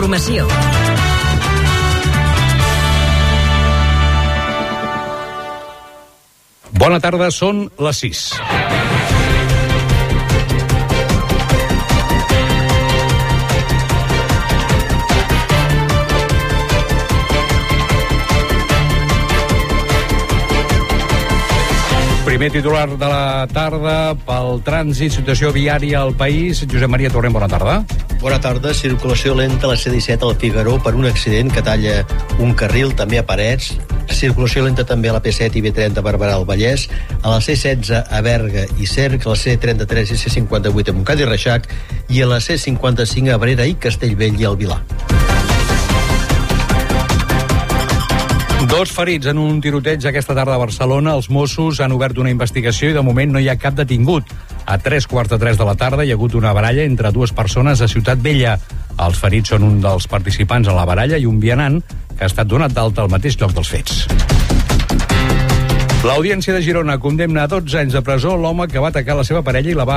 Informació. 0.00 0.46
Bona 6.80 7.00
tarda, 7.04 7.28
són 7.28 7.66
les 7.76 8.00
6. 8.06 8.22
Primer 22.40 22.54
titular 22.56 22.88
de 22.88 23.04
la 23.04 23.46
tarda 23.52 24.14
pel 24.24 24.62
trànsit, 24.64 25.12
situació 25.12 25.50
viària 25.52 25.98
al 26.00 26.14
país. 26.16 26.62
Josep 26.64 26.88
Maria 26.88 27.10
Torrent, 27.12 27.34
bona 27.36 27.50
tarda. 27.52 27.74
Bona 28.22 28.38
tarda. 28.40 28.72
Circulació 28.72 29.34
lenta 29.36 29.68
a 29.68 29.74
la 29.74 29.76
C-17 29.76 30.24
al 30.24 30.38
Figaró 30.40 30.78
per 30.80 30.94
un 30.96 31.04
accident 31.04 31.52
que 31.52 31.60
talla 31.60 31.98
un 32.40 32.56
carril, 32.56 32.96
també 32.96 33.20
a 33.20 33.26
Parets. 33.28 33.74
Circulació 34.08 34.64
lenta 34.64 34.88
també 34.88 35.12
a 35.12 35.18
la 35.18 35.20
P7 35.20 35.60
i 35.60 35.66
B30 35.68 36.00
a 36.00 36.08
Barberà 36.08 36.40
al 36.40 36.48
Vallès, 36.48 36.88
a 37.20 37.28
la 37.28 37.44
C16 37.44 38.08
a 38.08 38.24
Berga 38.24 38.64
i 38.80 38.88
Cerc, 38.88 39.28
a 39.28 39.34
la 39.34 39.40
C33 39.44 40.16
i 40.16 40.20
C58 40.24 40.94
a 40.94 40.96
Montcada 40.96 41.28
i 41.28 41.28
Reixac 41.28 41.68
i 42.08 42.24
a 42.24 42.32
la 42.32 42.40
C55 42.40 43.28
a 43.28 43.36
Abrera 43.36 43.68
i 43.68 43.76
Castellvell 43.76 44.40
i 44.40 44.48
al 44.48 44.56
Vilar. 44.56 44.80
Dos 48.70 48.92
ferits 48.94 49.26
en 49.26 49.38
un 49.42 49.56
tiroteig 49.58 50.04
aquesta 50.06 50.34
tarda 50.36 50.54
a 50.54 50.60
Barcelona. 50.62 51.16
Els 51.18 51.26
Mossos 51.34 51.80
han 51.82 51.90
obert 51.90 52.20
una 52.22 52.30
investigació 52.30 52.92
i 52.92 52.94
de 52.94 53.02
moment 53.02 53.32
no 53.34 53.42
hi 53.42 53.48
ha 53.50 53.56
cap 53.58 53.74
detingut. 53.74 54.30
A 54.62 54.76
tres 54.78 55.08
quarts 55.10 55.32
de 55.32 55.40
tres 55.42 55.58
de 55.58 55.66
la 55.66 55.74
tarda 55.74 56.06
hi 56.06 56.12
ha 56.14 56.18
hagut 56.18 56.36
una 56.38 56.52
baralla 56.54 56.86
entre 56.86 57.10
dues 57.10 57.34
persones 57.34 57.82
a 57.82 57.90
Ciutat 57.90 58.22
Vella. 58.22 58.54
Els 58.94 59.18
ferits 59.18 59.50
són 59.50 59.66
un 59.66 59.80
dels 59.82 60.06
participants 60.06 60.70
en 60.70 60.78
la 60.78 60.86
baralla 60.86 61.18
i 61.18 61.26
un 61.26 61.42
vianant 61.42 61.82
que 61.82 62.22
ha 62.22 62.30
estat 62.30 62.46
donat 62.46 62.70
d'alta 62.70 63.02
al 63.02 63.10
mateix 63.10 63.40
lloc 63.42 63.58
dels 63.58 63.74
fets. 63.74 64.04
L'Audiència 66.00 66.54
de 66.56 66.62
Girona 66.64 66.94
condemna 66.96 67.42
a 67.44 67.48
12 67.52 67.76
anys 67.76 67.92
de 67.92 68.00
presó 68.00 68.32
l'home 68.40 68.64
que 68.72 68.80
va 68.80 68.88
atacar 68.88 69.18
la 69.18 69.24
seva 69.28 69.42
parella 69.44 69.68
i 69.68 69.74
la, 69.76 69.84
va... 69.84 69.96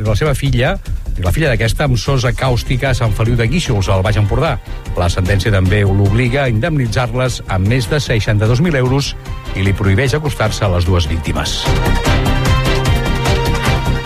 la 0.00 0.14
seva 0.16 0.32
filla, 0.32 0.70
i 1.12 1.20
la 1.20 1.28
filla 1.28 1.50
d'aquesta, 1.50 1.84
amb 1.84 1.98
sosa 2.00 2.30
càustica 2.32 2.88
a 2.88 2.96
Sant 2.96 3.12
Feliu 3.12 3.36
de 3.36 3.44
Guíxols, 3.44 3.90
al 3.92 4.00
Baix 4.00 4.16
Empordà. 4.16 4.54
La 4.96 5.10
sentència 5.12 5.52
també 5.52 5.82
l'obliga 5.84 6.46
a 6.46 6.48
indemnitzar-les 6.48 7.42
amb 7.52 7.68
més 7.68 7.84
de 7.90 8.00
62.000 8.00 8.80
euros 8.80 9.10
i 9.52 9.64
li 9.66 9.74
prohibeix 9.76 10.14
acostar-se 10.16 10.64
a 10.64 10.70
les 10.72 10.88
dues 10.88 11.04
víctimes. 11.10 11.58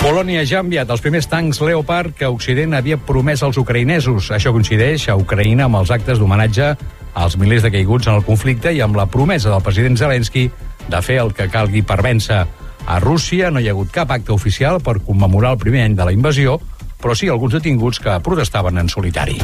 Polònia 0.01 0.43
ja 0.43 0.59
ha 0.59 0.65
enviat 0.65 0.91
els 0.91 1.05
primers 1.05 1.31
tancs 1.31 1.61
Leopard 1.63 2.17
que 2.19 2.27
Occident 2.27 2.75
havia 2.75 2.99
promès 2.99 3.45
als 3.47 3.61
ucraïnesos. 3.61 4.33
Això 4.35 4.51
coincideix 4.51 5.07
a 5.07 5.15
Ucraïna 5.21 5.69
amb 5.71 5.79
els 5.79 5.95
actes 5.95 6.19
d'homenatge 6.19 6.73
als 7.15 7.39
milers 7.39 7.63
de 7.63 7.71
caiguts 7.71 8.11
en 8.11 8.19
el 8.19 8.27
conflicte 8.27 8.75
i 8.75 8.83
amb 8.83 8.99
la 8.99 9.07
promesa 9.07 9.51
del 9.53 9.63
president 9.63 9.99
Zelensky 10.01 10.49
de 10.91 11.01
fer 11.07 11.21
el 11.23 11.33
que 11.35 11.49
calgui 11.49 11.83
per 11.87 12.03
vèncer. 12.05 12.43
A 12.87 12.99
Rússia 13.01 13.51
no 13.51 13.61
hi 13.61 13.69
ha 13.69 13.75
hagut 13.77 13.93
cap 13.95 14.11
acte 14.11 14.33
oficial 14.35 14.81
per 14.83 14.99
commemorar 15.07 15.55
el 15.55 15.63
primer 15.63 15.85
any 15.87 15.97
de 15.97 16.05
la 16.05 16.13
invasió, 16.17 16.59
però 17.01 17.15
sí 17.17 17.29
alguns 17.29 17.55
detinguts 17.57 18.01
que 18.03 18.19
protestaven 18.25 18.79
en 18.79 18.89
solitari. 18.89 19.39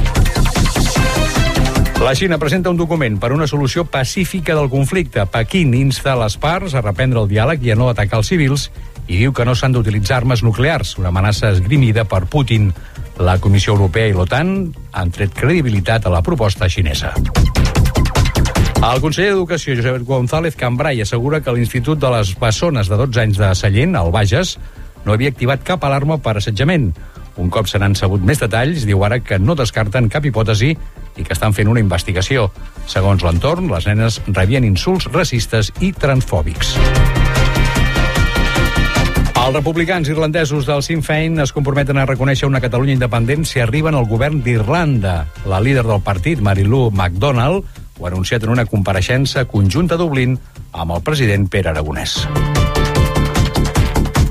La 2.02 2.12
Xina 2.14 2.36
presenta 2.36 2.68
un 2.68 2.76
document 2.76 3.16
per 3.18 3.32
una 3.32 3.46
solució 3.48 3.86
pacífica 3.88 4.54
del 4.54 4.68
conflicte. 4.68 5.24
Pequín 5.32 5.72
insta 5.74 6.12
les 6.20 6.36
parts 6.36 6.76
a 6.76 6.82
reprendre 6.84 7.22
el 7.22 7.30
diàleg 7.30 7.64
i 7.64 7.72
a 7.72 7.78
no 7.78 7.88
atacar 7.88 8.20
els 8.20 8.28
civils 8.28 8.68
i 9.08 9.16
diu 9.16 9.32
que 9.32 9.46
no 9.48 9.56
s'han 9.56 9.72
d'utilitzar 9.72 10.20
armes 10.20 10.44
nuclears, 10.44 10.98
una 11.00 11.08
amenaça 11.08 11.54
esgrimida 11.54 12.04
per 12.04 12.26
Putin. 12.26 12.72
La 13.16 13.38
Comissió 13.40 13.72
Europea 13.72 14.10
i 14.10 14.16
l'OTAN 14.16 14.56
han 14.92 15.14
tret 15.14 15.32
credibilitat 15.32 16.04
a 16.04 16.12
la 16.12 16.22
proposta 16.22 16.68
xinesa. 16.68 17.14
El 18.76 19.00
conseller 19.00 19.30
d'Educació, 19.32 19.74
Josep 19.78 20.02
González 20.04 20.56
Cambrai, 20.60 21.00
assegura 21.00 21.40
que 21.40 21.52
l'Institut 21.56 21.98
de 21.98 22.10
les 22.12 22.34
Bessones 22.36 22.90
de 22.92 22.98
12 23.00 23.22
anys 23.22 23.38
de 23.40 23.48
Sallent, 23.56 23.96
al 23.96 24.12
Bages, 24.12 24.58
no 25.06 25.14
havia 25.14 25.32
activat 25.32 25.64
cap 25.64 25.84
alarma 25.88 26.18
per 26.20 26.36
assetjament. 26.36 26.90
Un 27.40 27.48
cop 27.52 27.68
se 27.68 27.80
n'han 27.80 27.96
sabut 27.96 28.20
més 28.24 28.40
detalls, 28.40 28.84
diu 28.88 29.02
ara 29.04 29.18
que 29.24 29.38
no 29.40 29.56
descarten 29.56 30.10
cap 30.12 30.24
hipòtesi 30.28 30.74
i 30.76 31.24
que 31.24 31.32
estan 31.32 31.56
fent 31.56 31.72
una 31.72 31.80
investigació. 31.80 32.50
Segons 32.86 33.24
l'entorn, 33.24 33.72
les 33.72 33.88
nenes 33.88 34.20
rebien 34.28 34.64
insults 34.68 35.08
racistes 35.12 35.72
i 35.80 35.92
transfòbics. 35.96 36.76
Els 39.46 39.54
republicans 39.54 40.08
irlandesos 40.10 40.66
del 40.66 40.80
Sinn 40.82 41.04
Féin 41.06 41.40
es 41.40 41.52
comprometen 41.54 42.00
a 42.02 42.06
reconèixer 42.08 42.48
una 42.48 42.60
Catalunya 42.60 42.96
independent 42.96 43.44
si 43.46 43.60
arriben 43.62 43.94
al 43.94 44.08
govern 44.10 44.40
d'Irlanda. 44.42 45.20
La 45.46 45.60
líder 45.62 45.84
del 45.86 46.02
partit, 46.02 46.42
Marilu 46.42 46.88
MacDonald, 46.90 47.64
ho 47.98 48.06
ha 48.06 48.10
anunciat 48.10 48.44
en 48.44 48.52
una 48.52 48.66
compareixença 48.66 49.46
conjunta 49.48 49.96
a 49.96 50.00
Dublín 50.00 50.36
amb 50.72 50.92
el 50.92 51.02
president 51.02 51.48
Pere 51.48 51.72
Aragonès. 51.72 52.18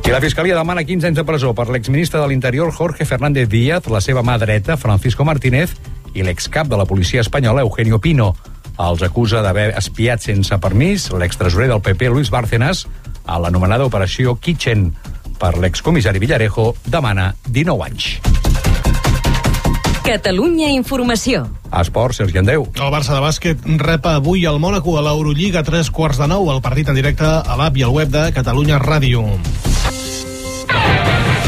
I 0.06 0.14
la 0.14 0.22
Fiscalia 0.22 0.54
demana 0.54 0.84
15 0.86 1.08
anys 1.10 1.18
de 1.18 1.26
presó 1.26 1.56
per 1.58 1.66
l'exministre 1.74 2.20
de 2.22 2.28
l'Interior 2.30 2.70
Jorge 2.72 3.08
Fernández 3.10 3.50
Díaz, 3.50 3.88
la 3.90 4.02
seva 4.06 4.22
mà 4.22 4.38
dreta, 4.38 4.78
Francisco 4.78 5.26
Martínez, 5.26 5.74
i 6.14 6.22
l'excap 6.22 6.70
de 6.70 6.78
la 6.78 6.86
policia 6.86 7.26
espanyola, 7.26 7.66
Eugenio 7.66 8.00
Pino. 8.00 8.36
Els 8.78 9.02
acusa 9.02 9.42
d'haver 9.42 9.72
espiat 9.80 10.22
sense 10.22 10.62
permís 10.62 11.10
l'extresorer 11.10 11.72
del 11.72 11.82
PP, 11.82 12.12
Luis 12.14 12.30
Bárcenas, 12.30 12.86
a 13.26 13.40
l'anomenada 13.42 13.90
Operació 13.90 14.38
Kitchen. 14.38 14.92
Per 15.42 15.56
l'excomissari 15.58 16.22
Villarejo 16.22 16.76
demana 16.86 17.34
19 17.50 17.90
anys. 17.90 18.35
Catalunya 20.06 20.68
Informació. 20.70 21.48
Esport, 21.74 22.14
Sergi 22.14 22.38
Andreu. 22.38 22.68
El 22.78 22.92
Barça 22.94 23.16
de 23.16 23.22
bàsquet 23.24 23.64
rep 23.82 24.06
avui 24.06 24.44
al 24.46 24.60
Mònaco 24.62 24.94
a 25.00 25.02
l'Eurolliga 25.02 25.64
a 25.64 25.66
tres 25.66 25.90
quarts 25.90 26.20
de 26.22 26.28
nou, 26.30 26.46
el 26.54 26.62
partit 26.62 26.92
en 26.94 27.00
directe 27.00 27.26
a 27.26 27.58
l'app 27.58 27.80
i 27.82 27.84
al 27.88 27.96
web 27.96 28.12
de 28.14 28.28
Catalunya 28.36 28.78
Ràdio. 28.84 29.26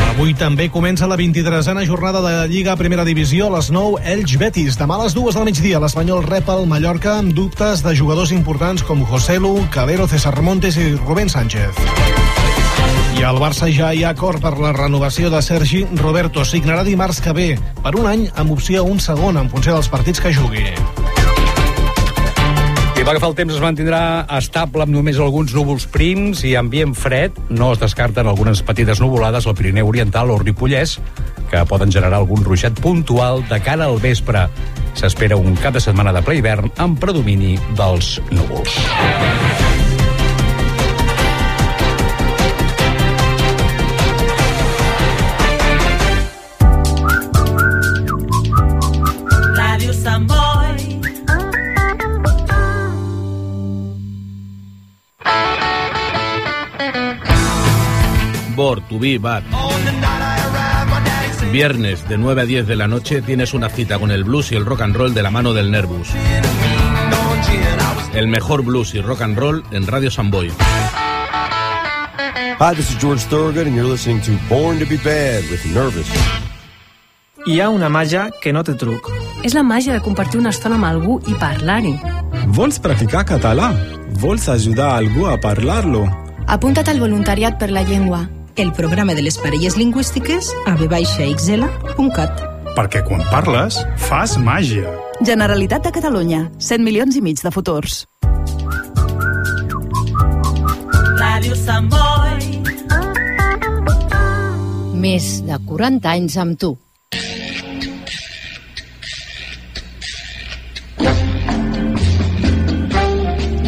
Avui 0.10 0.34
també 0.34 0.72
comença 0.74 1.06
la 1.06 1.20
23a 1.22 1.86
jornada 1.86 2.18
de 2.18 2.34
la 2.34 2.48
Lliga 2.50 2.74
Primera 2.82 3.06
Divisió 3.06 3.52
a 3.52 3.60
les 3.60 3.70
9, 3.70 4.02
Elx 4.16 4.40
Betis. 4.42 4.82
Demà 4.82 4.98
a 4.98 5.04
les 5.04 5.14
2 5.14 5.38
del 5.38 5.46
migdia, 5.52 5.78
l'Espanyol 5.78 6.26
rep 6.26 6.50
el 6.50 6.66
Mallorca 6.66 7.20
amb 7.22 7.38
dubtes 7.38 7.86
de 7.86 7.94
jugadors 7.94 8.34
importants 8.34 8.82
com 8.82 9.06
José 9.06 9.38
Lu, 9.38 9.54
Calero, 9.70 10.10
César 10.10 10.42
Montes 10.42 10.82
i 10.82 10.96
Rubén 10.98 11.30
Sánchez. 11.30 12.47
I 13.18 13.24
al 13.26 13.40
Barça 13.42 13.66
ja 13.74 13.88
hi 13.98 14.04
ha 14.06 14.12
acord 14.14 14.38
per 14.44 14.52
la 14.62 14.70
renovació 14.76 15.32
de 15.34 15.40
Sergi 15.42 15.80
Roberto. 15.98 16.44
Signarà 16.46 16.84
dimarts 16.86 17.18
que 17.26 17.32
ve 17.34 17.48
per 17.82 17.96
un 17.98 18.06
any 18.06 18.28
amb 18.38 18.54
opció 18.54 18.84
a 18.84 18.86
un 18.86 19.00
segon 19.02 19.40
en 19.42 19.50
funció 19.50 19.74
dels 19.74 19.90
partits 19.90 20.22
que 20.22 20.30
jugui. 20.36 20.68
I 22.98 23.06
va 23.06 23.16
agafar 23.16 23.32
el 23.32 23.38
temps 23.40 23.56
es 23.56 23.64
mantindrà 23.64 24.02
estable 24.38 24.86
amb 24.86 24.94
només 24.94 25.18
alguns 25.18 25.56
núvols 25.58 25.88
prims 25.90 26.44
i 26.46 26.54
ambient 26.62 26.94
fred. 26.94 27.34
No 27.50 27.72
es 27.74 27.82
descarten 27.82 28.30
algunes 28.30 28.62
petites 28.62 29.02
nuvolades 29.02 29.50
al 29.50 29.58
Pirineu 29.58 29.90
Oriental 29.90 30.30
o 30.30 30.38
Ripollès 30.44 31.00
que 31.50 31.64
poden 31.66 31.90
generar 31.94 32.20
algun 32.20 32.46
ruixat 32.46 32.78
puntual 32.84 33.42
de 33.50 33.58
cara 33.66 33.90
al 33.90 33.98
vespre. 34.04 34.46
S'espera 34.94 35.42
un 35.42 35.58
cap 35.58 35.74
de 35.74 35.82
setmana 35.82 36.14
de 36.14 36.22
ple 36.22 36.38
hivern 36.38 36.70
amb 36.78 37.02
predomini 37.02 37.56
dels 37.80 38.20
núvols. 38.30 38.78
Bor, 58.68 58.82
Tubí, 58.82 59.18
Bar. 59.18 59.44
Viernes 61.54 62.06
de 62.10 62.18
9 62.18 62.42
a 62.42 62.46
10 62.46 62.68
de 62.68 62.76
la 62.76 62.86
noche 62.86 63.22
tienes 63.22 63.54
una 63.54 63.70
cita 63.70 63.98
con 63.98 64.12
el 64.12 64.26
blues 64.26 64.52
y 64.52 64.56
el 64.56 64.66
rock 64.66 64.82
and 64.82 64.94
roll 64.94 65.14
de 65.14 65.24
la 65.24 65.32
mano 65.32 65.54
del 65.54 65.72
Nervus. 65.72 66.10
El 68.14 68.28
mejor 68.28 68.64
blues 68.64 68.94
y 68.94 69.00
rock 69.00 69.22
and 69.22 69.38
roll 69.38 69.64
en 69.72 69.88
Radio 69.88 70.12
Samboy. 70.12 70.50
Hi, 72.60 72.76
this 72.76 72.92
is 72.92 73.00
George 73.00 73.24
Thorogood, 73.30 73.68
and 73.68 73.76
you're 73.78 73.90
listening 73.90 74.20
to 74.24 74.32
Born 74.50 74.80
to 74.80 74.86
be 74.86 74.98
Bad 74.98 75.50
with 75.50 75.64
Nervous. 75.74 76.10
Hi 77.46 77.62
ha 77.62 77.70
una 77.70 77.88
màgia 77.88 78.32
que 78.42 78.52
no 78.52 78.66
té 78.66 78.74
truc. 78.74 79.08
És 79.48 79.54
la 79.56 79.64
màgia 79.64 79.94
de 79.94 80.02
compartir 80.02 80.42
una 80.42 80.50
estona 80.50 80.76
amb 80.76 80.92
algú 80.92 81.22
i 81.26 81.40
parlar-hi. 81.40 81.96
Vols 82.48 82.82
practicar 82.84 83.24
català? 83.24 83.72
Vols 84.20 84.50
ajudar 84.50 84.98
algú 84.98 85.30
a 85.32 85.40
parlar-lo? 85.40 86.10
Apunta't 86.48 86.90
al 86.92 87.00
voluntariat 87.00 87.56
per 87.58 87.72
la 87.72 87.88
llengua. 87.88 88.28
el 88.58 88.74
programa 88.74 89.14
de 89.14 89.22
les 89.22 89.38
parelles 89.38 89.78
lingüístiques 89.78 90.50
a 90.66 90.74
vxl.cat. 90.76 92.42
Perquè 92.78 93.04
quan 93.06 93.22
parles, 93.32 93.78
fas 94.10 94.36
màgia. 94.42 94.90
Generalitat 95.26 95.86
de 95.86 95.92
Catalunya. 95.94 96.48
100 96.58 96.84
milions 96.86 97.18
i 97.18 97.22
mig 97.22 97.42
de 97.42 97.52
futurs. 97.54 98.06
Ràdio 101.18 101.56
Sant 101.58 101.90
Més 104.98 105.26
de 105.46 105.58
40 105.70 106.10
anys 106.10 106.38
amb 106.42 106.58
tu. 106.58 106.74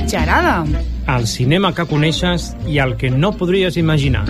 Gerada. 0.10 0.66
El 1.10 1.26
cinema 1.28 1.72
que 1.74 1.88
coneixes 1.90 2.52
i 2.70 2.78
el 2.84 2.94
que 3.00 3.10
no 3.10 3.32
podries 3.34 3.78
imaginar. 3.82 4.28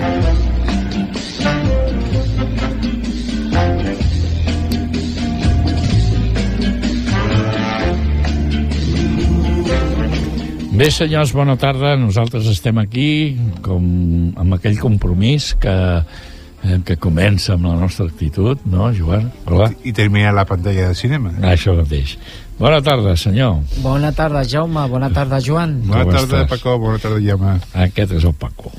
Bé, 10.80 10.88
senyors, 10.96 11.34
bona 11.36 11.58
tarda. 11.60 11.98
Nosaltres 12.00 12.48
estem 12.48 12.78
aquí 12.80 13.36
com 13.66 14.32
amb 14.40 14.56
aquell 14.56 14.80
compromís 14.80 15.52
que, 15.60 15.76
que 16.86 16.98
comença 17.00 17.54
amb 17.56 17.66
la 17.70 17.76
nostra 17.80 18.06
actitud, 18.10 18.60
no, 18.70 18.90
Joan? 18.94 19.30
Hola. 19.48 19.70
I 19.88 19.94
termina 19.96 20.32
la 20.36 20.44
pantalla 20.46 20.90
de 20.90 20.96
cinema. 20.96 21.32
Això 21.54 21.74
mateix. 21.78 22.18
Bona 22.60 22.82
tarda, 22.84 23.14
senyor. 23.16 23.62
Bona 23.80 24.12
tarda, 24.12 24.42
Jaume. 24.44 24.82
Bona 24.92 25.08
tarda, 25.16 25.40
Joan. 25.40 25.78
Bona 25.88 26.04
Com 26.04 26.12
tarda, 26.18 26.42
estàs? 26.44 26.50
Paco. 26.52 26.74
Bona 26.84 27.00
tarda, 27.00 27.22
Jaume. 27.24 27.54
Aquest 27.86 28.12
és 28.18 28.26
el 28.28 28.34
Paco. 28.36 28.72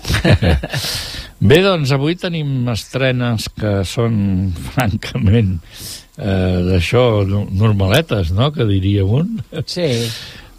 Bé, 1.40 1.62
doncs, 1.64 1.88
avui 1.96 2.18
tenim 2.20 2.68
estrenes 2.68 3.46
que 3.56 3.78
són, 3.88 4.18
francament, 4.74 5.54
eh, 6.20 6.58
d'això, 6.68 7.06
no- 7.24 7.46
normaletes, 7.48 8.34
no?, 8.36 8.50
que 8.52 8.66
diria 8.68 9.06
un. 9.08 9.38
Sí. 9.64 9.88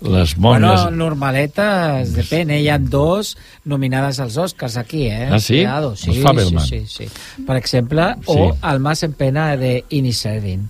Les 0.01 0.31
monges... 0.38 0.62
Bueno, 0.65 0.92
normaletes, 0.98 2.13
depèn, 2.15 2.50
eh? 2.50 2.62
Hi 2.63 2.69
ha 2.74 2.77
dos 2.81 3.36
nominades 3.69 4.19
als 4.19 4.38
Oscars 4.42 4.77
aquí, 4.77 5.03
eh? 5.07 5.27
Ah, 5.31 5.39
sí? 5.39 5.59
Cuidado, 5.59 5.95
sí, 5.95 6.09
Els 6.09 6.24
Fabelman. 6.25 6.65
sí, 6.65 6.80
sí, 6.88 7.06
sí. 7.07 7.44
Per 7.45 7.57
exemple, 7.59 8.07
o 8.25 8.33
Sí. 8.53 8.59
El 8.71 8.80
más 8.80 9.03
en 9.03 9.13
pena 9.13 9.56
de 9.57 9.83
Inisherin. 9.89 10.68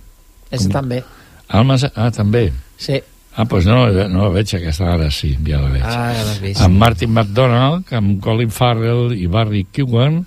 És 0.50 0.66
Com? 0.66 0.72
també. 0.72 1.02
Almas... 1.48 1.86
Ah, 1.94 2.10
també. 2.10 2.50
Sí. 2.76 3.00
Ah, 3.34 3.46
doncs 3.48 3.64
no, 3.64 3.86
no 4.12 4.26
la 4.26 4.32
veig 4.34 4.50
aquesta, 4.58 4.90
ara 4.92 5.08
sí, 5.10 5.30
ja 5.46 5.62
la 5.62 5.70
veig. 5.72 5.82
Ah, 5.88 6.12
ja 6.12 6.24
l'has 6.26 6.40
vist. 6.42 6.60
amb 6.60 6.76
Martin 6.76 7.10
McDonald, 7.14 7.88
amb 7.96 8.20
Colin 8.20 8.50
Farrell 8.52 9.14
i 9.16 9.24
Barry 9.32 9.64
Keoghan 9.72 10.26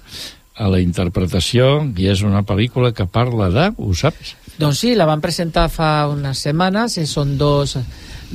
a 0.58 0.69
la 0.72 0.80
interpretació, 0.81 1.84
i 2.00 2.08
és 2.10 2.24
una 2.25 2.42
pel·lícula 2.42 2.94
que 2.96 3.06
parla 3.06 3.51
de, 3.54 3.68
ho 3.78 3.94
saps? 3.94 4.34
Doncs 4.58 4.80
sí, 4.80 4.96
la 4.96 5.06
van 5.06 5.22
presentar 5.22 5.68
fa 5.69 6.08
unes 6.08 6.40
setmanes 6.48 6.98
i 6.98 7.06
són 7.06 7.36
dos, 7.38 7.75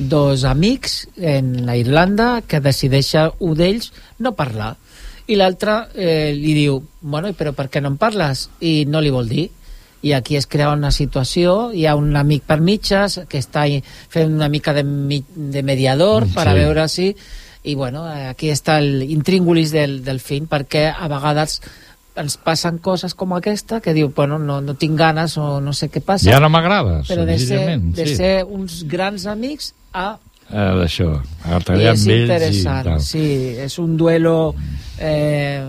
dos 0.09 0.43
amics 0.43 1.07
en 1.17 1.65
la 1.65 1.77
Irlanda 1.77 2.41
que 2.47 2.59
decideixen 2.59 3.31
un 3.39 3.55
d'ells 3.57 3.91
no 4.19 4.33
parlar 4.37 4.75
i 5.31 5.37
l'altre 5.39 5.87
eh, 5.95 6.33
li 6.35 6.53
diu 6.57 6.81
bueno, 7.01 7.31
però 7.37 7.53
per 7.55 7.69
què 7.69 7.81
no 7.81 7.93
en 7.93 7.97
parles? 8.01 8.49
i 8.59 8.85
no 8.89 9.01
li 9.01 9.11
vol 9.13 9.29
dir 9.29 9.49
i 10.01 10.13
aquí 10.17 10.35
es 10.35 10.47
crea 10.49 10.71
una 10.73 10.91
situació 10.91 11.71
hi 11.77 11.85
ha 11.85 11.95
un 11.95 12.15
amic 12.17 12.43
per 12.49 12.59
mitges 12.59 13.19
que 13.29 13.37
està 13.37 13.67
fent 14.09 14.33
una 14.33 14.49
mica 14.49 14.73
de, 14.73 14.83
de 14.83 15.63
mediador 15.63 16.25
Mm, 16.25 16.33
per 16.33 16.47
a 16.47 16.51
sí. 16.51 16.57
veure 16.57 16.87
si 16.89 17.15
i 17.63 17.75
bueno, 17.75 18.07
eh, 18.09 18.25
aquí 18.27 18.49
està 18.49 18.79
el 18.81 19.03
intríngulis 19.03 19.71
del, 19.71 20.03
del 20.03 20.19
film 20.19 20.47
perquè 20.49 20.87
a 20.89 21.07
vegades 21.07 21.59
ens 22.17 22.35
passen 22.41 22.79
coses 22.83 23.13
com 23.13 23.31
aquesta 23.37 23.79
que 23.79 23.93
diu, 23.93 24.09
bueno, 24.15 24.39
no, 24.39 24.59
no 24.61 24.73
tinc 24.75 24.97
ganes 24.99 25.37
o 25.37 25.61
no 25.61 25.71
sé 25.71 25.87
què 25.93 26.01
passa 26.03 26.31
Ja 26.31 26.41
no 26.41 26.49
m'agrada, 26.49 27.03
però 27.07 27.23
de 27.25 27.37
ser, 27.39 27.79
de 27.79 28.07
sí. 28.07 28.15
ser 28.17 28.33
uns 28.43 28.81
grans 28.89 29.27
amics 29.29 29.73
a 29.93 30.17
Eh, 30.51 30.55
D'això, 30.75 31.13
a 31.47 31.59
i 31.79 31.85
és 31.87 32.01
i 32.05 32.21
interessant, 32.23 32.83
tal. 32.83 32.99
sí, 32.99 33.55
és 33.55 33.77
un 33.79 33.93
duelo 33.95 34.53
eh, 34.99 35.63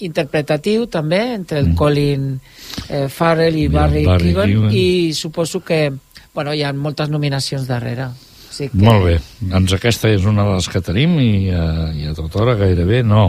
interpretatiu 0.00 0.88
també 0.90 1.20
entre 1.34 1.60
el 1.60 1.68
Mm. 1.68 1.76
Colin 1.78 2.40
eh, 2.88 3.06
Farrell 3.08 3.54
i 3.56 3.62
I 3.64 3.68
Barry, 3.68 4.04
Barry 4.04 4.32
Keoghan 4.32 4.50
Keoghan. 4.50 4.72
i 4.74 5.12
suposo 5.14 5.60
que 5.62 5.92
bueno, 6.34 6.52
hi 6.52 6.64
ha 6.64 6.72
moltes 6.72 7.08
nominacions 7.10 7.68
darrere 7.68 8.08
sí 8.54 8.68
que... 8.70 8.80
Molt 8.80 9.04
bé, 9.06 9.14
doncs 9.50 9.74
aquesta 9.76 10.10
és 10.14 10.24
una 10.30 10.46
de 10.46 10.56
les 10.56 10.68
que 10.70 10.82
tenim 10.84 11.16
i, 11.22 11.34
a, 11.50 11.66
i 11.94 12.08
a 12.10 12.14
tota 12.16 12.42
hora 12.42 12.56
gairebé 12.60 13.02
no, 13.06 13.24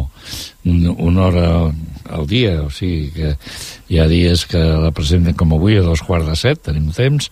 un, 0.69 0.83
una 0.93 1.27
hora 1.29 1.47
al 2.15 2.27
dia, 2.29 2.59
o 2.61 2.69
sigui 2.73 3.09
que 3.15 3.31
hi 3.89 3.99
ha 3.99 4.05
dies 4.09 4.45
que 4.49 4.61
la 4.61 4.91
presenten 4.95 5.37
com 5.37 5.55
avui 5.57 5.79
a 5.79 5.85
dos 5.85 6.03
quarts 6.05 6.29
de 6.29 6.35
set, 6.39 6.61
tenim 6.69 6.91
temps, 6.95 7.31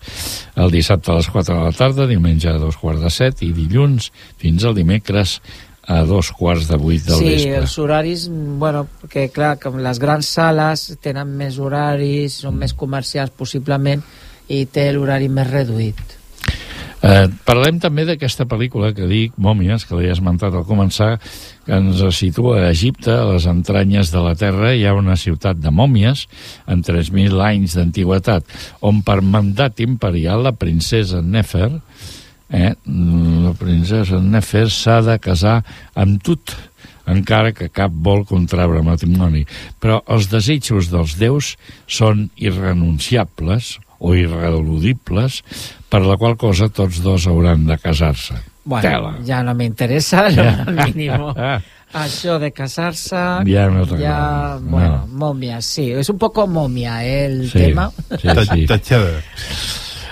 el 0.58 0.74
dissabte 0.74 1.12
a 1.12 1.20
les 1.20 1.30
4 1.30 1.54
de 1.54 1.60
la 1.60 1.76
tarda, 1.76 2.08
diumenge 2.10 2.50
a 2.50 2.58
dos 2.58 2.78
quarts 2.80 3.04
de 3.04 3.12
set 3.14 3.44
i 3.46 3.52
dilluns 3.54 4.10
fins 4.42 4.66
al 4.66 4.74
dimecres 4.76 5.38
a 5.86 6.00
dos 6.08 6.30
quarts 6.32 6.68
de 6.70 6.78
vuit 6.80 7.04
del 7.04 7.20
sí, 7.20 7.28
vespre. 7.28 7.56
els 7.60 7.78
horaris, 7.78 8.28
mm, 8.28 8.58
bueno, 8.58 8.86
perquè 9.02 9.28
clar, 9.32 9.58
com 9.60 9.76
les 9.84 10.00
grans 10.00 10.26
sales 10.26 10.86
tenen 11.04 11.36
més 11.36 11.58
horaris, 11.60 12.40
són 12.40 12.56
més 12.56 12.72
comercials 12.72 13.34
possiblement, 13.36 14.02
i 14.48 14.64
té 14.66 14.90
l'horari 14.92 15.28
més 15.28 15.50
reduït. 15.50 16.23
Eh, 17.04 17.26
parlem 17.44 17.76
també 17.82 18.06
d'aquesta 18.08 18.46
pel·lícula 18.48 18.94
que 18.96 19.04
dic, 19.04 19.34
Mòmies, 19.36 19.82
que 19.84 19.98
l'he 19.98 20.08
esmentat 20.14 20.54
al 20.56 20.64
començar, 20.64 21.18
que 21.66 21.76
ens 21.76 22.00
situa 22.16 22.62
a 22.62 22.70
Egipte, 22.70 23.12
a 23.12 23.26
les 23.28 23.44
entranyes 23.50 24.12
de 24.14 24.22
la 24.24 24.32
Terra, 24.40 24.70
hi 24.72 24.86
ha 24.88 24.94
una 24.96 25.18
ciutat 25.20 25.60
de 25.60 25.72
mòmies 25.74 26.24
amb 26.64 26.86
3.000 26.86 27.42
anys 27.44 27.76
d'antiguitat, 27.76 28.48
on 28.80 29.02
per 29.04 29.18
mandat 29.20 29.84
imperial 29.84 30.46
la 30.48 30.54
princesa 30.56 31.20
Nefer, 31.20 31.74
eh, 32.48 32.72
la 32.72 33.52
princesa 33.60 34.22
Nefer 34.24 34.70
s'ha 34.72 35.02
de 35.04 35.20
casar 35.20 35.58
amb 36.00 36.24
tot, 36.24 36.56
encara 37.04 37.52
que 37.52 37.68
cap 37.68 37.92
vol 37.92 38.24
contraure 38.24 38.80
matrimoni. 38.80 39.44
Però 39.76 40.00
els 40.08 40.32
desitjos 40.32 40.88
dels 40.88 41.18
déus 41.20 41.58
són 41.84 42.30
irrenunciables 42.40 43.74
o 44.04 44.12
irreludibles, 44.14 45.40
per 45.88 46.02
la 46.04 46.16
qual 46.20 46.36
cosa 46.36 46.68
tots 46.68 47.00
dos 47.04 47.24
hauran 47.30 47.64
de 47.66 47.78
casar-se. 47.80 48.36
Bueno, 48.64 48.82
Tela. 48.84 49.14
ja 49.26 49.42
no 49.44 49.54
m'interessa, 49.56 50.26
Ja. 50.36 50.64
al 50.66 50.74
mínim. 50.94 51.12
Això 51.94 52.40
de 52.42 52.48
casar-se... 52.50 53.14
Ja 53.46 53.68
no 53.70 53.84
t'agrada. 53.86 54.02
Ja, 54.02 54.58
bueno, 54.58 55.04
momia, 55.14 55.60
sí. 55.62 55.92
És 55.94 56.08
un 56.10 56.18
poco 56.18 56.46
momia, 56.50 56.96
eh, 57.06 57.26
el 57.26 57.44
Sí, 57.50 57.58
tema. 57.68 57.90
sí, 58.10 58.28
sí. 58.50 58.66
Tatxada. 58.66 59.20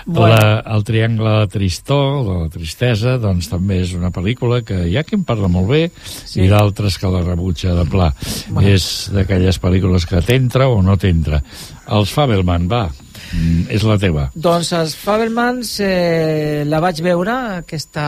Bueno. 0.05 0.35
La, 0.37 0.61
el 0.75 0.83
Triangle 0.85 1.31
de 1.41 1.47
Tristor, 1.47 2.25
de 2.27 2.37
la 2.43 2.49
tristesa, 2.51 3.17
doncs 3.23 3.47
també 3.51 3.81
és 3.85 3.93
una 3.95 4.11
pel·lícula 4.15 4.61
que 4.67 4.81
hi 4.91 4.97
ha 4.99 5.05
qui 5.07 5.15
en 5.15 5.23
parla 5.25 5.47
molt 5.51 5.69
bé 5.71 5.83
Sí. 6.27 6.41
i 6.43 6.49
d'altres 6.51 6.99
que 6.99 7.07
la 7.11 7.21
rebutja 7.23 7.75
de 7.75 7.85
pla. 7.87 8.09
Bueno. 8.49 8.69
És 8.69 9.11
d'aquelles 9.15 9.61
pel·lícules 9.63 10.07
que 10.11 10.23
t'entra 10.27 10.67
o 10.69 10.81
no 10.83 10.97
t'entra. 10.99 11.39
Els 11.95 12.11
Fabelman, 12.15 12.67
va, 12.71 12.89
mm, 13.33 13.71
és 13.73 13.87
la 13.89 13.99
teva. 14.01 14.29
Doncs 14.35 14.73
els 14.79 14.97
Fabelmans 14.99 15.79
eh, 15.85 16.63
la 16.69 16.81
vaig 16.85 17.03
veure 17.05 17.39
aquesta 17.63 18.05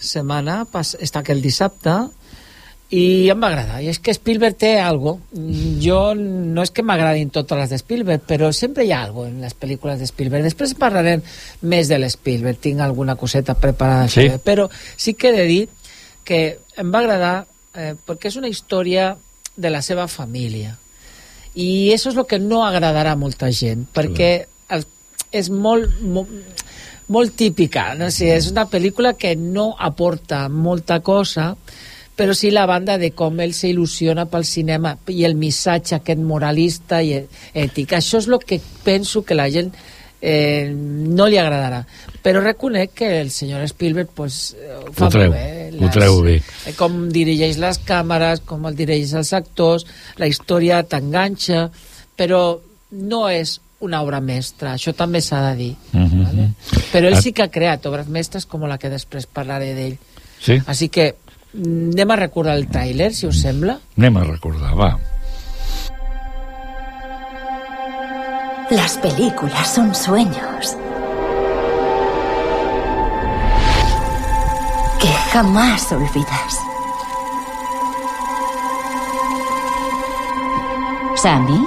setmana, 0.00 0.64
pas, 0.70 0.96
està 1.00 1.20
aquell 1.20 1.42
dissabte, 1.44 1.98
i 2.90 3.30
em 3.30 3.38
va 3.38 3.52
agradar. 3.52 3.78
I 3.84 3.90
és 3.92 4.00
que 4.02 4.12
Spielberg 4.14 4.56
té 4.58 4.72
algo. 4.82 5.14
Jo 5.82 6.00
no 6.18 6.64
és 6.64 6.72
que 6.74 6.82
m'agradin 6.82 7.30
totes 7.30 7.58
les 7.60 7.70
de 7.70 7.78
Spielberg, 7.78 8.24
però 8.26 8.50
sempre 8.56 8.84
hi 8.84 8.90
ha 8.90 9.04
algo 9.04 9.28
en 9.28 9.38
les 9.44 9.54
pel·lícules 9.54 10.00
de 10.00 10.08
Spielberg. 10.10 10.48
Després 10.48 10.74
parlarem 10.78 11.22
més 11.70 11.90
de 11.90 12.00
l'Spielberg, 12.02 12.58
tinc 12.58 12.82
alguna 12.82 13.14
coseta 13.20 13.54
preparada. 13.54 14.08
Sí? 14.10 14.26
Però 14.42 14.66
sí 14.74 15.14
que 15.14 15.30
he 15.30 15.36
de 15.36 15.46
dir 15.46 15.62
que 16.26 16.42
em 16.82 16.90
va 16.90 17.04
agradar 17.04 17.34
eh, 17.74 17.94
perquè 17.94 18.30
és 18.30 18.40
una 18.40 18.50
història 18.50 19.12
de 19.56 19.70
la 19.70 19.82
seva 19.86 20.08
família. 20.10 20.74
I 21.54 21.90
això 21.94 22.12
és 22.12 22.18
el 22.18 22.26
que 22.30 22.38
no 22.38 22.62
agradarà 22.64 23.16
a 23.16 23.18
molta 23.18 23.50
gent, 23.50 23.86
perquè 23.94 24.30
el, 24.70 24.84
és 25.34 25.50
molt, 25.50 26.00
molt, 26.00 26.30
molt 27.10 27.36
típica. 27.36 27.90
No 27.98 28.10
sé, 28.14 28.32
és 28.36 28.50
una 28.50 28.68
pel·lícula 28.70 29.16
que 29.18 29.34
no 29.36 29.72
aporta 29.78 30.46
molta 30.48 31.00
cosa, 31.02 31.54
però 32.20 32.34
sí 32.36 32.50
la 32.52 32.66
banda 32.68 32.98
de 33.00 33.12
com 33.16 33.38
ell 33.40 33.54
s'il·lusiona 33.56 34.26
pel 34.30 34.44
cinema 34.44 34.92
i 35.08 35.24
el 35.24 35.38
missatge 35.40 35.96
aquest 35.96 36.20
moralista 36.20 37.00
i 37.02 37.16
ètic. 37.16 37.96
Això 37.96 38.20
és 38.20 38.28
el 38.28 38.38
que 38.44 38.60
penso 38.84 39.24
que 39.24 39.38
la 39.38 39.48
gent 39.50 39.72
eh, 40.20 40.68
no 40.70 41.26
li 41.26 41.38
agradarà. 41.40 41.80
Però 42.20 42.42
reconec 42.44 42.92
que 43.00 43.08
el 43.22 43.30
senyor 43.32 43.64
Spielberg 43.70 44.12
pues, 44.14 44.54
eh, 44.58 44.76
ho 44.76 44.92
fa 44.92 45.08
molt 45.08 45.32
bé. 45.32 45.69
Ho 45.80 45.90
treu 45.90 46.20
bé. 46.22 46.42
eh, 46.66 46.74
Com 46.76 47.08
dirigeix 47.12 47.58
les 47.58 47.80
càmeres, 47.86 48.40
com 48.44 48.66
el 48.66 48.76
dirigeix 48.76 49.14
els 49.14 49.32
actors, 49.32 49.86
la 50.18 50.26
història 50.26 50.82
t'enganxa, 50.82 51.70
però 52.16 52.58
no 52.90 53.28
és 53.28 53.60
una 53.80 54.02
obra 54.02 54.20
mestra, 54.20 54.74
això 54.74 54.92
també 54.92 55.20
s'ha 55.24 55.40
de 55.50 55.56
dir. 55.56 55.76
Mhm. 55.92 56.24
Vale? 56.24 56.48
Però 56.92 57.08
ell 57.08 57.22
sí 57.22 57.32
que 57.32 57.42
ha 57.42 57.50
creat 57.50 57.86
obres 57.86 58.08
mestres 58.08 58.44
com 58.46 58.66
la 58.68 58.76
que 58.78 58.90
després 58.90 59.26
parlaré 59.26 59.74
d'ell. 59.74 59.96
Sí? 60.40 60.60
Així 60.66 60.88
que 60.88 61.14
mm, 61.54 61.92
anem 61.94 62.10
a 62.10 62.16
recordar 62.16 62.56
el 62.56 62.68
tràiler, 62.68 63.12
si 63.12 63.26
us 63.26 63.40
sembla. 63.40 63.78
Anem 63.96 64.16
a 64.16 64.24
recordar, 64.24 64.74
va. 64.76 64.98
Las 68.70 68.98
películas 68.98 69.74
son 69.74 69.94
sueños 69.94 70.76
jamás 75.32 75.92
olvidas. 75.92 76.60
¿Sammy? 81.14 81.64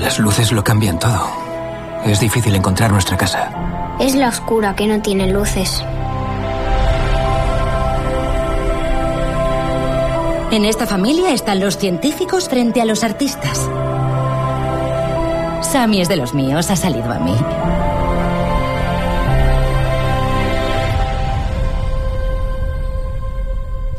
Las 0.00 0.18
luces 0.18 0.52
lo 0.52 0.64
cambian 0.64 0.98
todo. 0.98 1.28
Es 2.06 2.20
difícil 2.20 2.54
encontrar 2.54 2.92
nuestra 2.92 3.16
casa. 3.16 3.50
Es 3.98 4.14
la 4.14 4.28
oscura 4.28 4.74
que 4.74 4.86
no 4.86 5.02
tiene 5.02 5.26
luces. 5.26 5.84
En 10.54 10.64
esta 10.64 10.86
familia 10.86 11.32
están 11.32 11.58
los 11.58 11.76
científicos 11.76 12.48
frente 12.48 12.80
a 12.80 12.84
los 12.84 13.02
artistas. 13.02 13.68
Sammy 15.62 16.00
es 16.00 16.08
de 16.08 16.14
los 16.14 16.32
míos, 16.32 16.70
ha 16.70 16.76
salido 16.76 17.10
a 17.10 17.18
mí. 17.18 17.34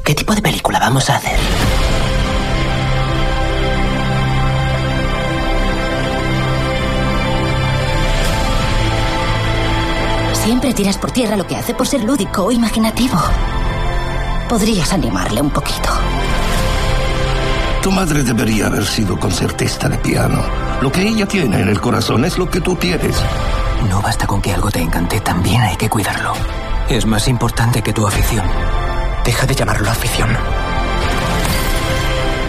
¿Qué 0.05 0.15
tipo 0.15 0.33
de 0.33 0.41
película 0.41 0.79
vamos 0.79 1.09
a 1.09 1.17
hacer? 1.17 1.37
Siempre 10.31 10.73
tiras 10.73 10.97
por 10.97 11.11
tierra 11.11 11.35
lo 11.35 11.45
que 11.45 11.57
hace 11.57 11.73
por 11.73 11.85
ser 11.85 12.05
lúdico 12.05 12.45
o 12.45 12.51
imaginativo. 12.53 13.19
Podrías 14.47 14.93
animarle 14.93 15.41
un 15.41 15.49
poquito. 15.49 15.89
Tu 17.85 17.91
madre 17.91 18.23
debería 18.23 18.65
haber 18.65 18.83
sido 18.83 19.15
concertista 19.15 19.87
de 19.87 19.99
piano. 19.99 20.43
Lo 20.81 20.91
que 20.91 21.07
ella 21.07 21.27
tiene 21.27 21.61
en 21.61 21.67
el 21.67 21.79
corazón 21.79 22.25
es 22.25 22.35
lo 22.35 22.49
que 22.49 22.59
tú 22.59 22.73
tienes. 22.75 23.15
No 23.87 24.01
basta 24.01 24.25
con 24.25 24.41
que 24.41 24.51
algo 24.51 24.71
te 24.71 24.79
encante, 24.79 25.19
también 25.19 25.61
hay 25.61 25.75
que 25.75 25.87
cuidarlo. 25.87 26.33
Es 26.89 27.05
más 27.05 27.27
importante 27.27 27.83
que 27.83 27.93
tu 27.93 28.07
afición. 28.07 28.43
Deja 29.23 29.45
de 29.45 29.53
llamarlo 29.53 29.87
afición. 29.87 30.35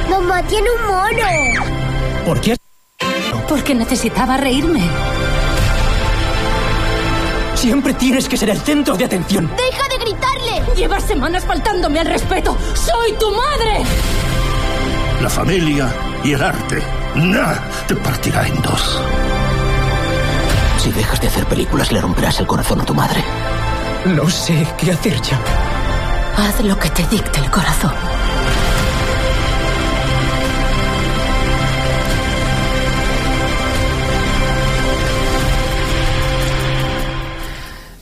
Mamá 0.09 0.43
tiene 0.45 0.69
un 0.71 0.87
mono. 0.87 1.67
¿Por 2.25 2.41
qué? 2.41 2.57
Porque 3.47 3.75
necesitaba 3.75 4.39
reírme. 4.39 4.89
Siempre 7.57 7.93
tienes 7.93 8.27
que 8.27 8.39
ser 8.39 8.49
el 8.49 8.59
centro 8.59 8.97
de 8.97 9.05
atención. 9.05 9.51
¡Deja 9.55 9.87
de 9.87 9.99
gritarle! 9.99 10.75
Llevas 10.75 11.03
semanas 11.03 11.45
faltándome 11.45 12.01
al 12.01 12.07
respeto. 12.07 12.57
¡Soy 12.73 13.13
tu 13.19 13.31
madre! 13.33 13.85
La 15.23 15.31
familia 15.31 15.93
y 16.25 16.33
el 16.33 16.43
arte. 16.43 16.83
Nada 17.15 17.63
te 17.89 17.95
partirá 17.97 18.47
en 18.47 18.61
dos. 18.63 19.01
Si 20.79 20.93
dejas 20.93 21.21
de 21.21 21.29
hacer 21.29 21.47
películas, 21.47 21.91
le 21.91 22.01
romperás 22.01 22.39
el 22.41 22.47
corazón 22.47 22.81
a 22.81 22.85
tu 22.85 22.95
madre. 22.95 23.23
No 24.05 24.29
sé 24.29 24.67
qué 24.79 24.93
hacer 24.93 25.21
ya. 25.23 25.41
Haz 26.37 26.63
lo 26.63 26.79
que 26.79 26.91
te 26.91 27.07
dicte 27.09 27.41
el 27.41 27.51
corazón. 27.51 27.93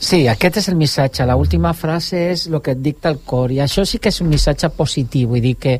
Sí, 0.04 0.26
aquest 0.28 0.58
és 0.60 0.66
el 0.68 0.76
missatge. 0.76 1.24
La 1.24 1.34
última 1.40 1.72
frase 1.72 2.18
és 2.34 2.44
el 2.50 2.60
que 2.60 2.74
et 2.74 2.82
dicta 2.84 3.08
el 3.08 3.22
cor. 3.24 3.50
I 3.54 3.62
això 3.64 3.86
sí 3.88 3.98
que 3.98 4.12
és 4.12 4.20
un 4.20 4.28
missatge 4.28 4.68
positiu. 4.76 5.30
Vull 5.32 5.40
dir 5.40 5.54
que, 5.56 5.78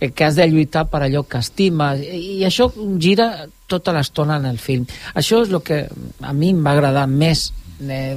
eh, 0.00 0.10
que 0.10 0.24
has 0.24 0.36
de 0.36 0.46
lluitar 0.48 0.86
per 0.90 1.02
allò 1.06 1.24
que 1.28 1.38
estimes. 1.38 2.00
I 2.00 2.44
això 2.46 2.70
gira 2.98 3.46
tota 3.66 3.92
l'estona 3.96 4.36
en 4.40 4.46
el 4.46 4.58
film. 4.58 4.86
Això 5.14 5.42
és 5.42 5.50
el 5.52 5.62
que 5.62 5.84
a 6.22 6.32
mi 6.32 6.50
em 6.54 6.62
va 6.64 6.76
agradar 6.76 7.06
més. 7.10 7.52
Eh, 7.80 8.16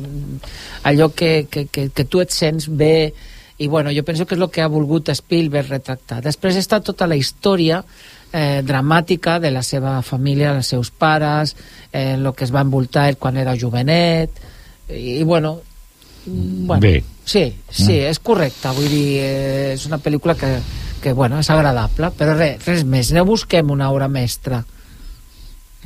allò 0.88 1.10
que, 1.12 1.48
que, 1.52 1.66
que, 1.68 1.90
que 1.92 2.06
tu 2.06 2.22
et 2.24 2.32
sents 2.32 2.70
bé 2.70 3.12
i 3.60 3.68
bueno, 3.68 3.92
jo 3.92 4.06
penso 4.08 4.24
que 4.26 4.38
és 4.38 4.42
el 4.42 4.48
que 4.48 4.62
ha 4.64 4.70
volgut 4.72 5.10
Spielberg 5.12 5.68
retractar. 5.68 6.22
Després 6.24 6.56
està 6.56 6.80
tota 6.80 7.08
la 7.12 7.18
història 7.20 7.82
eh, 8.32 8.62
dramàtica 8.64 9.36
de 9.44 9.52
la 9.52 9.64
seva 9.68 9.98
família, 10.02 10.54
els 10.56 10.70
seus 10.72 10.92
pares, 10.96 11.58
eh, 11.92 12.14
el 12.16 12.30
que 12.32 12.46
es 12.48 12.54
va 12.56 12.64
envoltar 12.64 13.10
quan 13.20 13.36
era 13.36 13.58
jovenet, 13.60 14.32
i, 14.88 15.20
i 15.20 15.24
bueno, 15.28 15.58
mm, 16.26 16.68
bueno 16.68 16.82
Bé. 16.82 17.04
sí, 17.26 17.50
sí, 17.70 17.98
Mm. 18.00 18.10
és 18.14 18.20
correcte 18.20 18.72
vull 18.78 18.88
dir, 18.88 19.20
eh, 19.20 19.74
és 19.74 19.86
una 19.86 20.00
pel·lícula 20.00 20.38
que, 20.40 20.54
que 21.00 21.14
bueno, 21.14 21.40
és 21.40 21.50
agradable, 21.50 22.12
però 22.18 22.36
res, 22.38 22.66
res 22.68 22.84
més 22.86 23.12
no 23.16 23.26
busquem 23.28 23.72
una 23.72 23.90
obra 23.92 24.08
mestra 24.12 24.64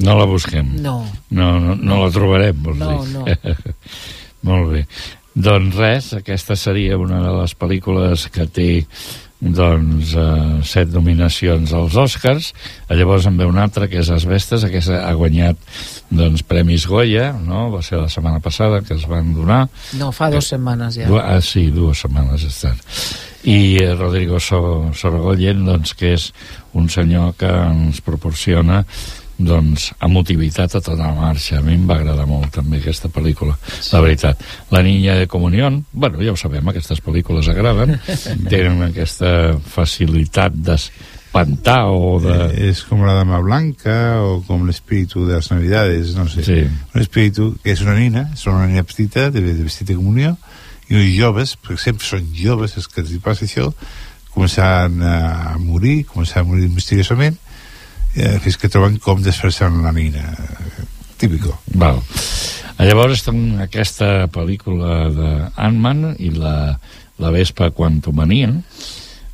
No 0.01 0.15
la 0.17 0.25
busquem. 0.25 0.71
No. 0.81 1.05
No, 1.29 1.59
no, 1.61 1.75
no 1.77 1.99
la 2.01 2.09
trobarem, 2.09 2.57
vols 2.65 2.79
No, 2.79 2.93
dir? 3.03 3.13
no. 3.13 3.25
Molt 4.49 4.71
bé. 4.71 4.87
Doncs 5.35 5.75
res, 5.77 6.07
aquesta 6.17 6.55
seria 6.57 6.97
una 6.97 7.19
de 7.21 7.31
les 7.39 7.53
pel·lícules 7.57 8.25
que 8.33 8.47
té 8.49 8.67
doncs, 9.43 10.13
eh, 10.15 10.63
set 10.63 10.93
nominacions 10.93 11.73
als 11.75 11.95
Oscars. 11.99 12.53
Llavors 12.89 13.25
en 13.27 13.37
ve 13.37 13.45
una 13.45 13.63
altra, 13.63 13.89
que 13.91 13.99
és 13.99 14.09
Asbestes, 14.09 14.63
aquesta 14.63 15.01
ha 15.07 15.13
guanyat 15.19 15.57
doncs, 16.09 16.43
Premis 16.47 16.87
Goya, 16.87 17.33
no? 17.33 17.69
va 17.73 17.81
ser 17.83 17.99
la 17.99 18.09
setmana 18.09 18.39
passada 18.39 18.81
que 18.81 18.95
es 18.95 19.05
van 19.09 19.33
donar. 19.33 19.67
no, 19.99 20.11
fa 20.11 20.29
dues 20.31 20.47
setmanes 20.47 20.95
ja 20.95 21.07
Du 21.07 21.19
ah, 21.19 21.41
sí, 21.41 21.69
dues 21.71 21.99
setmanes 21.99 22.43
ha 22.43 22.47
estat. 22.47 22.77
I 23.43 23.77
eh, 23.83 23.93
Rodrigo 23.95 24.39
so 24.39 24.91
Sorogoyen, 24.95 25.65
doncs, 25.65 25.93
que 25.93 26.13
és 26.15 26.31
un 26.73 26.87
senyor 26.89 27.35
que 27.35 27.49
ens 27.49 27.99
proporciona 28.01 28.85
doncs, 29.47 29.91
emotivitat 30.03 30.75
a 30.77 30.81
tota 30.83 31.09
marxa. 31.15 31.59
A 31.59 31.63
mi 31.65 31.75
em 31.77 31.87
va 31.89 31.97
agradar 31.99 32.25
molt 32.29 32.51
també 32.55 32.79
aquesta 32.79 33.09
pel·lícula, 33.13 33.55
sí. 33.73 33.91
la 33.93 34.01
veritat. 34.05 34.43
La 34.71 34.83
niña 34.85 35.15
de 35.19 35.27
comunión, 35.27 35.83
bueno, 35.91 36.21
ja 36.23 36.33
ho 36.33 36.39
sabem, 36.39 36.67
aquestes 36.69 37.01
pel·lícules 37.03 37.49
agraden, 37.51 37.97
tenen 38.53 38.81
aquesta 38.89 39.57
facilitat 39.75 40.55
d'espantar 40.55 41.81
o 41.91 42.17
de... 42.23 42.37
Eh, 42.47 42.69
es 42.71 42.83
como 42.83 43.05
la 43.05 43.13
dama 43.19 43.39
blanca 43.39 44.21
o 44.21 44.41
como 44.47 44.65
el 44.65 44.71
espíritu 44.71 45.25
de 45.27 45.35
las 45.35 45.51
navidades, 45.51 46.15
no 46.15 46.27
sé. 46.27 46.43
Sí. 46.43 46.63
Un 46.93 47.01
espíritu 47.01 47.53
que 47.63 47.75
és 47.75 47.85
una 47.85 47.95
nina, 47.99 48.29
és 48.33 48.47
una 48.47 48.67
nina 48.67 48.85
petita, 48.87 49.29
de, 49.31 49.41
de 49.41 49.63
vestit 49.63 49.89
de 49.89 49.99
comunió, 49.99 50.37
i 50.89 50.97
uns 50.99 51.13
joves, 51.15 51.55
perquè 51.57 51.89
sempre 51.89 52.05
són 52.05 52.27
joves 52.35 52.75
els 52.77 52.89
que 52.91 53.01
els 53.01 53.13
passa 53.23 53.47
això, 53.47 53.71
començaran 54.33 55.01
a 55.05 55.57
morir, 55.61 56.03
començaran 56.09 56.47
a 56.47 56.51
morir 56.51 56.69
misteriosament, 56.73 57.37
eh, 58.15 58.39
fins 58.43 58.57
que 58.59 58.69
troben 58.71 58.97
com 59.03 59.21
desfer-se 59.21 59.69
la 59.69 59.93
nina. 59.95 60.23
Eh, 60.33 60.87
Típico. 61.17 61.55
Val. 61.79 62.01
Llavors 62.83 63.19
està 63.19 63.31
en 63.31 63.61
aquesta 63.63 64.27
pel·lícula 64.33 65.07
de 65.13 65.29
Ant-Man 65.55 66.17
i 66.19 66.33
la, 66.33 66.73
la 67.21 67.31
Vespa 67.31 67.69
Quantumania. 67.71 68.49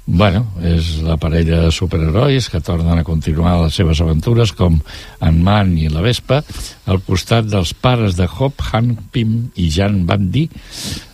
Bueno, 0.10 0.42
és 0.66 1.00
la 1.06 1.20
parella 1.22 1.64
de 1.64 1.72
superherois 1.74 2.48
que 2.50 2.62
tornen 2.66 2.98
a 2.98 3.06
continuar 3.06 3.60
les 3.62 3.76
seves 3.78 4.02
aventures 4.02 4.52
com 4.58 4.80
Ant-Man 5.22 5.76
i 5.78 5.90
la 5.94 6.02
Vespa 6.06 6.42
al 6.90 7.02
costat 7.06 7.46
dels 7.50 7.76
pares 7.78 8.18
de 8.18 8.26
Hop, 8.26 8.58
Hank 8.72 9.04
Pym 9.14 9.52
i 9.56 9.70
Jan 9.74 10.04
Van 10.10 10.32
D 10.34 10.48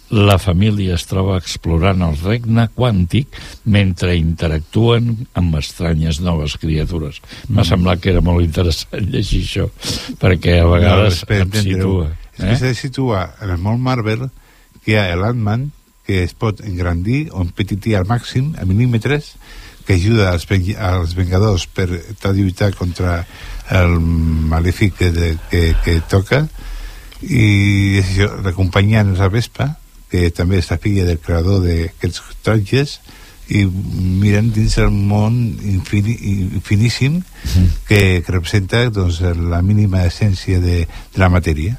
la 0.09 0.37
família 0.37 0.93
es 0.95 1.05
troba 1.09 1.37
explorant 1.41 2.01
el 2.05 2.15
regne 2.21 2.67
quàntic 2.75 3.27
mentre 3.65 4.15
interactuen 4.15 5.27
amb 5.33 5.55
estranyes 5.57 6.19
noves 6.21 6.57
criatures. 6.61 7.21
M'ha 7.49 7.63
Mm. 7.63 7.69
semblat 7.69 7.99
que 7.99 8.11
era 8.11 8.21
molt 8.21 8.43
interessant 8.45 9.09
llegir 9.11 9.41
això, 9.43 9.69
perquè 10.19 10.59
a 10.61 10.67
vegades 10.67 11.25
em 11.27 11.41
entendreu. 11.41 11.77
situa. 11.77 12.11
És 12.37 12.43
que 12.43 12.55
s'ha 12.57 12.67
de 12.67 12.75
situar 12.75 13.35
en 13.41 13.49
el 13.49 13.57
món 13.57 13.79
Marvel 13.81 14.29
que 14.83 14.91
hi 14.91 14.95
ha 14.95 15.15
l'Ant-Man 15.15 15.71
que 16.05 16.21
es 16.23 16.33
pot 16.33 16.59
engrandir 16.61 17.29
o 17.31 17.41
empetitir 17.41 17.95
al 17.97 18.05
màxim 18.05 18.53
a 18.61 18.65
milímetres 18.65 19.33
que 19.87 19.93
ajuda 19.93 20.31
als, 20.31 20.45
als 20.77 21.15
Vengadors 21.15 21.65
per 21.67 21.87
tal 22.21 22.35
lluitar 22.35 22.73
contra 22.75 23.25
el 23.71 23.99
malèfic 23.99 24.93
que, 24.97 25.09
de, 25.11 25.37
que, 25.49 25.75
que 25.83 26.01
toca 26.09 26.47
i 27.21 27.97
és 28.01 28.05
això, 28.05 28.29
l'acompanyant 28.43 29.13
és 29.13 29.19
la 29.19 29.29
Vespa 29.29 29.77
que 30.11 30.29
també 30.31 30.59
és 30.61 30.69
la 30.71 30.77
filla 30.81 31.05
del 31.07 31.19
creador 31.19 31.63
d'aquests 31.65 32.21
trajes 32.45 32.99
i 33.49 33.61
miren 33.65 34.47
dins 34.55 34.77
el 34.81 34.89
món 34.89 35.35
infini, 35.61 36.15
infiníssim 36.57 37.19
que, 37.87 38.21
que 38.25 38.31
representa 38.33 38.87
doncs, 38.89 39.19
la 39.21 39.61
mínima 39.61 40.01
essència 40.09 40.57
de, 40.63 40.83
de 40.87 41.21
la 41.21 41.29
matèria 41.29 41.77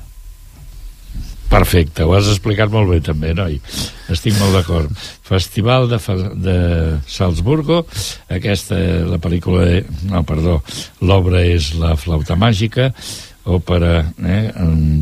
Perfecte, 1.46 2.02
ho 2.02 2.10
has 2.16 2.26
explicat 2.26 2.72
molt 2.72 2.88
bé 2.90 2.96
també, 3.06 3.30
noi. 3.38 3.60
Estic 4.10 4.34
molt 4.40 4.56
d'acord. 4.56 4.90
Festival 5.24 5.86
de, 5.88 6.00
Fa- 6.02 6.32
de 6.34 6.56
Salzburgo, 7.06 7.84
aquesta, 8.34 8.74
la 9.06 9.20
pel·lícula, 9.22 9.62
no, 10.10 10.24
perdó, 10.26 10.56
l'obra 11.06 11.44
és 11.46 11.70
La 11.78 11.94
flauta 11.96 12.34
màgica, 12.36 12.88
òpera 13.46 14.12
eh, 14.26 14.50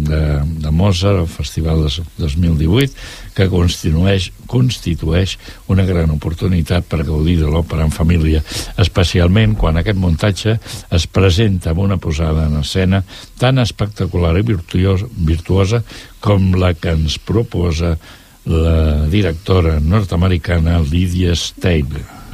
de, 0.04 0.22
de 0.60 0.70
Mozart, 0.70 1.22
el 1.22 1.28
Festival 1.28 1.84
de 1.86 2.04
2018, 2.20 2.92
que 3.34 3.48
constitueix, 3.50 4.28
constitueix 4.46 5.36
una 5.72 5.86
gran 5.88 6.12
oportunitat 6.12 6.86
per 6.88 7.02
gaudir 7.08 7.38
de 7.40 7.48
l'òpera 7.50 7.86
en 7.88 7.94
família, 7.94 8.42
especialment 8.80 9.56
quan 9.58 9.80
aquest 9.80 9.98
muntatge 9.98 10.58
es 10.94 11.06
presenta 11.08 11.72
amb 11.72 11.84
una 11.86 11.98
posada 11.98 12.46
en 12.50 12.60
escena 12.60 13.02
tan 13.40 13.58
espectacular 13.62 14.36
i 14.38 14.46
virtuosa, 14.46 15.08
virtuosa 15.16 15.82
com 16.20 16.52
la 16.60 16.74
que 16.76 16.92
ens 16.94 17.18
proposa 17.18 17.96
la 18.44 19.06
directora 19.08 19.78
nord-americana 19.80 20.82
Lydia. 20.84 21.32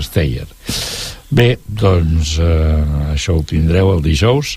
Steyer. 0.01 0.47
Bé, 1.31 1.59
doncs 1.67 2.39
eh, 2.43 3.13
això 3.13 3.37
ho 3.37 3.43
tindreu 3.47 3.93
el 3.95 4.01
dijous 4.03 4.57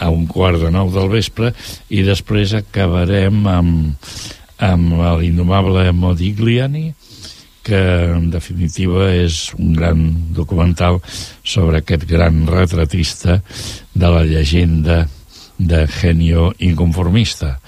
a 0.00 0.08
un 0.10 0.26
quart 0.26 0.60
de 0.62 0.72
nou 0.72 0.90
del 0.92 1.10
vespre 1.12 1.52
i 1.92 2.02
després 2.06 2.56
acabarem 2.56 3.44
amb, 3.50 4.10
amb 4.64 4.96
l'indomable 5.20 5.90
Modigliani 5.92 6.88
que 7.62 7.80
en 8.16 8.30
definitiva 8.32 9.10
és 9.12 9.50
un 9.58 9.74
gran 9.76 10.04
documental 10.34 10.98
sobre 11.44 11.82
aquest 11.82 12.06
gran 12.08 12.46
retratista 12.48 13.40
de 13.92 14.08
la 14.08 14.24
llegenda 14.24 15.04
de 15.60 15.86
genio 15.86 16.50
inconformista 16.58 17.58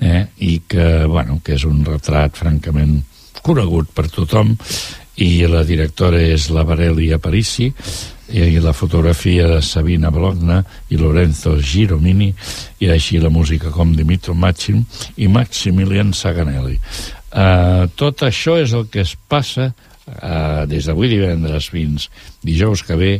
eh? 0.00 0.26
i 0.44 0.60
que, 0.68 1.06
bueno, 1.08 1.40
que 1.42 1.56
és 1.56 1.64
un 1.64 1.80
retrat 1.86 2.36
francament 2.36 3.00
conegut 3.42 3.88
per 3.96 4.10
tothom 4.12 4.52
i 5.18 5.46
la 5.50 5.64
directora 5.66 6.20
és 6.22 6.48
la 6.54 6.62
Varelia 6.66 7.18
Parisi 7.18 7.72
i 8.28 8.60
la 8.60 8.74
fotografia 8.76 9.46
de 9.48 9.60
Sabina 9.64 10.10
Bologna 10.12 10.60
i 10.92 10.98
Lorenzo 11.00 11.56
Giromini 11.58 12.28
i 12.84 12.90
així 12.92 13.18
la 13.18 13.32
música 13.32 13.72
com 13.72 13.94
Dimitro 13.96 14.34
Machin 14.36 14.84
i 15.16 15.28
Maximilian 15.32 16.12
Saganelli. 16.12 16.76
Uh, 17.28 17.88
tot 17.96 18.22
això 18.24 18.58
és 18.60 18.72
el 18.76 18.86
que 18.92 19.02
es 19.04 19.14
passa 19.28 19.70
uh, 19.72 20.64
des 20.68 20.86
d'avui 20.88 21.10
divendres 21.10 21.70
fins 21.72 22.08
dijous 22.44 22.84
que 22.84 22.96
ve 22.96 23.12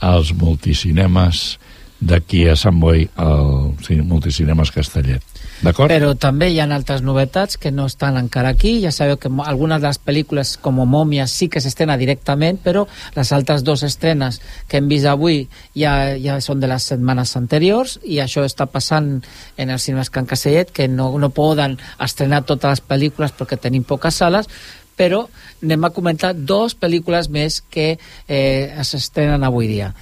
als 0.00 0.32
multicinemes 0.34 1.58
d'aquí 2.04 2.44
a 2.48 2.56
Sant 2.56 2.80
Boi 2.80 3.06
al 3.16 3.72
Multicinemes 4.04 4.72
Castellet. 4.74 5.22
D'acord? 5.64 5.88
Però 5.88 6.10
també 6.18 6.50
hi 6.50 6.58
ha 6.60 6.66
altres 6.66 7.00
novetats 7.04 7.56
que 7.60 7.70
no 7.72 7.86
estan 7.88 8.18
encara 8.20 8.50
aquí. 8.52 8.74
Ja 8.82 8.90
sabeu 8.92 9.16
que 9.20 9.30
algunes 9.44 9.80
de 9.80 9.88
les 9.88 10.00
pel·lícules 10.02 10.56
com 10.60 10.82
Mòmia 10.84 11.26
sí 11.30 11.48
que 11.48 11.62
s'estrena 11.62 11.96
directament, 11.96 12.58
però 12.60 12.84
les 13.14 13.32
altres 13.32 13.64
dues 13.64 13.84
estrenes 13.86 14.40
que 14.68 14.78
hem 14.78 14.90
vist 14.90 15.08
avui 15.08 15.46
ja, 15.72 16.14
ja 16.20 16.40
són 16.44 16.60
de 16.60 16.68
les 16.68 16.90
setmanes 16.92 17.36
anteriors 17.40 17.98
i 18.04 18.20
això 18.20 18.44
està 18.44 18.66
passant 18.66 19.16
en 19.56 19.70
els 19.70 19.86
cinemes 19.86 20.10
Can 20.10 20.28
Castellet, 20.28 20.72
que 20.74 20.88
no, 20.88 21.12
no 21.18 21.32
poden 21.32 21.78
estrenar 22.02 22.44
totes 22.44 22.76
les 22.76 22.84
pel·lícules 22.84 23.32
perquè 23.38 23.60
tenim 23.60 23.86
poques 23.88 24.20
sales, 24.20 24.50
però 24.98 25.24
anem 25.62 25.86
a 25.86 25.94
comentar 25.94 26.34
dos 26.34 26.76
pel·lícules 26.76 27.30
més 27.32 27.62
que 27.62 27.94
eh, 28.28 28.82
s'estrenen 28.82 29.46
avui 29.46 29.70
dia. 29.70 29.92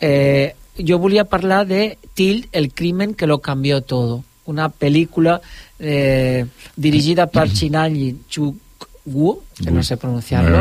Eh, 0.00 0.54
yo 0.76 0.98
volia 0.98 1.24
parlar 1.24 1.66
de 1.66 1.98
Till, 2.14 2.48
el 2.52 2.72
crimen 2.72 3.14
que 3.14 3.26
lo 3.26 3.40
cambió 3.40 3.82
todo. 3.82 4.24
Una 4.46 4.68
pel·lícula 4.68 5.40
eh, 5.78 6.44
dirigida 6.76 7.26
per 7.26 7.50
Chinanyi 7.50 8.26
Chukwu, 8.28 9.40
que 9.56 9.70
no 9.70 9.82
sé 9.82 9.96
pronunciar-lo, 9.96 10.60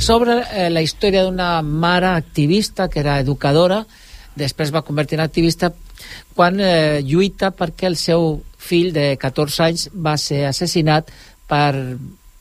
sobre 0.00 0.42
eh, 0.52 0.70
la 0.70 0.82
història 0.82 1.22
d'una 1.22 1.62
mare 1.62 2.10
activista 2.16 2.88
que 2.88 3.00
era 3.00 3.20
educadora, 3.20 3.84
després 4.34 4.74
va 4.74 4.84
convertir 4.84 5.20
en 5.20 5.24
activista 5.24 5.72
quan 6.34 6.60
eh, 6.60 7.00
lluita 7.02 7.52
perquè 7.56 7.88
el 7.88 7.96
seu 7.96 8.42
fill 8.58 8.92
de 8.92 9.14
14 9.20 9.62
anys 9.64 9.88
va 9.92 10.16
ser 10.20 10.44
assassinat 10.50 11.08
per 11.48 11.72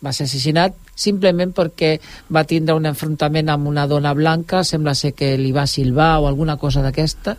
va 0.03 0.11
ser 0.11 0.25
assassinat 0.27 0.75
simplement 0.95 1.51
perquè 1.55 1.97
va 2.33 2.45
tindre 2.47 2.75
un 2.77 2.87
enfrontament 2.89 3.51
amb 3.51 3.67
una 3.70 3.85
dona 3.91 4.13
blanca, 4.15 4.63
sembla 4.63 4.96
ser 4.96 5.13
que 5.13 5.35
li 5.37 5.51
va 5.55 5.67
silbar 5.67 6.15
o 6.22 6.29
alguna 6.29 6.57
cosa 6.57 6.81
d'aquesta, 6.85 7.35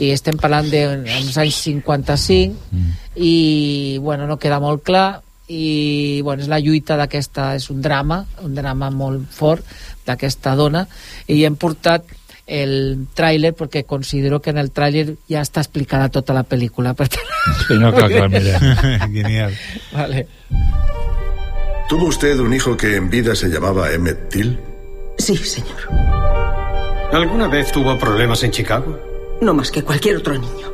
i 0.00 0.10
estem 0.10 0.40
parlant 0.40 0.70
dels 0.72 1.36
anys 1.38 1.60
55, 1.68 2.72
mm. 2.72 2.90
i 3.20 3.34
bueno, 4.02 4.26
no 4.26 4.40
queda 4.40 4.58
molt 4.64 4.82
clar, 4.82 5.20
i 5.48 6.20
bueno, 6.24 6.42
és 6.42 6.48
la 6.48 6.58
lluita 6.64 6.96
d'aquesta, 6.96 7.52
és 7.58 7.68
un 7.70 7.82
drama, 7.84 8.22
un 8.42 8.54
drama 8.56 8.90
molt 8.90 9.28
fort 9.30 9.64
d'aquesta 10.08 10.56
dona, 10.56 10.86
i 11.28 11.44
hem 11.44 11.60
portat 11.60 12.08
el 12.44 13.06
tràiler 13.16 13.54
perquè 13.56 13.84
considero 13.88 14.40
que 14.40 14.52
en 14.52 14.60
el 14.60 14.70
tràiler 14.72 15.14
ja 15.30 15.40
està 15.40 15.62
explicada 15.64 16.10
tota 16.12 16.36
la 16.36 16.44
pel·lícula 16.44 16.92
per 16.96 17.08
tant... 17.08 17.30
Sí, 17.64 17.78
no 17.80 17.92
cal 17.94 18.12
que 18.12 18.20
la 18.20 18.28
mirem. 18.28 18.68
Genial. 19.16 19.56
Vale. 19.92 20.26
¿Tuvo 21.88 22.06
usted 22.06 22.38
un 22.38 22.54
hijo 22.54 22.76
que 22.76 22.96
en 22.96 23.10
vida 23.10 23.34
se 23.34 23.48
llamaba 23.48 23.92
Emmett 23.92 24.30
Till? 24.30 24.58
Sí, 25.18 25.36
señor. 25.36 25.76
¿Alguna 27.12 27.46
vez 27.46 27.70
tuvo 27.72 27.98
problemas 27.98 28.42
en 28.42 28.50
Chicago? 28.50 28.98
No 29.42 29.52
más 29.52 29.70
que 29.70 29.82
cualquier 29.82 30.16
otro 30.16 30.32
niño. 30.34 30.72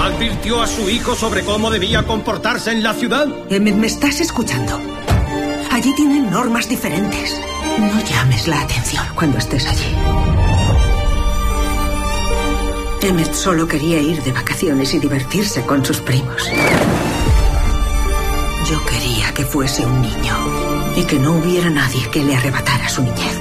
¿Advirtió 0.00 0.62
a 0.62 0.66
su 0.66 0.88
hijo 0.88 1.14
sobre 1.14 1.42
cómo 1.42 1.70
debía 1.70 2.04
comportarse 2.04 2.72
en 2.72 2.82
la 2.82 2.94
ciudad? 2.94 3.26
Emmett, 3.50 3.76
¿me 3.76 3.86
estás 3.86 4.20
escuchando? 4.20 4.80
Allí 5.70 5.94
tienen 5.94 6.30
normas 6.30 6.68
diferentes. 6.68 7.38
No 7.78 8.02
llames 8.04 8.48
la 8.48 8.62
atención 8.62 9.04
cuando 9.14 9.36
estés 9.36 9.66
allí. 9.66 9.94
Emmett 13.02 13.34
solo 13.34 13.68
quería 13.68 14.00
ir 14.00 14.22
de 14.22 14.32
vacaciones 14.32 14.94
y 14.94 14.98
divertirse 14.98 15.62
con 15.62 15.84
sus 15.84 16.00
primos. 16.00 16.50
Yo 18.68 18.84
quería 18.84 19.32
que 19.32 19.44
fuese 19.44 19.86
un 19.86 20.02
niño 20.02 20.34
y 20.96 21.04
que 21.04 21.20
no 21.20 21.34
hubiera 21.34 21.70
nadie 21.70 22.10
que 22.10 22.24
le 22.24 22.34
arrebatara 22.34 22.88
su 22.88 23.00
niñez. 23.00 23.38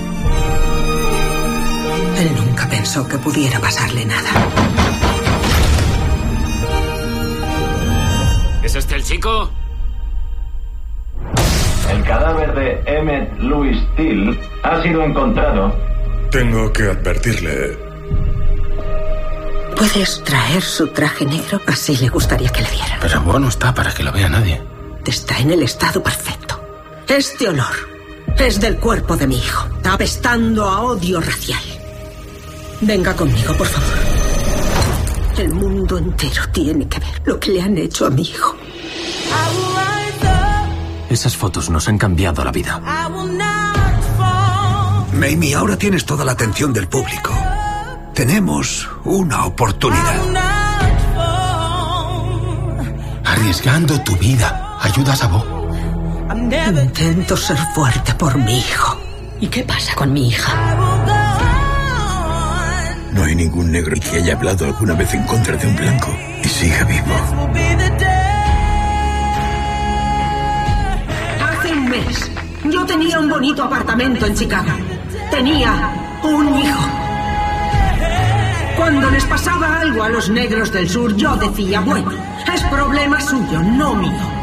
Él 2.19 2.29
nunca 2.35 2.69
pensó 2.69 3.07
que 3.07 3.17
pudiera 3.17 3.59
pasarle 3.59 4.05
nada. 4.05 4.29
¿Es 8.61 8.75
este 8.75 8.95
el 8.95 9.03
chico? 9.03 9.49
El 11.89 12.03
cadáver 12.03 12.53
de 12.53 12.83
Emmett 12.85 13.39
Louis 13.39 13.77
Till 13.95 14.39
ha 14.61 14.83
sido 14.83 15.01
encontrado. 15.01 15.75
Tengo 16.29 16.71
que 16.71 16.83
advertirle. 16.83 17.79
¿Puedes 19.75 20.23
traer 20.23 20.61
su 20.61 20.87
traje 20.89 21.25
negro? 21.25 21.59
Así 21.65 21.97
le 21.97 22.09
gustaría 22.09 22.49
que 22.49 22.61
le 22.61 22.69
vieran. 22.69 22.99
Pero 23.01 23.21
bueno 23.21 23.47
está 23.47 23.73
para 23.73 23.91
que 23.91 24.03
lo 24.03 24.11
vea 24.11 24.29
nadie. 24.29 24.74
Está 25.05 25.37
en 25.39 25.51
el 25.51 25.61
estado 25.61 26.01
perfecto. 26.01 26.59
Este 27.07 27.47
olor 27.47 27.75
es 28.39 28.59
del 28.59 28.77
cuerpo 28.77 29.15
de 29.15 29.27
mi 29.27 29.37
hijo, 29.37 29.67
apestando 29.83 30.65
a 30.65 30.81
odio 30.81 31.21
racial. 31.21 31.61
Venga 32.81 33.15
conmigo, 33.15 33.53
por 33.55 33.67
favor. 33.67 33.99
El 35.37 35.53
mundo 35.53 35.97
entero 35.97 36.41
tiene 36.51 36.87
que 36.87 36.99
ver 36.99 37.21
lo 37.25 37.39
que 37.39 37.51
le 37.51 37.61
han 37.61 37.77
hecho 37.77 38.07
a 38.07 38.09
mi 38.09 38.23
hijo. 38.23 38.55
Esas 41.09 41.37
fotos 41.37 41.69
nos 41.69 41.87
han 41.87 41.97
cambiado 41.97 42.43
la 42.43 42.51
vida. 42.51 42.81
Mamie, 45.13 45.53
ahora 45.53 45.77
tienes 45.77 46.03
toda 46.03 46.25
la 46.25 46.31
atención 46.31 46.73
del 46.73 46.87
público. 46.87 47.31
Tenemos 48.13 48.89
una 49.03 49.45
oportunidad. 49.45 50.15
Arriesgando 53.23 54.01
tu 54.01 54.15
vida. 54.17 54.64
Ayudas 54.81 55.23
a 55.23 55.27
Bo. 55.27 55.55
Intento 56.31 57.37
ser 57.37 57.57
fuerte 57.73 58.13
por 58.15 58.37
mi 58.37 58.59
hijo. 58.59 58.97
¿Y 59.39 59.47
qué 59.47 59.63
pasa 59.63 59.93
con 59.95 60.13
mi 60.13 60.27
hija? 60.29 60.53
No 63.11 63.23
hay 63.23 63.35
ningún 63.35 63.71
negro 63.71 63.95
que 63.99 64.17
haya 64.17 64.33
hablado 64.33 64.65
alguna 64.65 64.93
vez 64.93 65.13
en 65.13 65.23
contra 65.23 65.55
de 65.55 65.67
un 65.67 65.75
blanco 65.75 66.09
y 66.43 66.47
siga 66.47 66.83
vivo. 66.83 67.15
Hace 71.41 71.71
un 71.73 71.89
mes, 71.89 72.31
yo 72.65 72.85
tenía 72.85 73.19
un 73.19 73.29
bonito 73.29 73.63
apartamento 73.63 74.25
en 74.25 74.35
Chicago. 74.35 74.71
Tenía 75.31 75.93
un 76.23 76.57
hijo. 76.59 76.89
Cuando 78.77 79.09
les 79.11 79.25
pasaba 79.25 79.79
algo 79.79 80.03
a 80.03 80.09
los 80.09 80.29
negros 80.29 80.71
del 80.71 80.89
sur, 80.89 81.15
yo 81.15 81.35
decía, 81.37 81.79
bueno, 81.81 82.11
es 82.53 82.61
problema 82.63 83.21
suyo, 83.21 83.61
no 83.61 83.95
mío. 83.95 84.34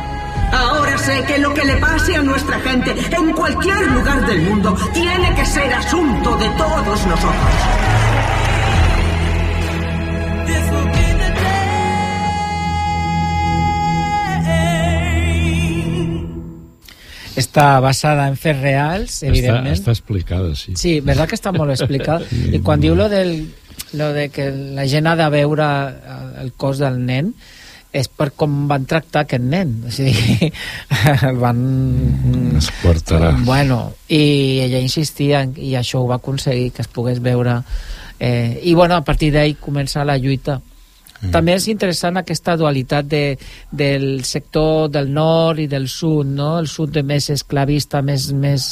Ahora 0.53 0.99
sé 0.99 1.25
que 1.27 1.39
lo 1.39 1.53
que 1.55 1.65
le 1.65 1.77
pase 1.77 2.15
a 2.15 2.23
nuestra 2.23 2.61
gente 2.61 2.95
en 3.11 3.33
cualquier 3.33 3.91
lugar 3.91 4.27
del 4.27 4.43
mundo 4.43 4.77
tiene 4.93 5.35
que 5.35 5.47
ser 5.47 5.73
asunto 5.73 6.37
de 6.37 6.49
todos 6.51 7.07
nosotros. 7.07 7.93
Està 17.33 17.81
basada 17.81 18.27
en 18.29 18.37
fets 18.37 18.61
reals, 18.61 19.23
evidentment. 19.25 19.73
Està, 19.73 19.89
està 19.89 19.95
explicada, 19.97 20.53
sí. 20.55 20.75
Sí, 20.77 20.93
verdad 21.01 21.31
que 21.31 21.39
està 21.39 21.53
molt 21.57 21.73
explicada. 21.73 22.29
Sí, 22.29 22.51
I 22.59 22.61
quan 22.61 22.83
diu 22.83 22.95
lo, 22.95 23.09
del, 23.09 23.49
lo 23.97 24.13
de 24.13 24.29
que 24.29 24.51
la 24.53 24.85
gent 24.85 25.09
ha 25.09 25.17
de 25.17 25.29
veure 25.33 25.69
el 26.45 26.53
cos 26.61 26.83
del 26.83 27.01
nen, 27.07 27.33
és 27.93 28.09
per 28.09 28.31
com 28.37 28.53
van 28.69 28.87
tractar 28.89 29.27
aquest 29.27 29.45
nen 29.45 29.75
o 29.87 29.93
sigui, 29.93 30.49
el 31.29 31.41
van 31.45 31.63
es 32.57 32.71
portarà 32.81 33.35
bueno, 33.45 33.83
i 34.09 34.63
ella 34.65 34.81
insistia 34.81 35.45
i 35.61 35.75
això 35.77 36.01
ho 36.01 36.09
va 36.09 36.17
aconseguir 36.23 36.71
que 36.73 36.85
es 36.87 36.89
pogués 36.89 37.21
veure 37.21 37.61
eh, 38.19 38.61
i 38.65 38.75
bueno, 38.75 38.97
a 38.97 39.05
partir 39.05 39.33
d'ahí 39.35 39.59
comença 39.61 40.07
la 40.09 40.17
lluita 40.17 40.57
mm. 40.57 41.31
també 41.35 41.59
és 41.59 41.69
interessant 41.69 42.17
aquesta 42.17 42.57
dualitat 42.57 43.13
de, 43.13 43.25
del 43.71 44.25
sector 44.25 44.89
del 44.89 45.13
nord 45.13 45.61
i 45.61 45.69
del 45.69 45.89
sud 45.93 46.33
no? 46.33 46.55
el 46.63 46.73
sud 46.73 46.97
de 46.97 47.05
més 47.05 47.29
esclavista 47.35 48.01
més, 48.01 48.31
més, 48.33 48.71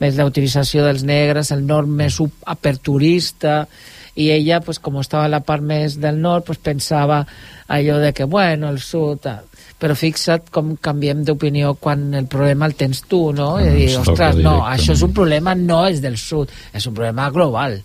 més 0.00 0.16
la 0.16 0.30
utilització 0.30 0.88
dels 0.88 1.04
negres 1.04 1.52
el 1.52 1.66
nord 1.68 1.92
més 2.00 2.16
aperturista 2.46 3.66
i 4.14 4.28
ella, 4.30 4.60
pues, 4.60 4.78
com 4.82 4.98
estava 5.00 5.24
a 5.24 5.32
la 5.32 5.40
part 5.46 5.64
més 5.64 5.96
del 6.00 6.20
nord, 6.20 6.44
pues, 6.48 6.60
pensava 6.60 7.22
allò 7.68 7.98
de 8.02 8.12
que, 8.12 8.24
bueno, 8.24 8.68
el 8.68 8.80
sud... 8.80 9.22
Tal. 9.24 9.48
Però 9.82 9.96
fixa't 9.98 10.52
com 10.54 10.76
canviem 10.78 11.24
d'opinió 11.26 11.72
quan 11.74 12.12
el 12.14 12.28
problema 12.30 12.68
el 12.70 12.76
tens 12.78 13.00
tu, 13.10 13.32
no? 13.34 13.56
I 13.58 13.72
dir, 13.74 13.88
ostres, 13.98 14.36
no, 14.38 14.60
això 14.62 14.94
és 14.94 15.02
un 15.02 15.10
problema 15.16 15.56
no 15.58 15.80
és 15.88 15.98
del 16.04 16.14
sud, 16.22 16.52
és 16.70 16.86
un 16.86 16.94
problema 16.94 17.26
global. 17.34 17.80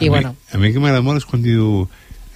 I 0.00 0.08
a, 0.08 0.10
bueno, 0.10 0.32
mi, 0.32 0.54
a 0.56 0.62
mi 0.62 0.72
que 0.72 0.80
m'agrada 0.80 1.04
molt 1.04 1.20
és 1.20 1.28
quan 1.28 1.44
diu 1.44 1.84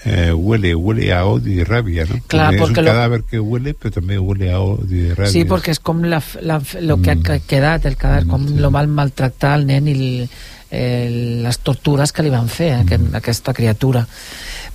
eh, 0.04 0.32
huele, 0.32 0.74
huele 0.74 1.12
a 1.12 1.24
odio 1.26 1.60
i 1.60 1.64
ràbia, 1.66 2.06
no? 2.08 2.20
Clar, 2.26 2.52
Perquè 2.52 2.54
és 2.54 2.68
perquè 2.70 2.78
un 3.06 3.12
lo- 3.16 3.24
que 3.30 3.40
huele, 3.40 3.74
però 3.74 3.92
també 3.94 4.18
huele 4.18 4.52
a 4.52 4.60
odio 4.60 5.10
i 5.10 5.14
ràbia. 5.14 5.32
Sí, 5.32 5.44
perquè 5.44 5.70
és 5.74 5.80
com 5.80 6.02
la, 6.04 6.22
la, 6.42 6.60
lo 6.80 7.00
que 7.02 7.10
ha 7.16 7.38
quedat, 7.40 7.86
el 7.86 7.96
cadàver, 7.96 8.28
com 8.28 8.46
lo 8.58 8.70
mal 8.70 8.88
maltractar 8.88 9.56
el 9.58 9.66
nen 9.66 9.88
i 9.88 9.96
el, 9.96 10.28
el, 10.70 11.42
les 11.42 11.58
tortures 11.64 12.12
que 12.12 12.22
li 12.22 12.30
van 12.30 12.48
fer 12.48 12.72
a 12.74 12.80
aquest, 12.84 13.08
a 13.14 13.18
aquesta 13.18 13.54
criatura. 13.54 14.06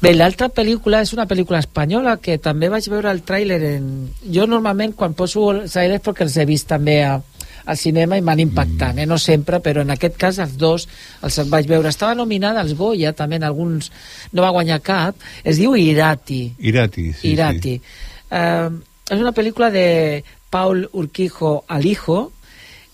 Bé, 0.03 0.11
l'altra 0.17 0.49
pel·lícula 0.51 0.99
és 1.05 1.13
una 1.15 1.23
pel·lícula 1.29 1.61
espanyola 1.63 2.17
que 2.19 2.37
també 2.37 2.67
vaig 2.67 2.89
veure 2.91 3.11
el 3.13 3.21
tràiler 3.23 3.59
en... 3.77 3.85
Jo 4.27 4.43
normalment 4.49 4.91
quan 4.99 5.13
poso 5.15 5.45
els 5.53 5.71
tràilers 5.71 6.01
perquè 6.03 6.25
els 6.25 6.35
he 6.35 6.45
vist 6.49 6.67
també 6.67 6.97
a, 7.05 7.21
al 7.65 7.77
cinema 7.79 8.17
i 8.17 8.23
m'han 8.25 8.41
impactat, 8.43 8.97
eh? 8.99 9.07
no 9.09 9.17
sempre, 9.21 9.59
però 9.63 9.83
en 9.85 9.93
aquest 9.95 10.17
cas 10.19 10.39
els 10.43 10.57
dos 10.59 10.87
els 11.23 11.39
vaig 11.51 11.67
veure. 11.69 11.89
Estava 11.89 12.15
nominada 12.17 12.61
als 12.63 12.75
Goya, 12.77 13.13
també 13.17 13.39
en 13.39 13.47
alguns... 13.47 13.91
No 14.33 14.43
va 14.43 14.53
guanyar 14.55 14.81
cap. 14.83 15.19
Es 15.43 15.59
diu 15.61 15.75
Irati. 15.79 16.43
Irati, 16.59 17.11
sí, 17.13 17.33
Irati. 17.33 17.77
Eh, 18.33 18.69
és 19.11 19.19
una 19.19 19.33
pel·lícula 19.35 19.69
de 19.71 20.23
Paul 20.53 20.87
Urquijo 20.91 21.63
Alijo 21.67 22.31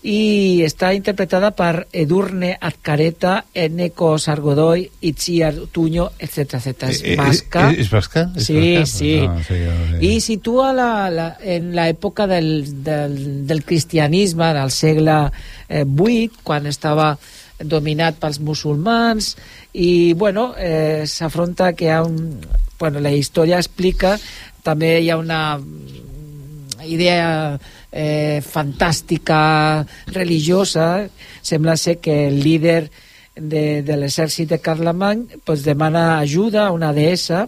i 0.02 0.62
està 0.64 0.94
interpretada 0.96 1.50
per 1.52 1.86
Edurne 1.92 2.54
Azcareta, 2.58 3.44
Eneko 3.52 4.14
Sargodoy, 4.18 4.86
Itziar 5.04 5.52
Tuño, 5.72 6.06
etc. 6.18 6.54
etc. 6.56 6.88
És 6.88 7.02
Eh, 7.02 7.12
eh, 7.12 7.16
basca. 7.16 7.66
eh, 7.70 7.80
és 7.82 7.90
basca? 7.92 8.22
És 8.34 8.46
Sí, 8.46 8.54
basca? 8.78 8.86
sí. 8.86 9.12
No, 9.26 9.42
sí, 9.44 9.54
ja, 9.60 9.74
ja. 9.90 9.98
I 10.00 10.20
situa 10.20 10.72
la, 10.72 11.10
la, 11.10 11.26
en 11.42 11.74
l'època 11.76 12.26
del, 12.26 12.82
del, 12.82 13.46
del 13.46 13.62
cristianisme, 13.64 14.54
del 14.54 14.70
segle 14.70 15.30
eh, 15.68 15.84
VIII, 15.84 16.30
quan 16.42 16.66
estava 16.66 17.18
dominat 17.62 18.16
pels 18.16 18.40
musulmans, 18.40 19.34
i, 19.74 20.14
bueno, 20.14 20.54
eh, 20.56 21.04
s'afronta 21.06 21.74
que 21.74 21.84
hi 21.84 21.88
ha 21.92 22.02
un... 22.02 22.40
Bueno, 22.80 23.00
la 23.04 23.12
història 23.12 23.58
explica, 23.60 24.14
també 24.64 25.02
hi 25.02 25.10
ha 25.10 25.18
una 25.18 25.60
idea 26.86 27.58
eh, 27.92 28.40
fantàstica, 28.46 29.86
religiosa. 30.14 31.08
Sembla 31.42 31.76
ser 31.76 31.98
que 31.98 32.28
el 32.28 32.42
líder 32.42 32.90
de, 33.36 33.82
de 33.82 33.96
l'exèrcit 33.96 34.48
de 34.50 34.60
Carlemany 34.60 35.26
pues, 35.44 35.64
demana 35.64 36.18
ajuda 36.18 36.66
a 36.66 36.74
una 36.74 36.92
deessa 36.92 37.46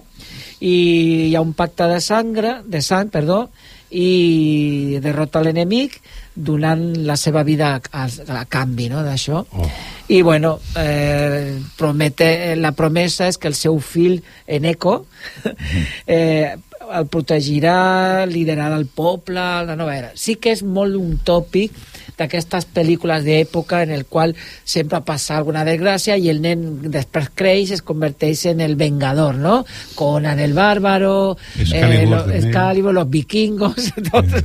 i 0.63 1.29
hi 1.29 1.35
ha 1.35 1.43
un 1.43 1.53
pacte 1.59 1.89
de 1.91 2.01
sangre, 2.01 2.61
de 2.65 2.83
sang, 2.83 3.11
perdó, 3.11 3.49
i 3.93 4.99
derrota 5.05 5.43
l'enemic 5.45 5.99
donant 6.35 6.85
la 7.05 7.17
seva 7.21 7.43
vida 7.45 7.75
a, 7.77 8.07
a 8.09 8.45
canvi 8.49 8.89
no, 8.89 9.03
d'això. 9.05 9.43
Oh. 9.53 9.69
I, 10.09 10.23
bueno, 10.23 10.55
eh, 10.81 11.59
promete, 11.77 12.57
la 12.57 12.73
promesa 12.73 13.29
és 13.29 13.39
que 13.39 13.51
el 13.51 13.57
seu 13.59 13.79
fill, 13.85 14.23
Eneco, 14.47 15.03
eh, 16.07 16.57
el 16.91 17.07
protegirà, 17.13 18.27
liderarà 18.27 18.77
el 18.79 18.87
poble, 18.87 19.43
la 19.67 19.77
nova 19.79 19.97
era. 19.97 20.13
Sí 20.15 20.37
que 20.41 20.53
és 20.55 20.63
molt 20.65 20.97
un 20.99 21.19
tòpic 21.25 21.77
d'aquestes 22.19 22.67
pel·lícules 22.75 23.25
d'època 23.25 23.83
en 23.87 23.93
el 23.95 24.05
qual 24.07 24.35
sempre 24.65 25.01
passa 25.07 25.37
alguna 25.37 25.65
desgràcia 25.67 26.17
i 26.21 26.29
el 26.33 26.43
nen 26.45 26.65
després 26.93 27.31
creix 27.35 27.73
es 27.79 27.85
converteix 27.87 28.45
en 28.53 28.61
el 28.61 28.77
vengador, 28.77 29.39
no? 29.41 29.63
Conan 29.99 30.41
el 30.43 30.53
bárbaro, 30.57 31.37
Excalibur 31.59 32.19
també. 32.19 32.43
Excalibur, 32.43 32.95
los 32.95 33.09
vikingos, 33.11 33.93
tot. 34.11 34.37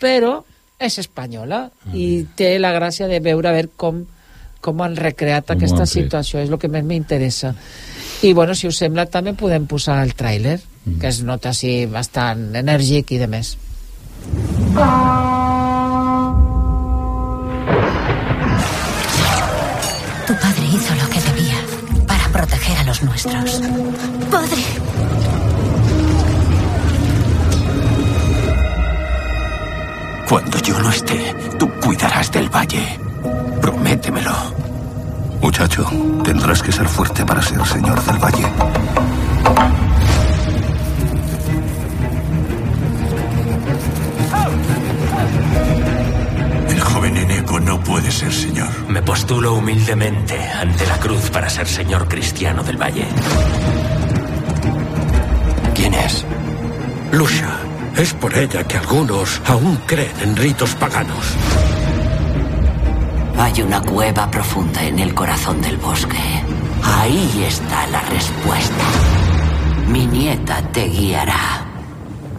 però 0.00 0.38
és 0.80 0.96
espanyola 1.02 1.66
i 1.92 2.24
té 2.36 2.54
la 2.58 2.72
gràcia 2.72 3.08
de 3.10 3.20
veure 3.20 3.50
a 3.50 3.54
veure 3.58 3.74
com, 3.76 4.00
com 4.64 4.80
han 4.80 4.96
recreat 4.96 5.50
Com 5.50 5.58
aquesta 5.58 5.86
situació, 5.86 6.40
és 6.40 6.48
el 6.48 6.58
que 6.58 6.72
més 6.72 6.86
m'interessa. 6.86 7.52
I 8.24 8.32
bueno, 8.36 8.54
si 8.56 8.68
us 8.68 8.80
sembla 8.80 9.06
també 9.08 9.32
podem 9.36 9.66
posar 9.68 10.00
el 10.04 10.16
tràiler, 10.16 10.58
que 10.84 11.08
es 11.08 11.22
nota 11.22 11.50
així 11.52 11.86
bastant 11.86 12.54
enèrgic 12.56 13.12
i 13.12 13.20
de 13.20 13.28
més. 13.30 13.56
Tu 20.26 20.34
padre 20.44 20.64
hizo 20.72 20.94
lo 20.94 21.06
que 21.10 21.20
debía 21.28 21.58
para 22.06 22.28
proteger 22.32 22.78
a 22.78 22.84
los 22.84 23.02
nuestros. 23.02 23.60
Padre. 24.30 24.62
Cuando 30.28 30.58
yo 30.58 30.78
no 30.78 30.90
esté, 30.90 31.34
tú 31.58 31.68
cuidarás 31.82 32.30
del 32.30 32.48
valle. 32.48 33.00
Prométemelo. 33.60 34.36
Muchacho, 35.42 35.90
tendrás 36.22 36.62
que 36.62 36.70
ser 36.70 36.86
fuerte 36.86 37.26
para 37.26 37.42
ser 37.42 37.66
señor 37.66 38.00
del 38.04 38.18
valle. 38.18 38.79
No 47.80 47.84
puede 47.84 48.10
ser 48.10 48.32
señor. 48.32 48.68
Me 48.88 49.02
postulo 49.02 49.54
humildemente 49.54 50.38
ante 50.38 50.86
la 50.86 50.98
cruz 50.98 51.30
para 51.30 51.48
ser 51.48 51.66
señor 51.66 52.08
cristiano 52.08 52.62
del 52.62 52.76
valle. 52.76 53.06
¿Quién 55.74 55.94
es? 55.94 56.24
Lucia. 57.12 57.48
Es 57.96 58.14
por 58.14 58.34
ella 58.36 58.64
que 58.64 58.76
algunos 58.76 59.40
aún 59.46 59.76
creen 59.86 60.12
en 60.22 60.36
ritos 60.36 60.74
paganos. 60.74 61.24
Hay 63.36 63.62
una 63.62 63.80
cueva 63.80 64.30
profunda 64.30 64.82
en 64.84 64.98
el 64.98 65.12
corazón 65.14 65.60
del 65.60 65.76
bosque. 65.76 66.18
Ahí 66.82 67.44
está 67.46 67.86
la 67.88 68.00
respuesta. 68.02 68.84
Mi 69.88 70.06
nieta 70.06 70.62
te 70.72 70.86
guiará. 70.86 71.66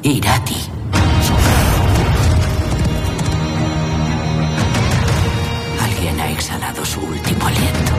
Irati. 0.03 0.80
Ha 6.21 6.31
exhalado 6.31 6.85
su 6.85 6.99
último 7.01 7.47
aliento. 7.47 7.93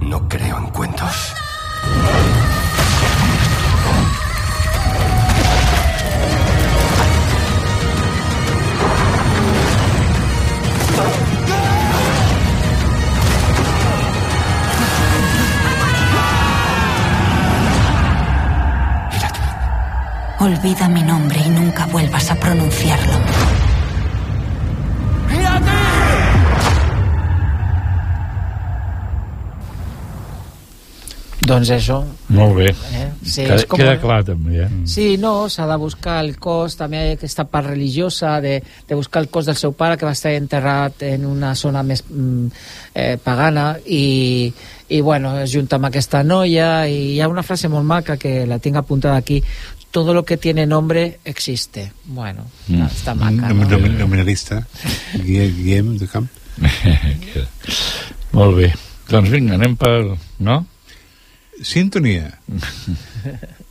No 0.00 0.28
creo 0.28 0.58
en 0.58 0.66
cuentos. 0.66 1.34
Olvida 20.38 20.88
mi 20.88 21.02
nombre 21.02 21.40
y 21.40 21.48
nunca 21.48 21.86
vuelvas 21.86 22.30
a 22.30 22.34
pronunciarlo. 22.36 23.14
Doncs 31.46 31.70
això. 31.70 32.00
Molt 32.34 32.56
bé. 32.58 32.66
Eh? 32.68 33.06
Sí, 33.22 33.44
queda, 33.44 33.56
és 33.60 33.64
com 33.70 33.78
queda 33.78 33.94
clar, 34.02 34.18
també, 34.26 34.64
eh? 34.64 34.68
Sí, 34.90 35.04
no, 35.22 35.46
s'ha 35.52 35.66
de 35.70 35.76
buscar 35.78 36.18
el 36.24 36.34
cos, 36.42 36.74
també 36.78 36.98
hi 36.98 37.12
ha 37.12 37.16
aquesta 37.16 37.44
part 37.50 37.70
religiosa 37.70 38.40
de, 38.42 38.56
de 38.88 38.98
buscar 38.98 39.22
el 39.22 39.28
cos 39.30 39.46
del 39.46 39.58
seu 39.58 39.74
pare 39.78 39.96
que 39.96 40.08
va 40.08 40.14
estar 40.16 40.34
enterrat 40.34 41.04
en 41.06 41.26
una 41.28 41.54
zona 41.54 41.84
més 41.86 42.02
mm, 42.08 42.64
eh, 42.94 43.14
pagana 43.22 43.68
i, 43.86 44.50
i 44.88 45.00
bueno, 45.06 45.36
es 45.44 45.54
junta 45.54 45.78
amb 45.78 45.86
aquesta 45.88 46.24
noia 46.26 46.88
i 46.90 47.14
hi 47.14 47.20
ha 47.22 47.30
una 47.30 47.46
frase 47.46 47.70
molt 47.70 47.86
maca 47.86 48.18
que 48.18 48.40
la 48.46 48.58
tinc 48.58 48.82
apuntada 48.82 49.22
aquí 49.22 49.38
todo 49.96 50.12
lo 50.12 50.26
que 50.26 50.36
tiene 50.36 50.66
nombre 50.66 51.20
existe. 51.24 51.90
Bueno, 52.04 52.44
Mm. 52.68 52.82
està 52.84 53.14
maca, 53.16 53.48
Nom- 53.48 53.64
no? 53.64 53.78
nom- 53.78 53.96
Nominalista. 53.98 54.58
Guillem, 55.14 55.54
Guillem 55.56 55.96
de 55.96 56.06
Camp. 56.06 56.28
Molt 58.32 58.56
bé. 58.58 58.74
Doncs 59.08 59.30
vinga, 59.32 59.54
anem 59.56 59.74
per... 59.80 60.18
No? 60.38 60.66
Sintonia. 61.62 62.28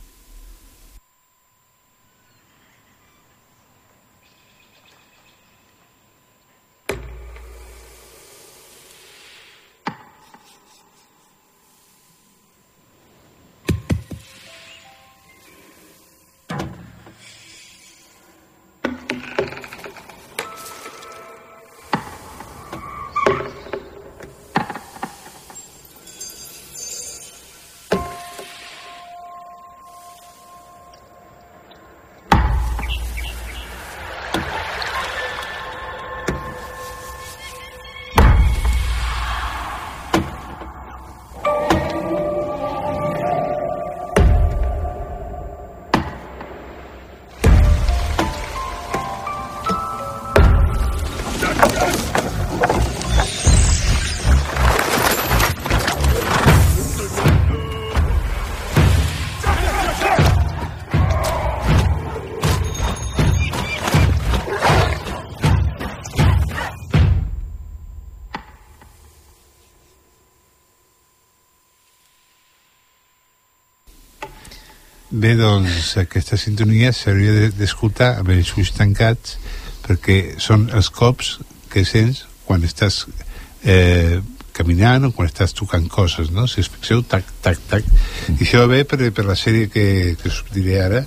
aquesta 76.02 76.36
sintonia 76.36 76.92
s'hauria 76.92 77.32
de- 77.32 77.50
d'escoltar 77.56 78.16
amb 78.20 78.30
els 78.34 78.52
ulls 78.56 78.72
tancats 78.76 79.36
perquè 79.86 80.36
són 80.42 80.68
els 80.74 80.90
cops 80.90 81.38
que 81.70 81.84
sents 81.84 82.24
quan 82.46 82.62
estàs 82.66 83.04
eh, 83.64 84.20
caminant 84.56 85.04
o 85.08 85.12
quan 85.12 85.28
estàs 85.28 85.52
tocant 85.52 85.86
coses, 85.92 86.30
no? 86.30 86.46
Si 86.48 86.60
us 86.62 86.70
fixeu, 86.72 87.02
tac, 87.02 87.24
tac, 87.42 87.58
tac. 87.68 87.84
I 88.32 88.38
això 88.42 88.62
ve 88.70 88.84
per, 88.88 88.98
per 89.12 89.24
la 89.26 89.34
sèrie 89.36 89.68
que, 89.68 90.16
que 90.20 90.28
us 90.30 90.42
diré 90.54 90.78
ara. 90.80 91.02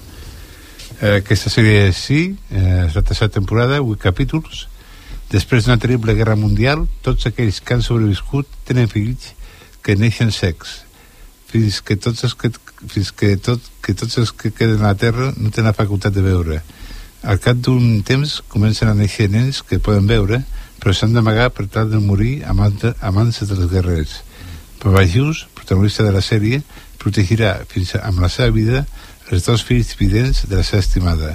Eh, 1.01 1.15
aquesta 1.21 1.49
sèrie 1.49 1.87
sí, 1.95 2.35
eh, 2.51 2.85
és 2.87 2.95
la 2.95 3.01
tercera 3.01 3.31
temporada, 3.31 3.81
8 3.81 3.97
capítols. 4.03 4.67
Després 5.31 5.65
d'una 5.65 5.79
terrible 5.81 6.13
guerra 6.17 6.35
mundial, 6.35 6.87
tots 7.05 7.25
aquells 7.29 7.61
que 7.61 7.73
han 7.77 7.83
sobreviscut 7.85 8.47
tenen 8.67 8.89
fills 8.91 9.31
que 9.81 9.95
neixen 9.95 10.31
secs 10.35 10.83
fins 11.49 11.81
que 11.81 11.97
tots 11.97 12.23
els 12.27 12.35
que, 12.37 12.51
fins 12.87 13.11
que, 13.11 13.33
tot, 13.41 13.63
que 13.81 13.95
tots 13.97 14.19
els 14.21 14.31
que 14.31 14.51
queden 14.53 14.83
a 14.83 14.93
la 14.93 14.99
Terra 14.99 15.31
no 15.35 15.49
tenen 15.49 15.71
la 15.71 15.77
facultat 15.77 16.13
de 16.13 16.23
veure. 16.25 16.61
Al 17.23 17.41
cap 17.43 17.57
d'un 17.59 18.01
temps 18.07 18.39
comencen 18.47 18.89
a 18.89 18.95
néixer 18.95 19.27
nens 19.31 19.63
que 19.65 19.81
poden 19.83 20.07
veure, 20.07 20.43
però 20.79 20.93
s'han 20.95 21.15
d'amagar 21.15 21.49
per 21.51 21.67
tal 21.67 21.89
de 21.91 21.99
morir 21.99 22.43
a 22.47 22.53
mans, 22.55 23.41
dels 23.41 23.71
guerrers. 23.71 24.21
Papa 24.79 25.03
Jus, 25.03 25.43
protagonista 25.55 26.05
de 26.05 26.13
la 26.15 26.23
sèrie, 26.23 26.61
protegirà 26.99 27.57
fins 27.67 27.95
amb 27.99 28.21
la 28.23 28.29
seva 28.31 28.53
vida 28.55 28.85
els 29.29 29.45
dos 29.45 29.63
fills 29.65 29.91
vidents 29.99 30.45
de 30.47 30.55
la 30.55 30.63
seva 30.63 30.81
estimada. 30.85 31.33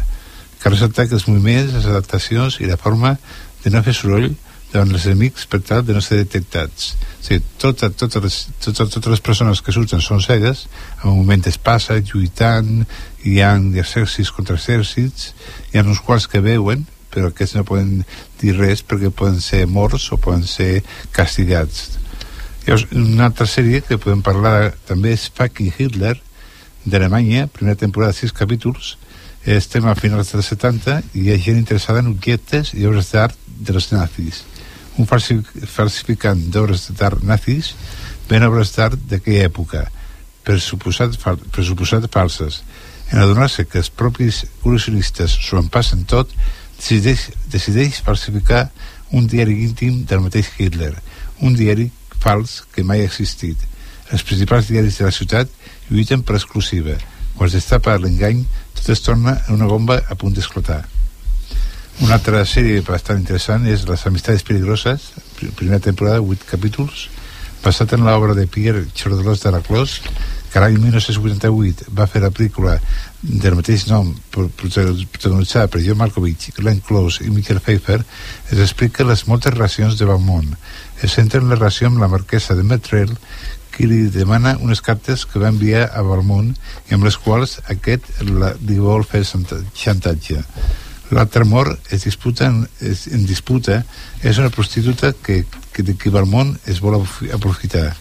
Cal 0.63 0.73
ressaltar 0.73 1.07
que 1.09 1.19
els 1.19 1.29
moviments, 1.29 1.75
les 1.75 1.87
adaptacions 1.87 2.57
i 2.61 2.71
la 2.71 2.81
forma 2.81 3.19
de 3.65 3.71
no 3.71 3.83
fer 3.85 3.95
soroll 3.97 4.33
davant 4.75 4.91
els 4.93 5.07
enemics 5.07 5.47
per 5.51 5.61
tal 5.63 5.85
de 5.87 5.95
no 5.95 6.03
ser 6.03 6.19
detectats. 6.21 6.95
O 7.21 7.25
sigui, 7.25 7.43
tota, 7.63 7.91
totes, 7.95 8.23
les, 8.25 8.39
totes, 8.65 8.91
totes 8.97 9.13
les 9.15 9.23
persones 9.25 9.63
que 9.63 9.75
surten 9.75 10.03
són 10.03 10.23
cegues, 10.25 10.67
en 11.03 11.13
un 11.13 11.21
moment 11.23 11.47
es 11.51 11.59
passa 11.59 12.01
lluitant, 12.01 12.83
hi 13.25 13.39
ha 13.41 13.55
exèrcits 13.57 14.33
contra 14.35 14.59
exèrcits, 14.59 15.31
hi 15.71 15.79
ha 15.79 15.87
uns 15.87 16.03
quals 16.05 16.27
que 16.31 16.43
veuen, 16.45 16.85
però 17.15 17.31
aquests 17.31 17.55
no 17.55 17.67
poden 17.69 18.03
dir 18.41 18.57
res 18.59 18.83
perquè 18.83 19.13
poden 19.15 19.39
ser 19.41 19.65
morts 19.71 20.11
o 20.13 20.19
poden 20.19 20.43
ser 20.51 20.83
castigats. 21.15 22.01
Llavors, 22.65 22.89
una 22.97 23.29
altra 23.29 23.47
sèrie 23.47 23.85
que 23.85 24.01
podem 24.01 24.25
parlar 24.25 24.73
també 24.89 25.13
és 25.15 25.29
Fucking 25.31 25.75
Hitler, 25.79 26.17
d'Alemanya, 26.85 27.47
primera 27.53 27.79
temporada, 27.81 28.17
sis 28.17 28.33
capítols, 28.35 28.97
estem 29.45 29.85
a 29.85 29.95
finals 29.95 30.33
dels 30.33 30.49
70 30.55 30.99
i 31.13 31.27
hi 31.27 31.33
ha 31.33 31.41
gent 31.41 31.61
interessada 31.61 32.01
en 32.01 32.09
objectes 32.09 32.73
i 32.75 32.87
obres 32.89 33.13
d'art 33.13 33.37
de 33.47 33.77
los 33.77 33.91
nazis. 33.93 34.43
Un 34.99 35.09
falsi 35.11 35.41
falsificant 35.67 36.41
d'obres 36.55 36.87
d'art 36.95 37.23
nazis 37.27 37.73
ven 38.31 38.47
obres 38.47 38.73
d'art 38.77 39.01
d'aquella 39.11 39.49
època, 39.49 39.89
per 40.45 40.61
suposat, 40.61 41.17
fal 41.19 41.39
falses. 42.13 42.63
En 43.11 43.19
adonar-se 43.19 43.65
que 43.67 43.79
els 43.79 43.91
propis 43.91 44.45
col·leccionistes 44.63 45.35
s'ho 45.41 45.59
empassen 45.59 46.05
tot, 46.05 46.31
decideix, 46.79 47.31
decideix 47.51 48.01
falsificar 48.07 48.71
un 49.13 49.27
diari 49.27 49.65
íntim 49.65 50.05
del 50.05 50.21
mateix 50.25 50.51
Hitler, 50.59 50.95
un 51.41 51.55
diari 51.55 51.91
fals 52.21 52.63
que 52.73 52.85
mai 52.85 53.03
ha 53.03 53.11
existit. 53.11 53.59
Els 54.13 54.23
principals 54.23 54.71
diaris 54.71 54.99
de 54.99 55.09
la 55.09 55.15
ciutat 55.15 55.51
lluiten 55.91 56.23
per 56.23 56.39
exclusiva. 56.39 56.97
Quan 57.35 57.51
es 57.51 57.59
destapa 57.59 57.99
l'engany, 57.99 58.45
tot 58.79 58.91
es 58.95 59.03
torna 59.03 59.41
una 59.51 59.67
bomba 59.67 60.03
a 60.09 60.15
punt 60.15 60.35
d'esclotar. 60.37 60.94
Una 62.03 62.17
altra 62.19 62.43
sèrie 62.45 62.83
bastant 62.83 63.21
interessant 63.21 63.67
és 63.71 63.85
Les 63.89 64.07
amistades 64.09 64.43
peligroses, 64.43 65.13
pri- 65.39 65.53
primera 65.55 65.79
temporada, 65.81 66.21
8 66.21 66.45
capítols, 66.51 67.09
basat 67.65 67.93
en 67.95 68.05
l'obra 68.05 68.35
de 68.35 68.47
Pierre 68.47 68.85
Chordelós 68.95 69.41
de 69.43 69.51
la 69.55 69.61
Clos, 69.65 70.01
que 70.53 70.61
l'any 70.61 70.77
1988 70.79 71.87
va 71.97 72.07
fer 72.11 72.21
la 72.23 72.31
pel·lícula 72.35 72.75
del 73.23 73.55
mateix 73.59 73.87
nom, 73.89 74.11
pro- 74.31 74.49
prota- 74.59 74.85
protagonitzada 75.15 75.69
per 75.71 75.81
John 75.83 75.97
Malkovich, 75.99 76.51
Glenn 76.59 76.83
Close 76.87 77.25
i 77.25 77.31
Michael 77.31 77.61
Pfeiffer, 77.61 78.01
es 78.51 78.59
explica 78.59 79.07
les 79.07 79.25
moltes 79.27 79.55
relacions 79.55 79.97
de 79.99 80.05
Beaumont. 80.05 80.51
Es 81.03 81.15
centra 81.15 81.41
en 81.41 81.49
la 81.49 81.57
relació 81.57 81.89
amb 81.89 81.99
la 82.03 82.09
marquesa 82.09 82.55
de 82.55 82.63
Metrel, 82.63 83.15
qui 83.75 83.87
li 83.91 84.05
demana 84.15 84.57
unes 84.63 84.81
cartes 84.83 85.25
que 85.27 85.41
va 85.43 85.49
enviar 85.51 85.89
a 85.95 86.03
Balmont 86.07 86.53
i 86.91 86.95
amb 86.95 87.03
les 87.07 87.17
quals 87.19 87.57
aquest 87.71 88.07
la, 88.23 88.53
li 88.63 88.79
vol 88.79 89.03
fer 89.03 89.25
xanta- 89.27 89.63
xantatge. 89.75 90.43
L'altre 91.15 91.45
amor 91.47 91.71
es 91.95 92.05
disputa 92.09 92.49
en, 92.51 92.65
es, 92.83 93.07
en 93.07 93.23
disputa 93.29 93.83
és 94.27 94.39
una 94.43 94.51
prostituta 94.51 95.13
que, 95.15 95.45
que 95.73 95.85
qui 95.95 96.11
Balmont 96.11 96.57
es 96.67 96.81
vol 96.83 96.97
aprofi- 96.99 97.31
aprofitar. 97.35 97.93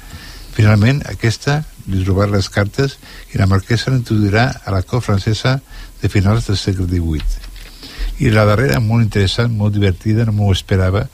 Finalment, 0.54 1.02
aquesta 1.10 1.60
li 1.90 2.04
robarà 2.08 2.32
les 2.38 2.50
cartes 2.54 2.98
i 3.34 3.40
la 3.42 3.48
marquesa 3.50 3.92
l'introduirà 3.92 4.48
a 4.66 4.72
la 4.74 4.82
cor 4.88 5.02
francesa 5.06 5.60
de 6.02 6.10
finals 6.10 6.48
del 6.48 6.58
segle 6.58 6.88
XVIII. 6.88 7.52
I 8.24 8.30
la 8.34 8.46
darrera, 8.46 8.80
molt 8.80 9.04
interessant, 9.04 9.52
molt 9.58 9.74
divertida, 9.74 10.26
no 10.26 10.34
m'ho 10.38 10.52
esperava, 10.54 11.08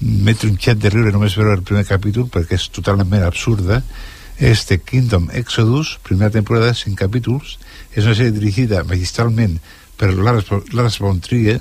m'he 0.00 0.34
tronxat 0.34 0.78
de 0.80 0.90
riure 0.90 1.12
només 1.14 1.36
veure 1.38 1.54
el 1.58 1.62
primer 1.66 1.84
capítol 1.88 2.26
perquè 2.32 2.58
és 2.58 2.68
totalment 2.74 3.22
absurda, 3.26 3.82
és 4.40 4.64
The 4.66 4.78
Kingdom 4.80 5.28
Exodus, 5.36 5.98
primera 6.02 6.32
temporada, 6.32 6.72
cinc 6.74 6.98
capítols, 6.98 7.58
és 7.94 8.06
una 8.06 8.14
sèrie 8.16 8.32
dirigida 8.32 8.82
magistralment 8.88 9.58
per 10.00 10.14
Lars 10.16 10.98
von 10.98 11.20
Trier 11.20 11.58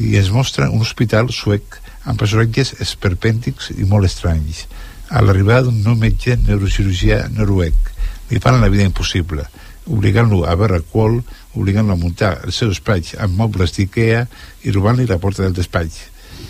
i 0.00 0.14
es 0.16 0.30
mostra 0.32 0.70
un 0.72 0.80
hospital 0.80 1.28
suec 1.34 1.76
amb 2.08 2.16
personatges 2.20 2.72
esperpèntics 2.80 3.74
i 3.76 3.84
molt 3.88 4.08
estranys. 4.08 4.64
A 5.10 5.20
l'arribada 5.20 5.66
d'un 5.66 5.82
nou 5.84 5.98
metge 5.98 6.38
neurocirurgià 6.40 7.26
noruec 7.34 7.90
li 8.30 8.40
fan 8.40 8.60
la 8.62 8.70
vida 8.72 8.86
impossible, 8.86 9.44
obligant-lo 9.90 10.44
a 10.46 10.54
beure 10.56 10.78
alcohol, 10.78 11.18
obligant-lo 11.58 11.96
a 11.96 12.00
muntar 12.00 12.32
el 12.46 12.54
seu 12.54 12.70
despatx 12.70 13.16
amb 13.20 13.36
mobles 13.36 13.74
d'Ikea 13.76 14.22
i 14.64 14.72
robant-li 14.72 15.08
la 15.10 15.18
porta 15.18 15.42
del 15.42 15.56
despatx. 15.58 15.98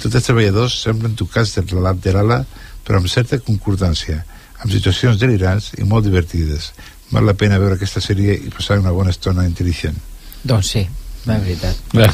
Tots 0.05 0.15
els 0.15 0.29
treballadors 0.29 0.77
semblen 0.85 1.17
tocats 1.19 1.57
de 1.57 1.65
l'ala 1.73 1.97
de 1.97 2.15
l'ala, 2.15 2.43
però 2.85 3.01
amb 3.01 3.11
certa 3.11 3.41
concordància, 3.43 4.21
amb 4.61 4.71
situacions 4.71 5.19
delirants 5.19 5.73
i 5.81 5.89
molt 5.89 6.07
divertides. 6.07 6.71
Val 7.11 7.27
la 7.27 7.35
pena 7.35 7.59
veure 7.59 7.81
aquesta 7.81 8.05
sèrie 8.05 8.37
i 8.37 8.53
passar 8.55 8.79
una 8.79 8.95
bona 8.95 9.11
estona 9.11 9.49
intel·ligent. 9.49 9.97
Doncs 10.45 10.75
sí, 10.77 10.85
és 11.27 11.43
veritat. 11.45 11.77
Bé, 11.95 12.07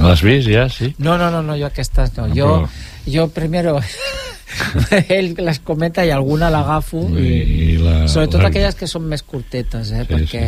l'has 0.00 0.22
vist 0.24 0.48
ja, 0.48 0.68
sí? 0.72 0.94
No, 0.98 1.16
no, 1.18 1.30
no, 1.30 1.42
no 1.42 1.56
jo 1.58 1.66
aquestes 1.68 2.12
no. 2.16 2.28
Jo, 2.34 2.50
jo 3.06 3.28
primero 3.34 3.78
ell 5.08 5.34
les 5.38 5.60
comenta 5.64 6.04
i 6.06 6.10
alguna 6.14 6.50
l'agafo 6.50 7.04
i, 7.14 7.26
I 7.74 7.78
la- 7.78 8.06
sobretot 8.08 8.42
la- 8.42 8.48
aquelles 8.50 8.74
que 8.78 8.88
són 8.90 9.06
més 9.08 9.22
curtetes, 9.22 9.92
eh? 9.92 10.04
Sí, 10.06 10.12
perquè 10.14 10.44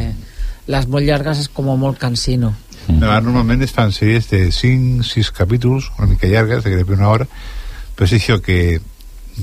les 0.72 0.86
molt 0.88 1.06
llargues 1.06 1.40
és 1.42 1.48
com 1.50 1.70
molt 1.78 1.98
cansino. 1.98 2.52
No, 2.88 3.06
ara 3.10 3.20
normalment 3.22 3.62
es 3.62 3.70
fan 3.74 3.92
sèries 3.94 4.28
de 4.30 4.48
5, 4.50 5.04
6 5.06 5.30
capítols, 5.36 5.90
una 5.98 6.08
mica 6.10 6.26
llargues, 6.26 6.64
de 6.64 6.70
gairebé 6.70 6.96
una 6.96 7.08
hora, 7.12 7.26
però 7.94 8.08
és 8.08 8.16
això 8.18 8.40
que 8.42 8.80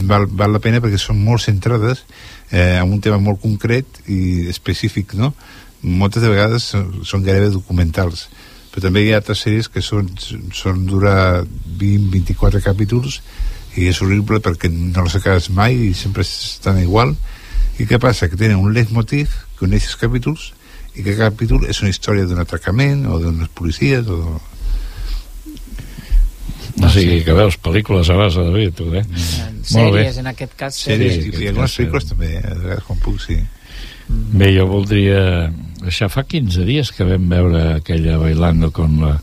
val, 0.04 0.26
val 0.28 0.52
la 0.52 0.60
pena 0.64 0.82
perquè 0.84 1.00
són 1.00 1.22
molt 1.24 1.44
centrades 1.46 2.04
eh, 2.52 2.80
en 2.82 2.92
un 2.92 3.00
tema 3.02 3.18
molt 3.24 3.40
concret 3.42 4.02
i 4.12 4.48
específic, 4.52 5.14
no? 5.16 5.34
Moltes 5.82 6.22
de 6.24 6.28
vegades 6.34 6.66
són, 6.74 6.90
són 7.08 7.24
gairebé 7.24 7.48
documentals, 7.54 8.28
però 8.80 8.88
també 8.88 9.02
hi 9.04 9.10
ha 9.12 9.18
altres 9.20 9.42
sèries 9.44 9.68
que 9.68 9.82
són, 9.84 10.08
són 10.56 10.86
durar 10.88 11.44
20-24 11.80 12.62
capítols 12.64 13.20
i 13.76 13.90
és 13.92 14.00
horrible 14.00 14.40
perquè 14.44 14.70
no 14.72 15.04
les 15.04 15.18
acabes 15.20 15.50
mai 15.52 15.76
i 15.90 15.94
sempre 15.98 16.24
estan 16.24 16.80
igual 16.80 17.12
i 17.80 17.88
què 17.90 18.00
passa? 18.00 18.30
Que 18.32 18.40
tenen 18.40 18.60
un 18.60 18.72
leitmotiv 18.76 19.36
que 19.58 19.68
uneix 19.68 19.90
els 19.90 20.00
capítols 20.00 20.54
i 20.96 21.04
que 21.04 21.12
cada 21.18 21.34
capítol 21.34 21.68
és 21.68 21.82
una 21.84 21.92
història 21.92 22.28
d'un 22.28 22.40
atracament 22.40 23.04
o 23.08 23.20
d'unes 23.20 23.52
policies 23.56 24.08
o... 24.08 24.40
O 26.80 26.88
sigui, 26.94 27.20
que 27.26 27.34
veus 27.36 27.58
pel·lícules 27.60 28.08
a 28.08 28.16
base 28.16 28.40
de 28.46 28.52
bé, 28.54 28.70
tu, 28.72 28.86
eh? 28.96 29.02
Molt 29.04 29.98
bé. 29.98 30.06
Sèries, 30.06 30.20
en 30.22 30.30
aquest 30.32 30.54
cas, 30.56 30.78
sèries, 30.80 31.18
Sí, 31.18 31.26
i, 31.28 31.34
sí, 31.34 31.44
i 31.44 31.50
algunes 31.52 31.74
sí. 31.74 31.82
pel·lícules 31.82 32.08
també, 32.08 32.30
eh, 32.40 32.44
de 32.46 32.62
vegades 32.62 32.86
quan 32.88 33.02
puc, 33.04 33.18
sí. 33.26 33.36
Bé, 34.08 34.54
jo 34.56 34.70
voldria... 34.70 35.24
Això 35.88 36.10
fa 36.12 36.26
15 36.28 36.66
dies 36.68 36.92
que 36.96 37.08
vam 37.08 37.30
veure 37.32 37.66
aquella 37.80 38.18
Bailando 38.20 38.72
con 38.76 39.00
la... 39.04 39.14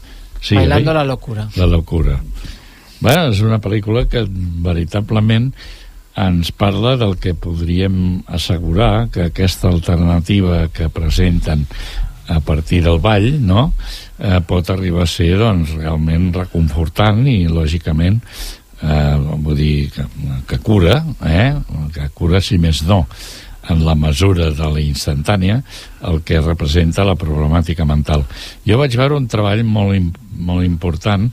Bailando 0.51 0.92
oi? 0.92 0.97
la 0.97 1.05
locura. 1.05 1.49
La 1.57 1.66
locura. 1.66 2.21
Bé, 3.01 3.12
és 3.29 3.42
una 3.45 3.59
pel·lícula 3.61 4.07
que 4.09 4.25
veritablement 4.64 5.51
ens 6.16 6.51
parla 6.57 6.95
del 6.97 7.19
que 7.21 7.35
podríem 7.37 8.23
assegurar 8.33 9.09
que 9.12 9.29
aquesta 9.29 9.69
alternativa 9.69 10.69
que 10.73 10.88
presenten 10.88 11.66
a 12.29 12.40
partir 12.40 12.83
del 12.85 12.99
ball 12.99 13.37
no? 13.45 13.73
eh, 14.19 14.40
pot 14.40 14.71
arribar 14.73 15.05
a 15.05 15.11
ser 15.11 15.35
doncs, 15.38 15.77
realment 15.77 16.33
reconfortant 16.35 17.21
i 17.29 17.45
lògicament 17.53 18.23
eh, 18.81 19.16
vull 19.45 19.61
dir 19.61 19.90
que, 19.92 20.07
que 20.49 20.59
cura 20.64 21.03
eh? 21.29 21.53
que 21.92 22.09
cura 22.16 22.40
si 22.40 22.59
més 22.59 22.83
no 22.88 23.05
en 23.68 23.85
la 23.85 23.94
mesura 23.98 24.50
de 24.55 24.68
la 24.70 24.81
instantània 24.81 25.61
el 26.07 26.20
que 26.22 26.40
representa 26.40 27.05
la 27.05 27.16
problemàtica 27.18 27.85
mental. 27.85 28.24
Jo 28.66 28.79
vaig 28.79 28.94
veure 28.96 29.16
un 29.18 29.26
treball 29.29 29.64
molt, 29.64 30.18
molt 30.38 30.64
important 30.66 31.31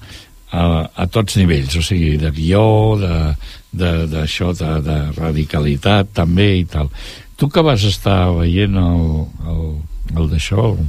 a, 0.54 0.90
a 0.96 1.08
tots 1.08 1.38
nivells, 1.38 1.76
o 1.78 1.82
sigui, 1.86 2.18
de 2.22 2.32
guió, 2.32 2.64
de- 3.02 3.36
de- 3.74 4.08
d'això, 4.12 4.52
de, 4.54 4.66
de, 4.66 4.82
de 4.86 4.98
radicalitat 5.20 6.12
també 6.14 6.52
i 6.60 6.66
tal. 6.66 6.90
Tu 7.38 7.48
que 7.50 7.62
vas 7.66 7.82
estar 7.84 8.30
veient 8.38 8.76
el, 8.78 9.08
el, 9.50 9.64
el 10.18 10.30
d'això, 10.30 10.68
el, 10.74 10.84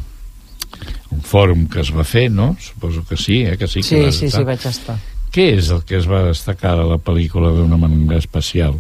un 1.15 1.23
fòrum 1.25 1.67
que 1.73 1.81
es 1.81 1.91
va 1.95 2.05
fer, 2.05 2.27
no? 2.31 2.57
Suposo 2.61 3.05
que 3.09 3.17
sí, 3.17 3.43
eh? 3.47 3.57
Que 3.57 3.67
sí, 3.69 3.81
que 3.81 3.89
Sí, 3.89 4.13
sí, 4.13 4.27
estar. 4.27 4.41
sí, 4.41 4.45
vaig 4.45 4.67
estar. 4.69 4.97
Què 5.35 5.49
és 5.57 5.71
el 5.75 5.81
que 5.89 5.97
es 5.99 6.05
va 6.07 6.21
destacar 6.29 6.77
de 6.79 6.85
la 6.93 6.99
pel·lícula 7.03 7.51
d'una 7.57 7.77
manera 7.81 8.19
especial? 8.21 8.77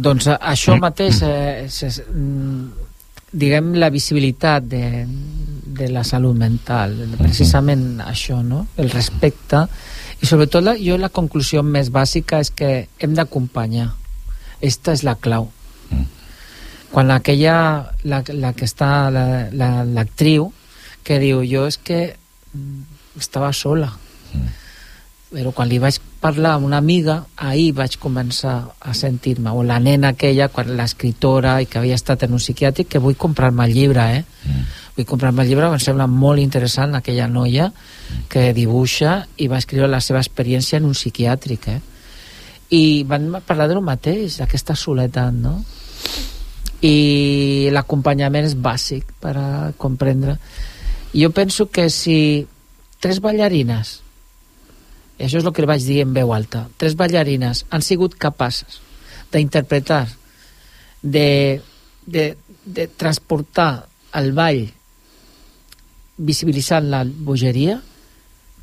Doncs 0.00 0.30
eh, 0.30 0.36
això 0.52 0.76
mateix, 0.80 1.20
eh, 1.26 1.66
és, 1.66 2.00
mm, 2.08 2.88
diguem, 3.32 3.74
la 3.78 3.90
visibilitat 3.92 4.64
de, 4.70 4.84
de 5.80 5.88
la 5.92 6.04
salut 6.04 6.36
mental, 6.36 6.96
precisament 7.18 8.00
això, 8.04 8.40
no? 8.42 8.66
El 8.80 8.90
respecte, 8.90 9.66
i 10.20 10.28
sobretot 10.28 10.64
la, 10.64 10.76
jo 10.80 10.96
la 11.00 11.12
conclusió 11.12 11.62
més 11.62 11.90
bàsica 11.92 12.40
és 12.40 12.52
que 12.52 12.70
hem 13.00 13.16
d'acompanyar. 13.16 13.90
Esta 14.60 14.92
és 14.96 15.04
la 15.04 15.16
clau. 15.16 15.48
Quan 16.90 17.12
aquella, 17.14 17.56
la, 18.04 18.22
la 18.34 18.50
que 18.56 18.66
està, 18.66 19.10
l'actriu, 19.14 19.58
la, 19.60 19.70
l'actriu 19.84 20.48
que 21.06 21.20
diu, 21.22 21.44
jo 21.46 21.66
és 21.68 21.78
que 21.78 22.00
mm, 22.10 22.80
estava 23.20 23.52
sola, 23.56 23.92
però 25.30 25.52
quan 25.54 25.68
li 25.70 25.78
vaig 25.78 26.00
parlar 26.20 26.56
a 26.56 26.58
una 26.58 26.80
amiga, 26.82 27.20
ahir 27.38 27.70
vaig 27.78 27.94
començar 28.02 28.54
a 28.82 28.94
sentir-me, 28.98 29.52
o 29.54 29.62
la 29.62 29.78
nena 29.78 30.10
aquella, 30.10 30.48
quan 30.50 30.72
l'escriptora 30.76 31.60
i 31.62 31.68
que 31.70 31.78
havia 31.78 31.94
estat 31.94 32.24
en 32.26 32.34
un 32.34 32.42
psiquiàtric, 32.42 32.88
que 32.90 33.02
vull 33.02 33.14
comprar-me 33.16 33.64
el 33.68 33.76
llibre, 33.76 34.06
eh? 34.18 34.24
Mm. 34.44 34.64
Vull 34.96 35.06
comprar-me 35.06 35.44
el 35.44 35.52
llibre, 35.52 35.68
em 35.70 35.78
sembla 35.78 36.08
molt 36.10 36.42
interessant 36.42 36.98
aquella 36.98 37.28
noia 37.30 37.70
que 38.28 38.50
dibuixa 38.56 39.20
i 39.38 39.46
va 39.46 39.62
escriure 39.62 39.88
la 39.88 40.02
seva 40.02 40.18
experiència 40.18 40.82
en 40.82 40.90
un 40.90 40.98
psiquiàtric, 40.98 41.70
eh? 41.70 41.80
I 42.74 42.82
van 43.06 43.30
parlar 43.46 43.70
del 43.70 43.80
mateix, 43.86 44.40
d'aquesta 44.42 44.74
soledat, 44.74 45.30
no? 45.30 45.60
I 46.82 47.70
l'acompanyament 47.70 48.50
és 48.50 48.58
bàsic 48.58 49.14
per 49.22 49.38
a 49.38 49.48
comprendre. 49.78 50.40
Jo 51.14 51.30
penso 51.30 51.70
que 51.70 51.86
si 51.90 52.46
tres 52.98 53.20
ballarines 53.22 54.00
i 55.20 55.26
això 55.26 55.40
és 55.40 55.44
el 55.44 55.52
que 55.52 55.66
vaig 55.68 55.84
dir 55.84 56.00
en 56.06 56.14
veu 56.16 56.32
alta. 56.32 56.64
Tres 56.80 56.96
ballarines 56.96 57.66
han 57.68 57.84
sigut 57.84 58.16
capaces 58.16 58.80
d'interpretar 59.30 60.06
de, 61.02 61.60
de, 62.06 62.24
de 62.64 62.86
transportar 62.88 63.86
el 64.16 64.32
ball 64.34 64.64
visibilitzant 66.20 66.88
la 66.90 67.04
bogeria 67.04 67.78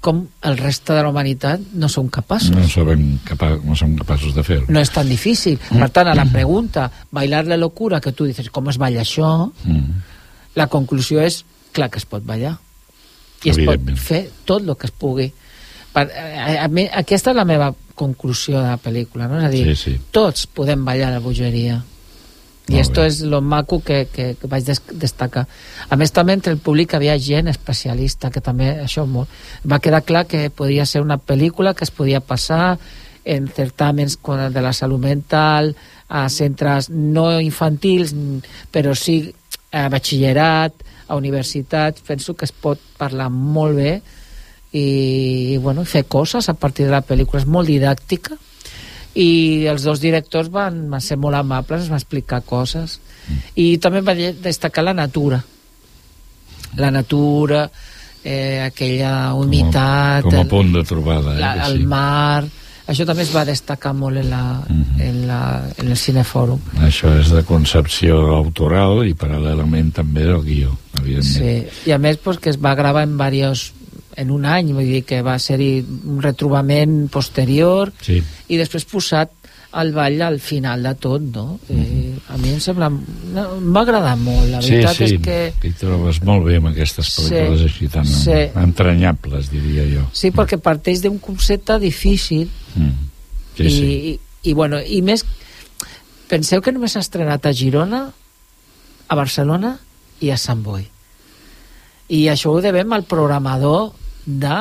com 0.02 0.22
el 0.46 0.58
reste 0.58 0.94
de 0.94 1.02
la 1.02 1.10
humanitat 1.10 1.62
no 1.78 1.90
són 1.90 2.10
capaços. 2.14 2.54
No, 2.54 2.66
sabem 2.70 3.18
capa 3.26 3.56
no 3.64 3.78
som 3.78 3.96
capaços 3.98 4.36
de 4.36 4.44
fer-ho. 4.46 4.68
no 4.70 4.82
és 4.82 4.92
tan 4.94 5.10
difícil. 5.10 5.58
Per 5.70 5.90
tant 5.94 6.10
a 6.10 6.16
la 6.18 6.28
pregunta 6.32 6.90
bailar 7.12 7.46
la 7.46 7.58
locura 7.58 8.02
que 8.02 8.14
tu 8.14 8.26
dices 8.30 8.50
com 8.54 8.70
es 8.70 8.78
balla 8.82 9.02
això? 9.06 9.52
Mm. 9.66 10.06
la 10.58 10.66
conclusió 10.74 11.22
és 11.22 11.44
clar 11.72 11.92
que 11.94 12.00
es 12.02 12.06
pot 12.10 12.24
ballar. 12.26 12.58
I 13.46 13.52
es 13.54 13.60
pot 13.62 13.92
fer 14.02 14.24
tot 14.46 14.64
el 14.66 14.74
que 14.74 14.88
es 14.90 14.94
pugui 14.94 15.28
per, 15.98 16.06
a, 16.14 16.48
a, 16.64 16.68
mi- 16.70 16.88
aquesta 17.02 17.34
és 17.34 17.38
la 17.42 17.46
meva 17.50 17.72
conclusió 17.98 18.60
de 18.62 18.68
la 18.70 18.78
pel·lícula 18.78 19.26
no? 19.28 19.40
és 19.42 19.46
a 19.48 19.54
dir, 19.54 19.64
Sí, 19.74 19.76
sí. 19.76 20.00
tots 20.14 20.46
podem 20.48 20.84
ballar 20.86 21.10
la 21.16 21.20
bogeria 21.24 21.80
i 22.68 22.74
Molt 22.76 22.82
esto 22.84 23.02
bé. 23.02 23.08
és 23.08 23.22
lo 23.24 23.40
maco 23.42 23.80
que, 23.82 24.06
que, 24.12 24.34
que 24.36 24.48
vaig 24.52 24.66
des 24.68 24.82
destacar 24.92 25.46
a 25.90 25.96
més 25.98 26.12
també 26.12 26.34
entre 26.36 26.52
el 26.54 26.60
públic 26.60 26.94
havia 26.98 27.16
gent 27.18 27.48
especialista 27.48 28.30
que 28.30 28.42
també 28.44 28.74
això 28.84 29.06
molt, 29.08 29.30
va 29.66 29.80
quedar 29.80 30.04
clar 30.04 30.26
que 30.28 30.50
podria 30.52 30.86
ser 30.86 31.02
una 31.02 31.18
pel·lícula 31.18 31.74
que 31.74 31.86
es 31.88 31.92
podia 31.96 32.20
passar 32.20 32.78
en 33.28 33.48
certàmens 33.52 34.18
de 34.54 34.62
la 34.64 34.74
salut 34.76 35.00
mental 35.04 35.74
a 36.08 36.28
centres 36.32 36.90
no 36.92 37.40
infantils 37.44 38.14
però 38.72 38.94
sí 38.96 39.34
a 39.72 39.88
batxillerat 39.92 40.74
a 41.08 41.16
universitats, 41.16 42.02
penso 42.04 42.36
que 42.36 42.44
es 42.46 42.52
pot 42.52 42.80
parlar 43.00 43.30
molt 43.32 43.76
bé 43.80 44.02
i, 44.74 45.58
bueno, 45.62 45.86
fer 45.86 46.06
coses 46.06 46.50
a 46.50 46.54
partir 46.54 46.86
de 46.86 46.92
la 46.92 47.02
pel·lícula 47.06 47.40
és 47.42 47.48
molt 47.48 47.68
didàctica 47.72 48.36
i 49.18 49.66
els 49.72 49.82
dos 49.88 50.02
directors 50.04 50.50
van, 50.54 50.90
van 50.92 51.02
ser 51.02 51.18
molt 51.18 51.36
amables 51.40 51.86
ens 51.86 51.90
van 51.90 51.98
explicar 52.02 52.42
coses 52.46 53.00
i 53.56 53.78
també 53.82 54.02
va 54.06 54.14
de- 54.16 54.34
destacar 54.44 54.84
la 54.84 54.94
natura 54.94 55.40
la 56.78 56.92
natura 56.92 57.70
eh, 58.24 58.62
aquella 58.68 59.34
humitat 59.34 60.24
Com 60.28 60.36
a 60.36 60.42
el- 60.44 60.48
punt 60.52 60.74
de 60.76 60.84
trobada, 60.84 61.36
eh? 61.36 61.40
la, 61.40 61.54
que 61.54 61.72
el 61.72 61.78
sí. 61.80 61.86
mar 61.88 62.44
això 62.88 63.04
també 63.08 63.24
es 63.26 63.32
va 63.36 63.44
destacar 63.48 63.94
molt 63.96 64.16
en, 64.22 64.30
la, 64.32 64.44
en, 65.00 65.24
la, 65.28 65.40
en 65.78 65.90
el 65.92 65.98
cinefòrum 66.00 66.60
Això 66.88 67.10
és 67.20 67.32
de 67.34 67.42
concepció 67.48 68.20
autoral 68.36 69.02
i 69.08 69.16
paral·lelament 69.18 69.90
també 69.98 70.24
del 70.28 70.44
guió, 70.46 70.76
evidentment. 71.00 71.34
Sí, 71.74 71.90
i 71.90 71.92
a 71.92 71.98
més 72.00 72.16
pues, 72.24 72.40
que 72.40 72.50
es 72.54 72.60
va 72.64 72.76
gravar 72.80 73.04
en 73.08 73.18
varios 73.20 73.74
en 74.18 74.32
un 74.34 74.46
any, 74.50 74.72
vull 74.74 74.88
dir 74.90 75.04
que 75.06 75.22
va 75.26 75.38
ser 75.40 75.60
un 75.62 76.22
retrobament 76.24 77.04
posterior 77.14 77.92
Sí. 78.02 78.22
i 78.50 78.58
després 78.58 78.86
posat 78.90 79.32
al 79.78 79.92
ball 79.94 80.22
al 80.26 80.40
final 80.42 80.82
de 80.88 80.94
tot, 80.96 81.22
no? 81.22 81.60
eh, 81.70 82.16
a 82.34 82.38
mi 82.42 82.54
em 82.56 82.60
sembla... 82.64 82.88
No, 82.90 83.44
em 83.60 83.68
va 83.76 83.82
agradar 83.84 84.16
molt, 84.18 84.48
la 84.50 84.62
sí, 84.64 84.72
veritat 84.74 84.96
sí, 84.96 85.04
és 85.04 85.22
que... 85.22 85.36
t'hi 85.62 85.72
trobes 85.78 86.22
molt 86.26 86.48
bé 86.48 86.56
amb 86.58 86.72
aquestes 86.72 87.12
pel·lícules 87.18 87.60
Sí, 87.60 87.68
així 87.68 87.90
tan 87.94 88.08
sí. 88.10 88.38
entranyables, 88.58 89.52
diria 89.54 89.86
jo. 89.92 90.06
Sí, 90.18 90.32
perquè 90.34 90.58
parteix 90.64 91.04
d'un 91.06 91.20
concepte 91.20 91.78
difícil 91.84 92.48
Mm. 92.78 92.94
Sí, 93.58 93.64
i, 93.66 93.70
sí. 93.74 93.86
i, 93.90 94.12
i, 94.50 94.54
bueno, 94.54 94.78
i 94.82 95.00
més 95.02 95.24
penseu 96.30 96.62
que 96.62 96.72
només 96.76 96.94
s'ha 96.94 97.02
estrenat 97.02 97.46
a 97.48 97.54
Girona 97.58 98.04
a 99.08 99.16
Barcelona 99.18 99.72
i 100.22 100.30
a 100.34 100.38
Sant 100.38 100.62
Boi 100.66 100.84
i 102.14 102.20
això 102.32 102.54
ho 102.54 102.62
devem 102.64 102.94
al 102.94 103.04
programador 103.10 103.92
de 104.28 104.60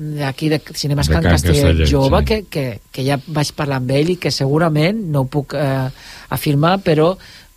d'aquí 0.00 0.48
de 0.48 0.60
Cinemes 0.72 1.08
De 1.08 1.12
Can 1.14 1.22
Can 1.22 1.32
Castellet 1.32 1.62
Castellet, 1.76 1.90
jove 1.90 2.20
sí. 2.20 2.24
que, 2.24 2.38
que, 2.48 2.64
que 2.92 3.02
ja 3.04 3.18
vaig 3.26 3.50
parlar 3.56 3.80
amb 3.82 3.90
ell 3.92 4.14
i 4.14 4.16
que 4.16 4.30
segurament 4.32 4.96
no 5.12 5.26
ho 5.26 5.28
puc 5.28 5.52
eh, 5.58 5.90
afirmar 6.32 6.78
però 6.84 7.10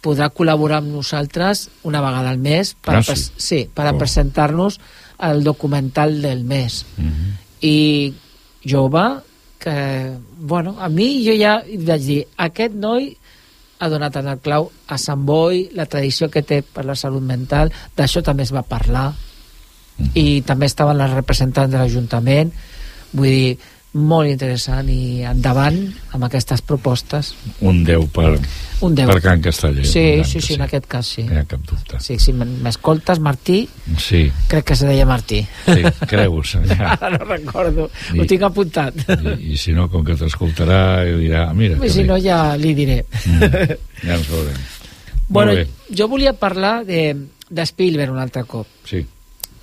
podrà 0.03 0.27
col·laborar 0.35 0.81
amb 0.81 0.91
nosaltres 0.91 1.69
una 1.87 2.01
vegada 2.03 2.33
al 2.33 2.41
mes 2.43 2.73
per, 2.75 2.97
Ah, 2.99 3.03
sí? 3.03 3.29
sí, 3.37 3.59
per 3.73 3.93
Oh. 3.93 3.97
presentar-nos 3.97 4.79
el 5.23 5.43
documental 5.43 6.21
del 6.21 6.43
mes 6.43 6.85
Mhm. 6.97 7.37
i 7.61 8.13
jove 8.67 9.05
que, 9.59 10.11
bueno, 10.37 10.75
a 10.79 10.89
mi 10.89 11.23
jo 11.25 11.31
ja 11.39 11.61
vaig 11.63 12.01
dir, 12.03 12.27
aquest 12.35 12.73
noi 12.75 13.15
ha 13.79 13.87
donat 13.87 14.17
en 14.17 14.27
el 14.27 14.39
clau 14.39 14.69
a 14.87 14.97
Sant 14.97 15.23
Boi, 15.25 15.69
la 15.73 15.85
tradició 15.85 16.29
que 16.29 16.41
té 16.43 16.61
per 16.61 16.83
la 16.83 16.95
salut 16.95 17.23
mental, 17.23 17.71
d'això 17.95 18.21
també 18.21 18.43
es 18.43 18.51
va 18.51 18.63
parlar, 18.63 19.13
i 20.15 20.41
també 20.41 20.65
estaven 20.65 20.97
les 20.97 21.11
representants 21.13 21.71
de 21.71 21.77
l'Ajuntament, 21.77 22.51
vull 23.13 23.29
dir, 23.29 23.57
molt 23.93 24.25
interessant 24.25 24.87
i 24.89 25.21
endavant 25.29 25.75
amb 26.17 26.23
aquestes 26.25 26.63
propostes. 26.65 27.27
Un 27.61 27.83
10 27.85 28.07
per, 28.09 28.39
Un 28.81 28.95
10. 28.97 29.05
per 29.05 29.19
Can 29.21 29.39
Castellet. 29.45 29.85
Sí, 29.85 30.23
sí, 30.25 30.41
sí, 30.41 30.55
en 30.55 30.63
aquest 30.65 30.87
cas 30.89 31.05
sí. 31.05 31.21
No 31.27 31.35
hi 31.35 31.37
ha 31.37 31.45
cap 31.45 31.61
dubte. 31.69 31.99
Sí, 32.01 32.17
si 32.17 32.33
m'escoltes, 32.33 33.19
Martí, 33.21 33.67
Sí, 34.01 34.23
crec 34.49 34.65
que 34.65 34.75
se 34.75 34.87
deia 34.89 35.05
Martí. 35.05 35.43
sí 35.67 35.83
creus. 36.09 36.55
Ja. 36.73 36.97
No 37.13 37.21
recordo, 37.29 37.91
I- 38.15 38.19
ho 38.19 38.25
tinc 38.25 38.41
apuntat. 38.49 38.97
I, 39.37 39.53
I 39.53 39.57
si 39.61 39.73
no, 39.77 39.85
com 39.93 40.01
que 40.03 40.15
t'escoltarà, 40.17 41.03
dirà, 41.05 41.49
ah, 41.51 41.53
mira, 41.53 41.77
I 41.77 41.89
si 41.93 42.01
bé. 42.01 42.07
no, 42.09 42.17
ja 42.17 42.55
li 42.57 42.73
diré. 42.73 43.03
Mm, 43.27 43.43
ja 44.07 44.15
ens 44.17 44.27
veurem. 44.33 44.57
Bueno, 45.29 45.53
jo 45.95 46.07
volia 46.09 46.33
parlar 46.33 46.79
de, 46.85 47.11
de 47.49 47.65
Spielberg 47.69 48.11
un 48.11 48.17
altre 48.25 48.43
cop, 48.49 48.65
sí. 48.89 49.05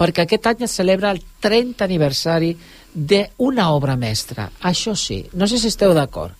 Perquè 0.01 0.25
aquest 0.25 0.47
any 0.49 0.65
es 0.65 0.75
celebra 0.81 1.11
el 1.13 1.21
30 1.45 1.85
aniversari 1.85 2.55
d'una 2.95 3.69
obra 3.77 3.95
mestra. 4.01 4.49
Això 4.67 4.97
sí, 4.97 5.21
no 5.37 5.47
sé 5.47 5.61
si 5.61 5.69
esteu 5.69 5.93
d'acord. 5.95 6.33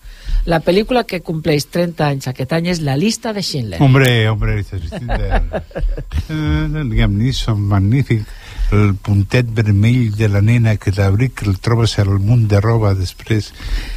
La 0.49 0.57
pel·lícula 0.65 1.03
que 1.05 1.21
compleix 1.21 1.67
30 1.69 2.07
anys 2.07 2.27
aquest 2.31 2.53
any 2.57 2.71
és 2.73 2.81
La 2.81 2.95
llista 2.97 3.31
de 3.33 3.43
Schindler. 3.45 3.81
Hombre, 3.81 4.27
hombre, 4.29 4.55
dices, 4.57 4.81
Schindler. 4.89 5.41
eh, 6.29 6.83
Liam 6.89 7.13
Neeson, 7.21 7.61
magnífic. 7.61 8.25
El 8.71 8.95
puntet 8.95 9.49
vermell 9.51 10.13
de 10.15 10.29
la 10.31 10.39
nena 10.41 10.77
que 10.79 10.93
l'abric 10.95 11.43
el 11.43 11.57
trobes 11.59 11.97
al 11.99 12.13
munt 12.23 12.45
de 12.47 12.61
roba 12.63 12.93
després. 12.95 13.49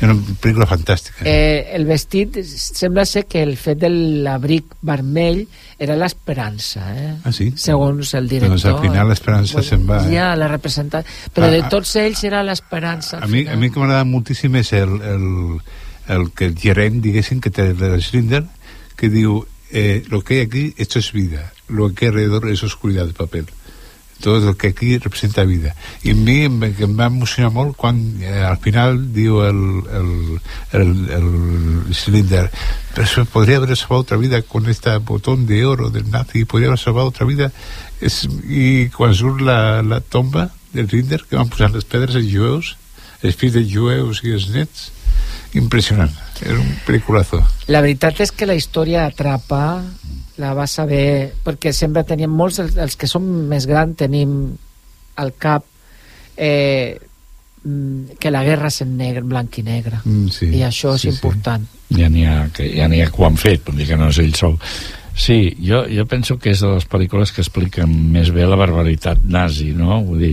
Una 0.02 0.16
pel·lícula 0.42 0.66
fantàstica. 0.66 1.22
Eh, 1.22 1.70
el 1.76 1.86
vestit 1.86 2.40
sembla 2.42 3.04
ser 3.06 3.24
que 3.30 3.44
el 3.46 3.54
fet 3.60 3.78
de 3.84 3.90
l'abric 4.26 4.74
vermell 4.82 5.44
era 5.78 5.94
l'esperança, 5.98 6.88
eh? 6.96 7.14
Ah, 7.22 7.32
sí? 7.32 7.52
segons 7.56 8.14
el 8.18 8.28
director. 8.28 8.56
Doncs 8.56 8.66
al 8.72 8.80
final 8.82 9.08
l'esperança 9.12 9.62
se'n 9.62 9.86
va, 9.88 10.02
eh? 10.02 10.12
Ja, 10.16 10.32
la 10.38 10.50
representant. 10.50 11.06
Però 11.32 11.46
Ah, 11.46 11.54
de 11.54 11.62
ah. 11.62 11.70
tots 11.70 11.94
ells 12.00 12.24
era 12.24 12.42
l'esperança. 12.42 13.22
A 13.22 13.30
mi, 13.30 13.46
a 13.46 13.56
mi 13.56 13.70
que 13.70 13.78
m'agrada 13.78 14.04
moltíssim 14.08 14.54
és 14.58 14.72
el, 14.74 14.94
el, 15.02 15.26
el 16.14 16.30
que 16.34 16.50
el 16.50 16.54
gerent, 16.58 17.02
diguéssim, 17.04 17.40
que 17.44 17.50
té 17.54 17.72
de 17.78 17.90
Schindler, 18.00 18.44
que 18.96 19.10
diu, 19.10 19.44
eh, 19.70 20.02
lo 20.08 20.22
que 20.22 20.34
hay 20.34 20.40
aquí, 20.46 20.74
esto 20.78 20.98
es 20.98 21.12
vida, 21.12 21.52
lo 21.68 21.92
que 21.94 22.06
hay 22.06 22.10
alrededor 22.10 22.48
es 22.50 22.62
oscuridad 22.62 23.06
de 23.06 23.12
papel. 23.12 23.46
Tot 24.24 24.46
el 24.48 24.56
que 24.56 24.72
aquí 24.72 24.96
representa 24.98 25.44
vida. 25.44 25.74
I 26.02 26.14
a 26.14 26.16
mi 26.16 26.38
em, 26.48 26.56
em 26.64 26.96
va 26.98 27.10
emocionar 27.12 27.52
molt 27.52 27.76
quan 27.76 28.00
eh, 28.22 28.40
al 28.40 28.56
final 28.64 28.98
diu 29.14 29.42
el, 29.44 29.60
el, 30.00 30.10
el, 30.80 30.94
el 31.18 31.94
Cylinder 31.94 32.48
pero 32.94 33.06
se 33.06 33.24
podría 33.24 33.56
haber 33.58 33.76
salvado 33.76 34.02
otra 34.02 34.16
vida 34.16 34.40
con 34.42 34.68
este 34.70 34.96
botón 34.98 35.46
de 35.46 35.64
oro 35.66 35.90
del 35.90 36.10
nazi 36.10 36.44
podría 36.44 36.68
haber 36.68 36.78
salvado 36.78 37.08
otra 37.08 37.26
vida 37.26 37.50
es, 38.00 38.24
i 38.48 38.88
quan 38.94 39.14
surt 39.14 39.42
la, 39.42 39.82
la 39.82 40.00
tomba 40.00 40.50
del 40.72 40.88
Rinder 40.88 41.24
que 41.28 41.36
van 41.36 41.50
posar 41.50 41.72
les 41.74 41.84
pedres 41.84 42.16
els 42.16 42.30
jueus 42.30 42.76
els 43.22 43.36
fills 43.40 43.54
de 43.56 43.64
jueus 43.68 44.22
i 44.24 44.34
els 44.36 44.50
nets 44.54 44.90
impressionant, 45.54 46.10
era 46.42 46.58
un 46.58 46.74
peliculazo. 46.86 47.40
La 47.70 47.80
veritat 47.84 48.20
és 48.24 48.32
que 48.34 48.46
la 48.46 48.56
història 48.58 49.06
atrapa, 49.06 49.84
la 50.42 50.54
va 50.56 50.66
saber, 50.66 51.32
perquè 51.44 51.72
sempre 51.72 52.04
teníem 52.06 52.32
molts, 52.34 52.58
els, 52.62 52.76
els 52.80 52.96
que 52.98 53.08
som 53.10 53.24
més 53.50 53.68
grans 53.70 53.96
tenim 54.00 54.34
al 55.22 55.32
cap 55.38 55.64
eh, 56.36 56.98
mm, 57.62 58.18
que 58.18 58.32
la 58.34 58.42
guerra 58.46 58.72
és 58.72 58.80
en 58.82 58.96
negre, 58.98 59.22
blanc 59.22 59.58
i 59.58 59.62
negre. 59.66 60.00
mm, 60.04 60.28
sí, 60.34 60.50
I 60.58 60.64
això 60.66 60.96
és 60.96 61.06
sí, 61.06 61.12
important. 61.14 61.66
ja 61.94 62.08
n'hi 62.10 62.26
ha, 62.26 62.48
que, 62.52 62.68
ja 62.74 62.86
ha 62.86 63.10
que 63.10 63.22
ho 63.22 63.26
han 63.26 63.38
fet, 63.38 63.64
vull 63.66 63.78
dir 63.78 63.88
que 63.92 63.96
no 64.00 64.10
és 64.10 64.18
ell 64.18 64.34
sol. 64.34 64.58
Sí, 65.14 65.54
jo, 65.62 65.84
jo 65.86 66.06
penso 66.10 66.38
que 66.42 66.50
és 66.50 66.60
de 66.60 66.72
les 66.72 66.86
pel·lícules 66.90 67.30
que 67.30 67.44
expliquen 67.44 67.92
més 68.12 68.32
bé 68.34 68.48
la 68.50 68.58
barbaritat 68.58 69.22
nazi, 69.22 69.70
no? 69.70 70.00
Vull 70.02 70.18
dir, 70.18 70.32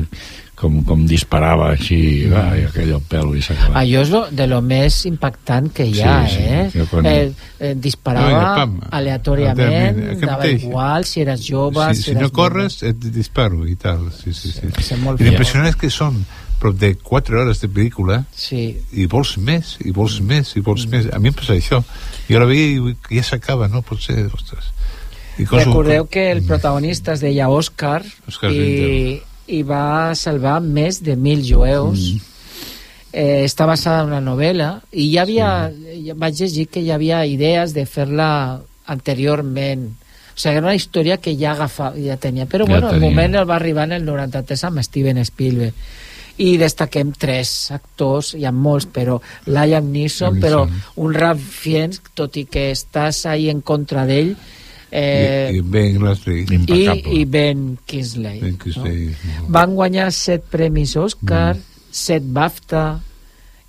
com, 0.61 0.77
com 0.85 1.05
disparava 1.09 1.71
així, 1.73 1.97
va, 2.29 2.43
i 2.59 2.67
aquell 2.67 2.91
el 2.93 3.01
pèl 3.09 3.31
i 3.39 3.41
s'acaba. 3.41 3.73
Allò 3.81 4.03
és 4.05 4.11
lo, 4.13 4.21
de 4.29 4.45
lo 4.51 4.59
més 4.61 4.99
impactant 5.09 5.71
que 5.73 5.87
hi 5.89 5.95
Sí, 5.97 6.03
ha, 6.05 6.19
sí, 6.29 6.43
eh? 6.45 6.67
que 6.73 6.85
quan- 6.91 7.09
eh, 7.09 7.31
eh 7.59 7.73
disparava 7.81 8.29
No, 8.31 8.53
pam, 8.59 8.77
aleatòriament, 8.99 9.99
dava 10.21 10.47
igual 10.47 11.05
si 11.09 11.21
eres 11.25 11.41
jove, 11.47 11.87
si, 11.95 12.03
si, 12.03 12.03
si 12.03 12.13
eres 12.13 12.21
no 12.27 12.31
corres 12.35 12.81
et 12.87 13.09
disparo 13.11 13.65
i 13.65 13.75
tal 13.75 14.07
sí, 14.13 14.33
sí, 14.33 14.53
sí. 14.53 14.95
molt 15.01 15.21
i 15.21 15.27
l'impressionant 15.27 15.71
és 15.71 15.79
que 15.81 15.89
són 15.89 16.21
prop 16.61 16.77
de 16.77 16.93
4 17.01 17.41
hores 17.41 17.59
de 17.63 17.67
pel·lícula 17.73 18.21
Sí. 18.37 18.77
i 18.93 19.07
vols 19.09 19.33
més, 19.41 19.77
i 19.81 19.91
vols 19.91 20.19
més, 20.21 20.53
i 20.55 20.61
vols 20.61 20.85
més. 20.85 21.07
A 21.11 21.17
mi 21.17 21.31
em 21.31 21.33
passa 21.33 21.55
això. 21.57 21.81
Jo 22.29 22.39
la 22.39 22.45
veia 22.45 22.67
i 22.77 23.17
ja 23.17 23.23
s'acaba, 23.25 23.67
no 23.67 23.81
pot 23.81 23.99
ser 23.99 24.27
ostres. 24.29 24.69
I 25.41 25.47
Recordeu 25.49 26.05
que 26.11 26.29
el 26.31 26.43
protagonista 26.45 27.15
es 27.15 27.23
deia 27.23 27.47
Òscar 27.49 28.03
i, 28.51 29.21
i 29.51 29.61
va 29.67 30.13
salvar 30.15 30.59
més 30.63 31.01
de 31.03 31.15
mil 31.19 31.41
jueus. 31.45 32.11
Eh, 33.11 33.43
està 33.43 33.65
basada 33.67 34.05
en 34.05 34.13
una 34.13 34.21
novel·la 34.23 34.69
i 34.95 35.09
ja 35.11 35.25
havia, 35.25 35.47
ja 36.05 36.13
vaig 36.15 36.37
llegir 36.39 36.69
que 36.71 36.79
hi 36.79 36.91
havia 36.95 37.25
idees 37.27 37.73
de 37.75 37.83
fer-la 37.85 38.61
anteriorment. 38.87 39.89
O 40.31 40.39
sigui, 40.39 40.55
era 40.55 40.63
una 40.63 40.75
història 40.77 41.17
que 41.19 41.33
ja 41.37 41.51
agafava, 41.51 41.99
ja 41.99 42.15
tenia. 42.17 42.45
Però 42.47 42.65
Ja 42.65 42.71
bueno, 42.71 42.87
el 42.89 42.95
tenia. 42.99 43.09
moment 43.09 43.35
el 43.35 43.49
va 43.49 43.55
arribar 43.57 43.83
en 43.89 43.97
el 43.99 44.05
93 44.07 44.63
amb 44.69 44.79
Steven 44.81 45.19
Spielberg. 45.25 45.73
I 46.41 46.55
destaquem 46.57 47.11
tres 47.19 47.69
actors, 47.75 48.31
hi 48.39 48.45
ha 48.47 48.51
molts, 48.55 48.87
però 48.87 49.19
Liam 49.45 49.91
Neeson, 49.91 50.39
Liam 50.39 50.41
però 50.41 50.61
Neeson. 50.65 51.03
un 51.03 51.13
Ralph 51.13 51.43
Fiennes, 51.43 51.99
tot 52.15 52.37
i 52.39 52.45
que 52.45 52.69
estàs 52.71 53.25
ahí 53.29 53.49
en 53.51 53.59
contra 53.61 54.05
d'ell, 54.07 54.31
eh, 54.91 55.51
I, 55.51 55.57
i 55.57 55.61
Ben 55.61 55.97
Leslie 56.03 56.43
i, 56.45 57.19
i 57.21 57.23
Ben 57.25 57.77
Kingsley. 57.87 58.39
Ben 58.43 58.57
Kingsley, 58.59 59.07
no? 59.09 59.47
Van 59.55 59.75
guanyar 59.75 60.11
set 60.15 60.45
premis 60.51 60.95
Oscar, 60.99 61.55
mm. 61.55 61.89
set 61.91 62.27
BAFTA 62.27 62.85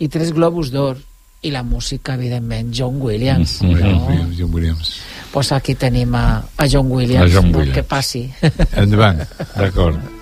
i 0.02 0.10
tres 0.12 0.34
Globus 0.34 0.74
d'Or. 0.74 1.00
I 1.42 1.50
la 1.50 1.64
música, 1.66 2.14
evidentment, 2.14 2.68
John 2.70 3.00
Williams. 3.02 3.56
Mm, 3.64 3.72
John 3.74 3.96
no? 3.96 4.06
Williams, 4.06 4.36
John 4.38 4.54
Williams. 4.54 4.94
Pues 5.32 5.50
aquí 5.50 5.74
tenim 5.74 6.14
a, 6.14 6.38
a 6.38 6.66
John 6.70 6.90
Williams. 6.92 7.26
A 7.26 7.34
John? 7.34 7.50
Williams. 7.50 7.74
Que 7.74 7.82
passi. 7.82 8.26
endavant 8.78 9.24
D'acord. 9.56 10.21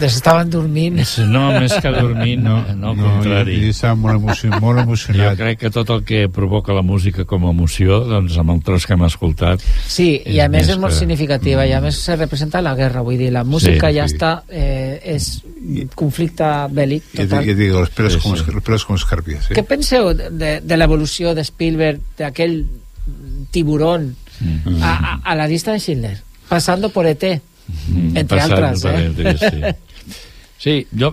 Estaven 0.00 0.50
dormint. 0.50 0.96
No, 1.28 1.48
més 1.60 1.72
que 1.82 1.90
dormint, 1.92 2.42
no, 2.42 2.56
no 2.74 2.90
al 2.90 2.96
No, 2.96 3.04
contrari. 3.18 3.56
jo, 3.58 3.64
jo 3.66 3.70
estava 3.70 3.94
molt, 3.94 4.16
emocionat, 4.20 4.60
molt 4.60 4.80
emocionat. 4.80 5.30
Jo 5.32 5.36
crec 5.44 5.58
que 5.60 5.70
tot 5.70 5.90
el 5.90 6.04
que 6.04 6.28
provoca 6.28 6.72
la 6.72 6.82
música 6.82 7.24
com 7.24 7.46
a 7.46 7.50
emoció, 7.50 8.00
doncs 8.08 8.36
amb 8.38 8.50
el 8.56 8.62
tros 8.62 8.86
que 8.86 8.94
hem 8.94 9.04
escoltat... 9.04 9.60
Sí, 9.86 10.22
i 10.26 10.40
a 10.40 10.48
més 10.48 10.68
és 10.68 10.78
molt 10.78 10.92
que- 10.94 10.98
significativa, 11.00 11.66
i 11.66 11.72
a 11.72 11.80
més 11.80 11.96
se 12.00 12.16
representa 12.16 12.62
la 12.62 12.74
guerra, 12.74 13.02
vull 13.02 13.18
dir, 13.18 13.30
la 13.32 13.44
música 13.44 13.90
Sí, 13.90 13.96
ja 13.96 14.08
sí. 14.08 14.14
està, 14.16 14.32
eh, 14.48 15.00
és 15.14 15.42
conflicte 15.94 16.44
bèl·lic 16.72 17.02
total. 17.16 17.44
ja 17.46 17.54
digo, 17.54 17.80
los 17.80 17.90
pelos, 17.90 18.12
Sí, 18.14 18.20
sí. 18.20 18.50
los 18.52 18.62
pelos 18.62 18.84
como 18.84 18.96
escarpias. 18.96 19.50
¿eh? 19.50 19.54
Què 19.54 19.64
penseu 19.66 20.12
de, 20.14 20.60
de 20.60 20.76
l'evolució 20.76 21.34
de 21.34 21.42
Spielberg, 21.44 22.00
d'aquell 22.18 22.64
tiburón 23.50 24.16
Mm. 24.40 24.82
a, 24.82 25.20
a, 25.22 25.30
a 25.30 25.34
la 25.36 25.46
llista 25.46 25.70
de 25.72 25.78
Schindler, 25.78 26.18
passando 26.48 26.88
por 26.90 27.06
E 27.06 27.10
ET, 27.12 27.42
entre 27.90 28.38
passant 28.38 28.52
altres, 28.52 28.84
eh? 28.84 29.06
entre, 29.06 29.38
sí. 29.38 29.62
Sí, 30.62 30.76
jo, 30.94 31.08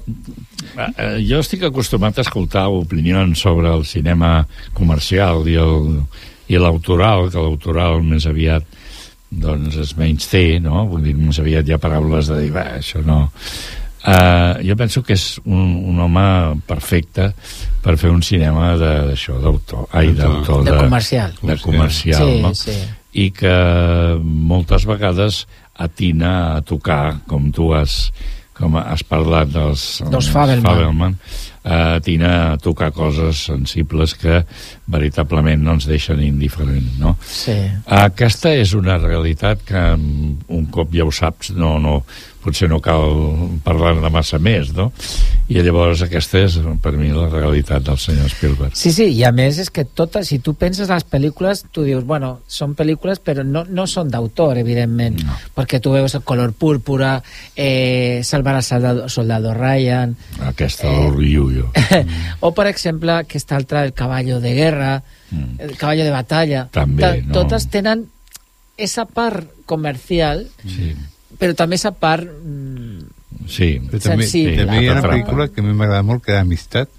eh, 0.77 1.15
jo 1.25 1.39
estic 1.41 1.63
acostumat 1.65 2.19
a 2.19 2.21
escoltar 2.21 2.67
opinions 2.69 3.39
sobre 3.41 3.71
el 3.73 3.81
cinema 3.89 4.43
comercial 4.77 5.41
i 5.49 5.55
el 5.57 6.03
i 6.53 6.57
l'autoral, 6.61 7.31
que 7.33 7.41
l'autoral 7.41 8.03
més 8.05 8.27
aviat 8.29 8.63
doncs 9.29 9.75
es 9.81 9.95
menys 9.97 10.27
té, 10.29 10.59
no? 10.61 10.83
Vull 10.89 11.01
dir, 11.05 11.15
més 11.17 11.37
aviat 11.41 11.65
hi 11.65 11.73
ha 11.73 11.81
paraules 11.81 12.29
de 12.29 12.37
dir, 12.43 12.51
va, 12.53 12.67
això 12.77 13.01
no... 13.05 13.23
Uh, 13.99 14.61
jo 14.63 14.77
penso 14.79 15.01
que 15.03 15.11
és 15.17 15.25
un, 15.43 15.73
un 15.91 15.97
home 16.05 16.21
perfecte 16.69 17.25
per 17.83 17.97
fer 17.99 18.13
un 18.13 18.21
cinema 18.23 18.71
de- 18.79 18.93
d'això, 19.09 19.35
d'autor, 19.43 19.89
ai, 19.91 20.13
d'autor, 20.15 20.61
De 20.63 20.77
comercial. 20.77 21.33
de 21.41 21.57
comercial, 21.61 22.21
Sí, 22.29 22.39
no? 22.45 22.53
sí. 22.55 22.77
i 23.19 23.27
que 23.35 23.51
moltes 24.23 24.85
vegades 24.87 25.41
atina 25.79 26.33
a 26.57 26.61
tocar, 26.65 27.19
com 27.29 27.49
tu 27.55 27.71
has, 27.75 28.09
com 28.57 28.75
has 28.79 29.03
parlat 29.07 29.51
dels, 29.53 29.85
Dels 30.11 30.29
Fabelman. 30.33 30.67
Fabelman 30.67 31.17
eh, 31.63 31.95
atina 31.97 32.53
a 32.53 32.57
tocar 32.57 32.91
coses 32.91 33.45
sensibles 33.49 34.15
que 34.19 34.41
veritablement 34.87 35.61
no 35.63 35.77
ens 35.77 35.87
deixen 35.89 36.21
indiferents, 36.23 36.97
no? 36.99 37.15
Sí. 37.23 37.55
Aquesta 37.85 38.53
és 38.57 38.73
una 38.77 38.97
realitat 39.01 39.63
que 39.67 39.83
mm, 39.95 40.49
un 40.55 40.67
cop 40.73 40.93
ja 40.95 41.07
ho 41.07 41.13
saps, 41.13 41.53
no, 41.57 41.77
no, 41.81 41.99
potser 42.43 42.69
no 42.71 42.79
cal 42.83 43.03
parlar-ne 43.65 44.09
massa 44.13 44.39
més, 44.39 44.71
no? 44.75 44.89
I 45.49 45.63
llavors 45.65 46.03
aquesta 46.05 46.43
és, 46.45 46.57
per 46.81 46.93
mi, 46.97 47.09
la 47.11 47.27
realitat 47.31 47.83
del 47.87 47.97
senyor 47.99 48.29
Spielberg. 48.31 48.75
Sí, 48.77 48.91
sí, 48.95 49.09
i 49.17 49.23
a 49.27 49.31
més 49.35 49.57
és 49.63 49.71
que 49.73 49.83
totes, 49.85 50.29
si 50.29 50.39
tu 50.45 50.53
penses 50.59 50.91
les 50.91 51.05
pel·lícules, 51.09 51.65
tu 51.73 51.83
dius, 51.87 52.05
bueno, 52.07 52.39
són 52.47 52.75
pel·lícules 52.79 53.21
però 53.25 53.43
no, 53.45 53.65
no 53.65 53.87
són 53.89 54.11
d'autor, 54.13 54.59
evidentment, 54.61 55.19
no. 55.25 55.37
perquè 55.57 55.81
tu 55.83 55.93
veus 55.95 56.15
el 56.15 56.23
color 56.27 56.53
púrpura, 56.53 57.17
eh, 57.55 58.21
Salvar 58.29 58.55
al 58.55 58.63
soldado, 58.63 59.09
soldado 59.09 59.53
Ryan, 59.53 60.15
Aquesta 60.51 60.87
eh... 60.87 60.95
l'orgullo. 60.95 61.71
o 62.45 62.53
per 62.53 62.67
exemple 62.69 63.15
aquesta 63.15 63.57
altra, 63.57 63.83
El 63.83 63.93
caballo 63.93 64.39
de 64.39 64.53
guerra, 64.53 65.01
mm. 65.31 65.59
El 65.59 65.77
caballo 65.77 66.03
de 66.03 66.11
batalla. 66.11 66.67
També, 66.71 67.23
no? 67.23 67.33
Totes 67.33 67.69
tenen 67.73 68.05
esa 68.77 69.05
part 69.05 69.49
comercial, 69.65 70.47
Sí. 70.65 70.93
Però 71.39 71.55
també 71.57 71.79
esa 71.79 71.95
part... 71.95 72.27
Mm, 72.27 73.15
Sí, 73.49 73.79
Però 73.89 73.97
també, 74.03 74.27
sensible. 74.27 74.61
també 74.61 74.83
hi 74.83 74.87
ha 74.89 74.95
una 74.95 75.03
pel·lícula 75.05 75.47
que 75.49 75.61
a 75.61 75.65
mi 75.65 75.73
m'agrada 75.73 76.05
molt, 76.05 76.21
que 76.25 76.33
era 76.35 76.43
Amistat, 76.45 76.91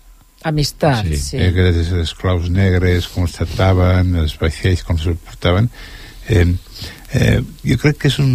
amistat, 0.43 1.07
sí. 1.07 1.19
sí. 1.21 1.37
eh, 1.39 1.51
que 1.55 1.67
dels 1.69 1.91
esclaus 2.01 2.49
negres, 2.51 3.09
com 3.13 3.27
els 3.27 3.37
tractaven, 3.37 4.15
els 4.23 4.37
vaixells, 4.41 4.83
com 4.87 4.99
els 4.99 5.21
portaven. 5.27 5.69
Eh, 6.33 6.47
eh, 7.13 7.41
jo 7.67 7.77
crec 7.83 8.01
que 8.01 8.11
és, 8.11 8.19
un, 8.23 8.33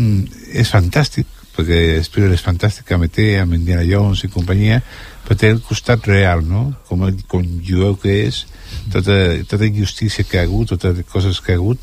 és 0.53 0.71
fantàstic, 0.71 1.27
perquè 1.55 1.81
Spielberg 2.05 2.37
és 2.37 2.45
fantàstic, 2.45 2.91
a 2.91 3.01
meter 3.01 3.29
amb 3.41 3.57
Indiana 3.57 3.85
Jones 3.87 4.25
i 4.27 4.31
companyia, 4.31 4.81
però 5.25 5.39
té 5.39 5.49
el 5.55 5.63
costat 5.65 6.05
real, 6.07 6.43
no? 6.45 6.67
Com, 6.89 7.07
com 7.31 7.45
jueu 7.65 7.95
que 7.99 8.19
és, 8.27 8.43
tota, 8.93 9.17
tota 9.49 9.65
injustícia 9.65 10.27
que 10.27 10.39
ha 10.39 10.45
hagut, 10.45 10.75
totes 10.75 10.99
les 10.99 11.09
coses 11.09 11.41
que 11.41 11.55
ha 11.55 11.59
hagut, 11.59 11.81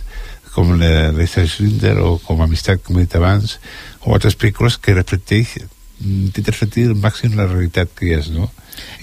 com 0.53 0.75
la 0.77 1.09
l'Esther 1.17 1.47
Schindler 1.49 1.97
o 2.05 2.19
com 2.23 2.43
Amistat, 2.45 2.83
com 2.85 2.99
he 3.01 3.07
dit 3.07 3.17
abans, 3.17 3.57
o 4.05 4.15
altres 4.15 4.37
pel·lícules 4.39 4.79
que 4.83 4.95
reflecteix 4.97 5.59
intenta 6.03 6.51
reflectir 6.51 6.89
al 6.91 6.97
màxim 6.99 7.37
la 7.39 7.47
realitat 7.47 7.93
que 7.95 8.11
és, 8.17 8.31
no? 8.35 8.49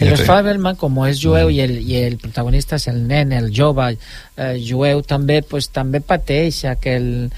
I 0.02 0.08
En 0.08 0.16
té- 0.18 0.26
Fabelman, 0.26 0.76
como 0.76 1.06
es 1.08 1.22
jueu 1.22 1.52
i 1.54 1.62
el, 1.64 1.78
i 1.80 1.96
el 2.02 2.18
protagonista 2.18 2.76
és 2.76 2.88
el 2.92 3.04
nen, 3.08 3.32
el 3.32 3.52
jove 3.56 3.94
eh, 3.94 4.58
jueu, 4.60 5.04
també, 5.08 5.42
pues, 5.48 5.70
també 5.72 6.02
pateix 6.02 6.64
aquell 6.66 7.30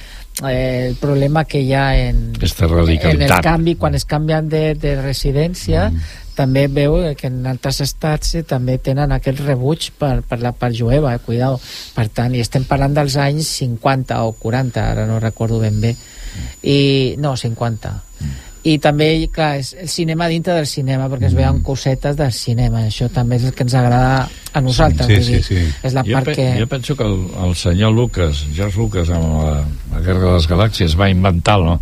eh, 0.47 0.87
el 0.87 0.95
problema 0.95 1.43
que 1.45 1.59
hi 1.61 1.73
ha 1.77 1.85
en, 2.07 2.31
en 3.11 3.21
el 3.27 3.27
canvi, 3.45 3.75
quan 3.75 3.95
es 3.99 4.05
canvien 4.05 4.49
de, 4.49 4.73
de 4.79 4.95
residència, 5.01 5.89
mm. 5.91 6.20
També 6.35 6.67
veu 6.67 6.97
que 7.17 7.27
en 7.27 7.41
altres 7.49 7.81
estats 7.85 8.35
eh, 8.35 8.43
també 8.47 8.77
tenen 8.83 9.11
aquest 9.15 9.39
rebuig 9.45 9.89
per, 9.99 10.21
per 10.27 10.39
la 10.41 10.51
part 10.53 10.75
jueva, 10.77 11.15
eh, 11.15 11.19
cuidao. 11.25 11.59
Per 11.95 12.07
tant, 12.09 12.35
i 12.35 12.41
estem 12.43 12.63
parlant 12.69 12.93
dels 12.97 13.15
anys 13.21 13.49
50 13.61 14.21
o 14.25 14.31
40, 14.39 14.85
ara 14.93 15.07
no 15.09 15.19
recordo 15.19 15.59
ben 15.59 15.81
bé. 15.81 15.95
I, 16.63 17.15
no, 17.19 17.35
50 17.35 17.97
i 18.61 18.75
també, 18.77 19.07
clar, 19.33 19.55
és 19.57 19.71
el 19.73 19.87
cinema 19.89 20.27
dintre 20.29 20.53
del 20.53 20.67
cinema 20.69 21.07
perquè 21.09 21.25
es 21.31 21.33
veuen 21.33 21.63
cosetes 21.65 22.13
del 22.15 22.29
cinema 22.31 22.83
això 22.85 23.07
també 23.09 23.39
és 23.39 23.47
el 23.49 23.55
que 23.57 23.63
ens 23.65 23.73
agrada 23.73 24.27
a 24.53 24.61
nosaltres 24.61 25.07
Sí, 25.09 25.17
sí, 25.23 25.31
dir. 25.33 25.39
sí. 25.47 25.63
és 25.81 25.95
la 25.97 26.03
jo, 26.05 26.13
part 26.13 26.29
pe 26.29 26.35
que... 26.37 26.45
jo 26.59 26.67
penso 26.69 26.95
que 26.95 27.03
el, 27.09 27.15
el 27.47 27.55
senyor 27.57 27.91
Lucas, 27.97 28.43
George 28.53 28.77
Lucas, 28.77 29.09
amb 29.09 29.41
la, 29.41 29.55
la 29.95 30.01
Guerra 30.05 30.27
de 30.27 30.33
les 30.35 30.47
Galàxies, 30.47 30.93
va 30.93 31.09
inventar 31.09 31.57
no? 31.57 31.79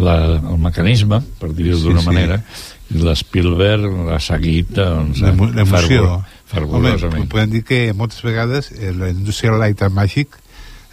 la, 0.00 0.16
el 0.40 0.56
mecanisme, 0.64 1.20
per 1.38 1.52
dir-ho 1.52 1.76
Sí, 1.76 1.84
d'una 1.90 2.00
sí. 2.00 2.08
manera, 2.08 2.40
i 2.40 2.73
l'Spielberg 2.90 3.86
l'ha 4.10 4.20
seguit 4.20 4.68
doncs, 4.76 5.20
L'emo- 5.24 5.48
l'emoció. 5.50 6.04
fervor- 6.04 6.24
fervorosament. 6.54 7.22
Home, 7.24 7.28
podem 7.32 7.50
dir 7.50 7.62
que 7.64 7.92
moltes 7.96 8.22
vegades 8.22 8.70
eh, 8.72 8.92
la 8.92 9.08
indústria 9.10 9.52
Light 9.58 9.80
and 9.82 9.94
Magic 9.94 10.36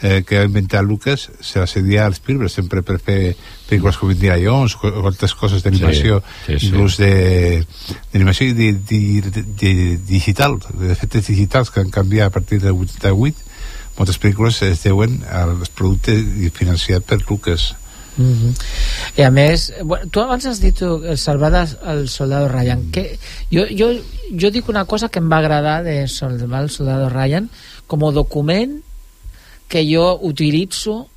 eh, 0.01 0.23
que 0.25 0.39
va 0.39 0.45
inventar 0.47 0.83
Lucas 0.83 1.29
se 1.41 1.59
la 1.59 1.67
cedia 1.67 2.05
al 2.07 2.15
Spielberg 2.15 2.49
sempre 2.49 2.81
per 2.81 2.97
fer 2.99 3.35
pel·lícules 3.69 3.99
com 3.99 4.09
Indiana 4.09 4.39
Jones 4.41 4.73
o 4.81 5.05
altres 5.05 5.35
coses 5.37 5.61
d'animació 5.61 6.23
Sí, 6.47 6.53
sí, 6.53 6.59
sí. 6.59 6.67
inclús 6.71 6.97
d'animació 6.97 8.47
i 8.49 8.53
de, 8.57 8.71
de, 8.73 9.01
de, 9.21 9.43
de, 9.61 9.97
digital 10.07 10.57
d'efectes 10.73 11.27
digitals 11.27 11.69
que 11.71 11.81
han 11.83 11.91
canviat 11.93 12.31
a 12.31 12.33
partir 12.39 12.59
del 12.63 12.73
88 12.73 13.49
moltes 13.99 14.17
pel·lícules 14.17 14.61
es 14.65 14.81
deuen 14.87 15.19
als 15.29 15.69
productes 15.75 16.23
financiats 16.55 17.05
per 17.05 17.19
Lucas 17.29 17.75
Mm 18.17 18.33
-hmm. 18.33 18.53
I 19.17 19.21
a 19.21 19.31
més, 19.31 19.73
bueno, 19.83 20.05
tu 20.11 20.19
abans 20.19 20.45
has 20.45 20.59
dit 20.59 20.77
tu, 20.77 21.03
el 21.03 21.17
salvar 21.17 21.53
al 21.55 22.09
soldado 22.09 22.47
Ryan 22.47 22.91
que 22.91 23.17
jo, 23.51 23.63
jo, 23.77 23.93
jo 24.39 24.51
dic 24.51 24.69
una 24.69 24.85
cosa 24.85 25.09
que 25.09 25.19
em 25.19 25.31
va 25.31 25.37
agradar 25.37 25.83
de 25.83 26.07
salvar 26.07 26.63
el 26.63 26.69
soldado 26.69 27.09
Ryan 27.09 27.49
com 27.87 28.03
a 28.03 28.11
document 28.11 28.81
que 29.67 29.85
jo 29.87 30.19
utilitzo 30.21 31.07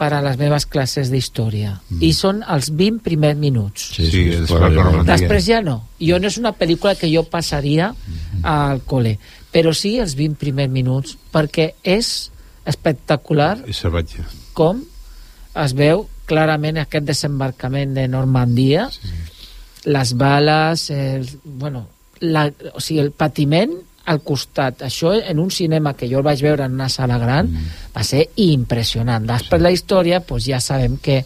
per 0.00 0.14
a 0.16 0.22
les 0.24 0.38
meves 0.40 0.64
classes 0.66 1.10
d'història 1.12 1.74
mm. 1.76 2.00
i 2.00 2.12
són 2.16 2.40
els 2.48 2.70
20 2.72 3.02
primers 3.04 3.36
minuts 3.36 3.90
Sí, 3.94 4.06
sí, 4.06 4.10
Sí, 4.10 4.22
és 4.30 4.40
és 4.40 4.48
clar, 4.48 4.70
clar, 4.72 4.72
jo- 4.72 4.90
clar. 4.92 5.04
Després 5.04 5.44
ja 5.46 5.60
no. 5.60 5.76
Jo 6.00 6.18
no 6.18 6.26
és 6.26 6.38
una 6.40 6.54
pel·lícula 6.56 6.96
que 6.96 7.10
jo 7.12 7.22
passaria 7.28 7.94
al 8.42 8.80
col·le, 8.88 9.18
però 9.52 9.74
sí 9.76 9.98
els 10.00 10.16
20 10.16 10.40
primers 10.40 10.72
minuts, 10.72 11.18
perquè 11.32 11.74
és 11.84 12.30
espectacular 12.64 13.58
i 13.68 13.76
salvatge 13.76 14.24
com 14.56 14.80
es 15.64 15.74
veu 15.74 16.06
clarament 16.30 16.78
aquest 16.78 17.06
desembarcament 17.08 17.94
de 17.96 18.06
Normandia, 18.08 18.86
sí, 18.94 19.08
sí. 19.10 19.90
les 19.90 20.14
bales, 20.16 20.88
el, 20.94 21.28
bueno, 21.44 21.86
la, 22.20 22.46
o 22.74 22.82
sigui, 22.82 23.00
el 23.02 23.12
patiment 23.12 23.74
al 24.10 24.22
costat. 24.26 24.82
Això 24.86 25.12
en 25.18 25.38
un 25.42 25.50
cinema 25.54 25.94
que 25.98 26.08
jo 26.10 26.20
el 26.20 26.26
vaig 26.26 26.42
veure 26.42 26.66
en 26.66 26.74
una 26.78 26.88
sala 26.88 27.18
gran 27.18 27.50
mm. 27.50 27.78
va 27.96 28.04
ser 28.06 28.26
impressionant. 28.42 29.26
Després 29.28 29.62
la 29.62 29.72
història, 29.74 30.22
pues 30.26 30.46
ja 30.48 30.60
sabem 30.62 30.98
que 31.02 31.20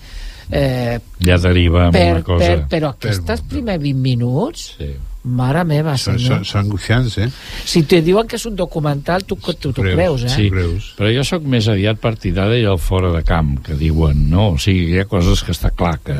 eh, 0.50 0.98
ja 1.24 1.38
deriva 1.40 1.90
per, 1.94 2.06
una 2.18 2.26
cosa... 2.26 2.44
per, 2.44 2.68
però 2.70 2.94
aquests 2.94 3.44
primers 3.50 3.82
20 3.82 4.00
minuts 4.04 4.70
Sí. 4.78 4.92
Mare 5.24 5.62
meva, 5.64 5.94
són, 5.96 6.18
senyor 6.18 6.42
són, 6.42 6.44
són 6.44 6.60
angoixants 6.66 7.16
eh? 7.24 7.28
si 7.64 7.84
te 7.88 8.02
diuen 8.04 8.28
que 8.28 8.36
és 8.36 8.44
un 8.44 8.56
documental 8.58 9.24
tu 9.24 9.38
tu 9.40 9.72
Creus, 9.72 9.94
creus, 9.94 10.24
eh? 10.24 10.32
Sí, 10.34 10.48
Greus. 10.52 10.90
però 10.98 11.12
jo 11.14 11.24
sóc 11.24 11.46
més 11.48 11.68
aviat 11.68 12.00
partidari 12.00 12.60
del 12.62 12.78
fora 12.78 13.12
de 13.14 13.22
camp, 13.24 13.56
que 13.64 13.76
diuen, 13.80 14.26
no? 14.30 14.50
O 14.54 14.58
sigui, 14.60 14.92
hi 14.92 15.00
ha 15.00 15.08
coses 15.08 15.42
que 15.42 15.54
està 15.56 15.72
clar 15.72 15.96
que, 16.04 16.18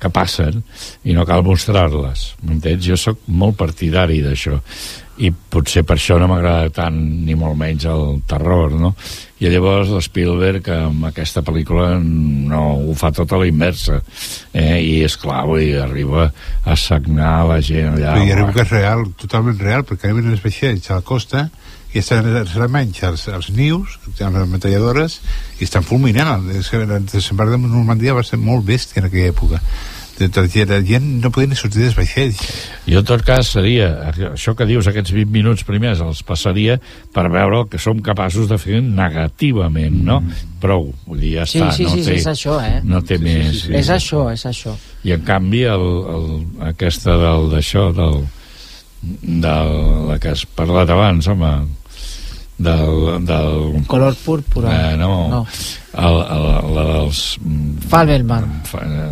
que 0.00 0.10
passen 0.10 0.62
i 1.04 1.12
no 1.16 1.26
cal 1.28 1.44
mostrar-les, 1.44 2.32
m'entens? 2.42 2.86
Jo 2.86 2.96
sóc 2.96 3.20
molt 3.28 3.58
partidari 3.60 4.22
d'això 4.24 4.58
i 5.22 5.30
potser 5.30 5.84
per 5.86 5.96
això 5.98 6.16
no 6.18 6.26
m'agrada 6.30 6.70
tant 6.74 6.96
ni 7.26 7.36
molt 7.38 7.54
menys 7.58 7.86
el 7.90 8.22
terror, 8.28 8.74
no? 8.78 8.92
I 9.42 9.50
llavors 9.50 9.90
l'Spielberg 9.94 10.68
amb 10.74 11.06
aquesta 11.08 11.42
pel·lícula 11.46 11.96
no 12.02 12.62
ho 12.88 12.94
fa 12.98 13.12
tota 13.14 13.38
la 13.40 13.46
inversa 13.50 14.00
eh? 14.54 14.78
i 14.78 15.00
és 15.06 15.16
clar, 15.18 15.44
vull 15.50 15.62
dir, 15.62 15.80
arriba 15.82 16.28
a 16.64 16.76
sagnar 16.78 17.34
la 17.50 17.58
gent 17.62 17.96
allà 17.96 18.16
Però 18.16 18.26
hi 18.26 18.34
arriba 18.34 18.54
que 18.54 18.64
és 18.66 18.74
real, 18.74 19.06
totalment 19.18 19.58
real, 19.62 19.86
perquè 19.86 20.10
arriben 20.10 20.34
els 20.34 20.44
vaixells 20.44 20.90
a 20.90 21.00
la 21.00 21.06
costa 21.06 21.48
i 21.92 22.00
estan 22.00 22.26
els 22.26 22.54
alemanys 22.56 23.02
als, 23.04 23.26
als 23.28 23.50
nius, 23.52 23.98
amb 24.24 24.38
les 24.38 24.48
metralladores, 24.48 25.18
i 25.60 25.66
estan 25.66 25.84
fulminant. 25.84 26.46
És 26.56 26.70
que 26.72 26.80
el 26.80 26.94
desembarc 27.04 27.52
de 27.52 27.60
Normandia 27.60 28.16
va 28.16 28.24
ser 28.24 28.40
molt 28.40 28.64
bèstia 28.64 29.02
en 29.02 29.10
aquella 29.10 29.34
època. 29.34 29.60
De. 30.18 30.28
La 30.68 30.80
gent 30.86 31.06
no 31.22 31.30
podia 31.32 31.48
ni 31.50 31.56
sortir 31.58 31.82
dels 31.82 31.96
vaixells. 31.96 32.38
Jo, 32.86 33.00
en 33.00 33.06
tot 33.08 33.22
cas, 33.26 33.48
seria, 33.54 33.88
això 34.32 34.54
que 34.58 34.66
dius, 34.68 34.86
aquests 34.90 35.12
20 35.14 35.30
minuts 35.32 35.64
primers 35.64 36.00
els 36.04 36.22
passaria 36.26 36.78
per 37.14 37.28
veure 37.32 37.62
el 37.62 37.68
que 37.72 37.78
som 37.82 38.00
capaços 38.04 38.48
de 38.50 38.58
fer 38.58 38.80
negativament, 38.82 39.98
no? 40.04 40.20
Prou, 40.62 40.92
vull 41.06 41.20
dir, 41.22 41.34
ja 41.40 41.46
Sí, 41.46 41.58
està. 41.60 41.72
sí, 41.76 41.84
no 41.84 41.90
sí, 41.96 42.02
té, 42.02 42.04
sí, 42.04 42.18
és 42.20 42.26
això, 42.30 42.58
eh? 42.62 42.80
No 42.84 43.02
té 43.02 43.18
més... 43.18 43.64
És 43.70 43.90
això, 43.90 44.26
és 44.32 44.44
això. 44.46 44.76
I, 45.04 45.12
en 45.16 45.24
canvi, 45.26 45.64
el, 45.66 45.86
el, 46.16 46.26
aquesta 46.70 47.16
del, 47.18 47.48
d'això, 47.52 47.88
del, 47.96 48.20
del, 49.02 49.76
la 50.08 50.18
que 50.22 50.30
has 50.36 50.44
parlat 50.46 50.90
abans, 50.94 51.26
home, 51.28 51.52
del... 52.62 53.24
del 53.26 53.82
Color 53.90 54.14
púrpura. 54.24 54.92
Eh, 54.92 54.96
no, 54.96 55.28
No. 55.28 55.46
El, 55.92 56.18
el, 56.22 56.74
la 56.76 56.84
dels... 56.92 57.22
Fabelman. 57.90 58.46
Fa- 58.64 58.84
eh, 58.86 59.10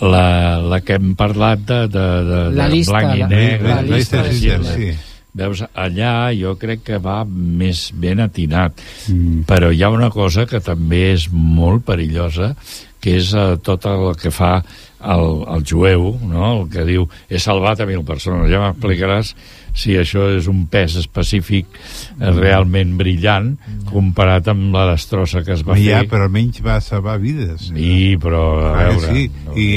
la, 0.00 0.58
la 0.62 0.80
que 0.84 0.98
hem 0.98 1.14
parlat 1.18 1.62
de, 1.66 1.80
de, 1.90 2.06
de, 2.28 2.40
La 2.56 2.68
de 2.68 2.74
llista, 2.76 2.94
blanc 2.94 3.14
i 3.16 3.22
la- 3.24 3.28
negre 3.32 3.74
la 3.74 3.82
llista 3.82 4.20
per 4.20 4.28
de. 4.28 4.34
Schindler, 4.38 4.96
veus, 5.38 5.62
allà 5.74 6.12
jo 6.34 6.54
crec 6.58 6.84
que 6.86 6.98
va 7.02 7.22
més 7.28 7.88
ben 7.94 8.20
atinat 8.24 8.78
mm. 9.10 9.44
però 9.48 9.70
hi 9.70 9.82
ha 9.82 9.90
una 9.94 10.10
cosa 10.10 10.46
que 10.50 10.60
també 10.64 11.12
és 11.12 11.28
molt 11.32 11.84
perillosa 11.86 12.54
que 12.98 13.18
és 13.20 13.32
uh, 13.34 13.56
tot 13.62 13.86
el 13.86 14.12
que 14.18 14.32
fa 14.34 14.56
el, 15.00 15.44
el 15.54 15.62
jueu, 15.66 16.18
no? 16.26 16.62
el 16.62 16.68
que 16.72 16.84
diu 16.88 17.04
he 17.30 17.38
salvat 17.38 17.80
a 17.80 17.86
mil 17.86 18.02
persones, 18.04 18.50
ja 18.50 18.58
m'explicaràs 18.64 19.34
si 19.78 19.92
això 19.94 20.24
és 20.34 20.48
un 20.50 20.64
pes 20.66 20.96
específic 20.98 21.66
eh, 21.70 22.30
realment 22.34 22.96
brillant 22.98 23.52
comparat 23.86 24.48
amb 24.50 24.72
la 24.74 24.88
destrossa 24.90 25.44
que 25.46 25.52
es 25.54 25.62
va 25.62 25.76
Ja, 25.78 26.00
fer 26.02 26.08
però 26.10 26.26
almenys 26.26 26.58
va 26.66 26.80
salvar 26.82 27.18
vides. 27.22 27.68
Sí, 27.70 28.16
però 28.18 28.40
a 28.64 28.72
Ah, 28.72 28.88
veure... 28.88 29.12
sí. 29.14 29.28
I, 29.54 29.68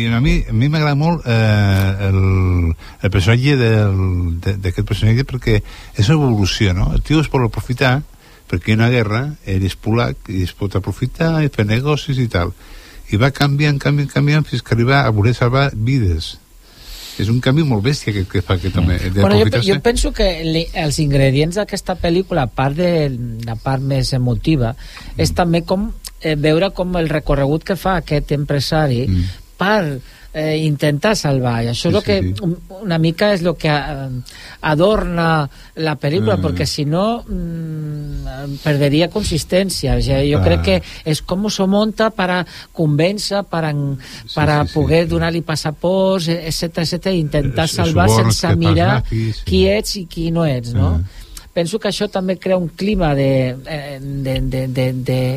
i 0.00 0.06
a 0.08 0.20
mi 0.24 0.38
a 0.48 0.52
mi 0.56 0.68
m'agrada 0.72 0.96
molt 0.96 1.26
eh, 1.28 2.08
el, 2.08 2.72
el 3.02 3.10
personatge 3.12 3.58
d'aquest 4.56 4.86
personatge 4.88 5.26
perquè 5.28 5.58
és 5.60 6.08
una 6.08 6.16
evolució, 6.22 6.72
no? 6.76 6.90
El 6.94 7.02
tio 7.04 7.20
es 7.20 7.28
vol 7.30 7.44
aprofitar 7.50 7.98
perquè 8.50 8.72
hi 8.72 8.74
ha 8.74 8.80
una 8.80 8.88
guerra, 8.90 9.20
ell 9.46 9.62
és 9.68 9.76
polac 9.78 10.26
i 10.32 10.40
es 10.42 10.52
pot 10.58 10.74
aprofitar 10.74 11.36
i 11.44 11.52
fer 11.54 11.66
negocis 11.68 12.18
i 12.18 12.26
tal. 12.32 12.50
I 13.10 13.18
va 13.18 13.32
canviant, 13.34 13.78
canviant, 13.82 14.10
canviant 14.12 14.46
fins 14.46 14.62
que 14.62 14.74
arriba 14.76 15.02
a 15.02 15.10
voler 15.14 15.34
salvar 15.34 15.70
vides. 15.74 16.36
És 17.20 17.28
un 17.28 17.40
canvi 17.44 17.64
molt 17.66 17.82
bèstia 17.84 18.14
que, 18.14 18.22
que 18.30 18.42
fa 18.44 18.54
aquest 18.56 18.78
home. 18.80 18.96
de 18.98 19.20
Bueno, 19.20 19.40
jo, 19.42 19.60
jo 19.66 19.76
penso 19.84 20.12
que 20.16 20.28
li, 20.46 20.62
els 20.72 21.00
ingredients 21.02 21.58
d'aquesta 21.60 21.98
pel·lícula, 22.00 22.46
a 22.46 22.54
part 22.60 22.78
de 22.78 23.10
la 23.46 23.58
part 23.60 23.82
més 23.82 24.14
emotiva, 24.16 24.72
és 25.20 25.34
també 25.36 25.64
com 25.68 25.90
eh, 26.22 26.36
veure 26.36 26.70
com 26.76 26.96
el 27.00 27.10
recorregut 27.10 27.66
que 27.66 27.76
fa 27.76 27.98
aquest 28.00 28.32
empresari 28.36 29.04
mm. 29.08 29.36
per 29.60 29.82
eh, 30.32 30.58
intentar 30.62 31.16
salvar. 31.16 31.64
I 31.64 31.68
això 31.68 31.90
Sí, 31.90 31.96
és 31.96 32.02
sí, 32.02 32.06
que 32.06 32.22
sí. 32.22 32.34
un- 32.42 32.58
una 32.82 32.98
mica 32.98 33.32
és 33.34 33.42
el 33.42 33.56
que 33.56 33.68
eh, 33.68 34.08
adorna 34.62 35.48
la 35.76 35.96
pel·lícula, 35.98 36.36
Mm. 36.36 36.42
perquè 36.44 36.66
si 36.66 36.84
no 36.84 37.24
mm, 37.26 38.60
perderia 38.62 39.08
consistència. 39.10 39.96
O 39.96 40.00
sigui, 40.02 40.32
jo 40.32 40.38
Ah. 40.38 40.44
crec 40.44 40.62
que 40.62 40.82
és 41.04 41.22
com 41.22 41.48
s'ho 41.50 41.66
monta 41.66 42.10
para 42.10 42.46
convèncer, 42.72 43.42
para, 43.44 43.72
para 44.34 44.66
sí, 44.66 44.72
poder 44.74 45.08
donar-li 45.08 45.42
passaports, 45.42 46.28
etc 46.28 46.78
etc 46.78 47.06
i 47.06 47.18
intentar 47.18 47.64
Els 47.64 47.72
salvar 47.72 48.08
sense 48.08 48.54
mirar 48.56 49.02
sí. 49.08 49.32
qui 49.44 49.66
ets 49.66 49.96
i 49.96 50.06
qui 50.06 50.30
no 50.30 50.44
ets, 50.44 50.72
no? 50.74 51.00
Ah. 51.00 51.00
Penso 51.52 51.80
que 51.80 51.88
això 51.88 52.08
també 52.08 52.38
crea 52.38 52.56
un 52.56 52.68
clima 52.68 53.12
de- 53.14 53.56
eh, 53.66 53.98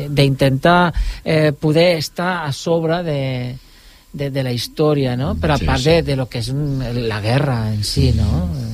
d'intentar 0.08 0.92
eh, 1.24 1.52
poder 1.52 1.98
estar 1.98 2.44
a 2.46 2.52
sobre 2.52 3.02
de, 3.02 3.56
de, 4.14 4.30
de 4.30 4.42
la 4.46 4.52
història, 4.54 5.16
no? 5.18 5.34
Però 5.36 5.54
a 5.56 5.58
Sí, 5.60 5.66
part 5.66 5.82
sí. 5.82 5.90
de, 5.90 6.02
de 6.06 6.16
lo 6.16 6.28
que 6.30 6.38
és 6.40 6.48
un, 6.54 6.78
la 7.08 7.20
guerra 7.20 7.58
en 7.74 7.82
si, 7.84 8.12
no? 8.16 8.46
Eh, 8.54 8.70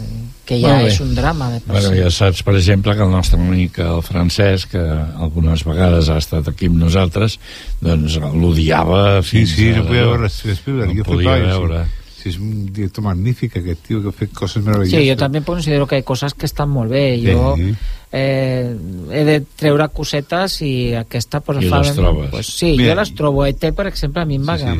Que 0.50 0.56
ja 0.58 0.80
bé. 0.80 0.88
és 0.90 0.96
un 0.98 1.12
drama 1.14 1.46
de 1.52 1.60
per 1.62 1.76
Bueno, 1.76 1.90
si. 1.94 2.00
ja 2.02 2.08
saps, 2.10 2.40
per 2.42 2.56
exemple, 2.58 2.96
que 2.98 3.04
el 3.04 3.10
nostre 3.12 3.38
amic, 3.38 3.76
el 3.84 4.00
francès, 4.02 4.64
que 4.66 4.80
algunes 4.82 5.62
vegades 5.64 6.08
ha 6.10 6.16
estat 6.18 6.48
aquí 6.50 6.66
amb 6.66 6.80
nosaltres, 6.82 7.36
doncs 7.80 8.16
l'odiava 8.18 9.22
Sí, 9.22 9.44
fins 9.44 9.54
sí, 9.54 9.68
a... 9.70 9.76
no 9.78 9.84
podia 9.86 10.04
veure 10.08 10.28
Spielberg. 10.28 10.96
No 10.98 11.04
podia 11.06 11.36
veure. 11.44 11.84
Sí, 11.84 11.99
sí, 12.20 12.28
és 12.30 12.36
un 12.38 12.66
director 12.72 13.04
magnífic 13.04 13.56
aquest 13.56 13.80
tio 13.86 14.02
que 14.02 14.08
ha 14.12 14.12
fet 14.12 14.32
coses 14.36 14.62
meravelloses. 14.64 14.92
Sí, 14.98 15.08
jo 15.08 15.16
també 15.16 15.40
considero 15.46 15.86
que 15.88 15.96
hi 15.98 16.04
ha 16.04 16.06
coses 16.08 16.34
que 16.34 16.46
estan 16.46 16.68
molt 16.70 16.90
bé. 16.92 17.04
Jo 17.24 17.54
Sí. 17.56 17.70
eh, 18.12 18.74
he 19.12 19.24
de 19.24 19.36
treure 19.56 19.86
cosetes 19.94 20.60
i 20.66 20.94
aquesta... 20.98 21.40
Pues, 21.40 21.62
I 21.64 21.68
fa- 21.70 21.80
les 21.82 21.94
trobes. 21.96 22.30
Pues, 22.30 22.46
sí, 22.46 22.74
Mira, 22.76 22.92
jo 22.94 23.00
les 23.00 23.14
trobo. 23.14 23.46
ET, 23.46 23.64
per 23.74 23.86
exemple, 23.86 24.22
a 24.22 24.26
mi 24.26 24.36
em 24.36 24.44
va 24.48 24.58
Sí, 24.58 24.64
sí. 24.64 24.70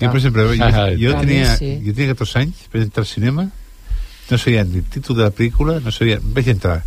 Jo, 0.00 0.10
per 0.10 0.16
exemple, 0.20 0.42
jo, 0.42 0.54
jo, 1.00 1.16
a 1.16 1.20
tenia, 1.20 1.56
sí. 1.56 1.72
jo 1.86 1.94
tenia 1.94 2.14
14 2.14 2.38
anys, 2.44 2.64
vaig 2.72 2.82
entrar 2.88 3.02
al 3.04 3.10
cinema, 3.10 3.50
no 4.30 4.38
sabia 4.38 4.64
ni 4.64 4.78
el 4.78 4.84
títol 4.84 5.16
de 5.16 5.22
la 5.24 5.32
pel·lícula, 5.32 5.80
no 5.82 5.90
sabia... 5.90 6.20
Vaig 6.22 6.48
entrar 6.48 6.82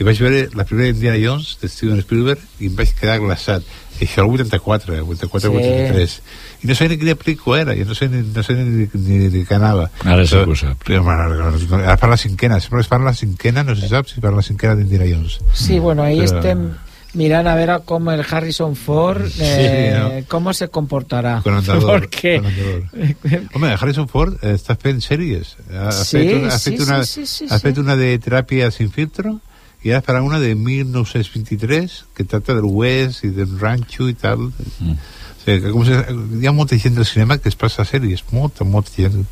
i 0.00 0.04
vaig 0.06 0.18
veure 0.20 0.48
la 0.58 0.64
primera 0.66 0.88
Indiana 0.90 1.18
Jones 1.22 1.58
de 1.62 1.68
Steven 1.70 2.00
Spielberg 2.02 2.40
i 2.60 2.66
em 2.70 2.76
vaig 2.78 2.94
quedar 2.98 3.18
glaçat. 3.22 3.62
I 4.00 4.08
això 4.08 4.24
el 4.24 4.32
84, 4.34 4.96
84, 5.06 5.50
Sí. 5.50 5.56
83. 5.56 6.16
I 6.64 6.66
no 6.66 6.74
sabia 6.74 6.90
ni 6.90 6.98
quina 6.98 7.14
pel·lícula 7.14 7.60
era, 7.60 7.74
jo 7.78 7.84
no 7.86 7.94
sabia 7.94 8.16
ni, 8.18 8.24
no 8.34 8.42
sabia 8.42 8.64
ni, 8.64 8.88
ni, 8.92 9.18
ni 9.20 9.28
de 9.30 9.44
què 9.46 9.54
anava. 9.54 9.90
Ara 10.02 10.24
sí 10.26 10.34
que 10.34 10.50
ho 10.50 10.56
sap. 10.58 10.82
Però, 10.88 11.04
ara 11.06 11.94
per 12.00 12.08
la 12.10 12.16
cinquena, 12.18 12.58
sempre 12.60 12.80
es 12.82 12.88
parla 12.90 13.12
la 13.12 13.14
cinquena, 13.14 13.62
no 13.62 13.76
se 13.78 13.86
sap 13.88 14.08
si 14.10 14.20
per 14.24 14.32
la 14.34 14.42
cinquena 14.42 14.74
d'Indiana 14.74 15.06
Jones. 15.12 15.38
Sí, 15.52 15.78
bueno, 15.78 16.02
ahí 16.02 16.18
Però- 16.24 16.40
estem 16.40 16.66
mirant 17.14 17.46
a 17.46 17.54
veure 17.54 17.76
com 17.86 18.08
el 18.10 18.24
Harrison 18.28 18.74
Ford 18.74 19.22
eh, 19.38 19.92
Sí, 20.18 20.24
com 20.26 20.50
se 20.52 20.66
comportarà. 20.74 21.36
Con 21.44 21.54
andador, 21.54 22.00
Perquè... 22.08 22.40
con 22.42 22.50
andador. 22.50 23.44
Home, 23.54 23.70
Harrison 23.78 24.08
Ford 24.10 24.34
eh, 24.42 24.56
està 24.58 24.74
fent 24.74 24.98
sèries. 25.04 25.54
Ha, 25.70 25.86
ha 25.92 25.92
Sí, 25.94 26.18
fet 26.18 26.34
una, 26.34 26.48
ha 26.50 26.58
sí, 26.58 26.70
fet 26.72 26.80
una, 26.88 27.04
sí, 27.06 27.26
sí, 27.26 27.46
sí, 27.46 27.46
ha 27.48 27.58
sí. 27.60 27.68
fet 27.68 27.78
una 27.78 27.94
de 27.94 28.10
teràpia 28.18 28.72
sin 28.74 28.90
filtro 28.90 29.38
i 29.84 29.92
ara 29.92 30.02
farà 30.04 30.22
una 30.24 30.38
de 30.40 30.54
1923 30.56 32.04
que 32.16 32.24
tracta 32.24 32.54
del 32.56 32.64
West 32.64 33.24
i 33.24 33.30
del 33.36 33.58
ranxo 33.60 34.08
i 34.08 34.14
tal. 34.18 34.48
Mm. 34.80 34.96
O 35.44 35.44
que 35.44 35.70
com 35.74 35.84
se, 35.84 35.98
hi 36.40 36.46
ha 36.48 36.54
molta 36.56 36.78
gent 36.80 36.94
del 36.96 37.04
cinema 37.04 37.36
que 37.36 37.50
es 37.52 37.56
passa 37.60 37.84
sèries, 37.84 38.22
molta, 38.32 38.64
molta 38.64 38.94
gent. 38.96 39.26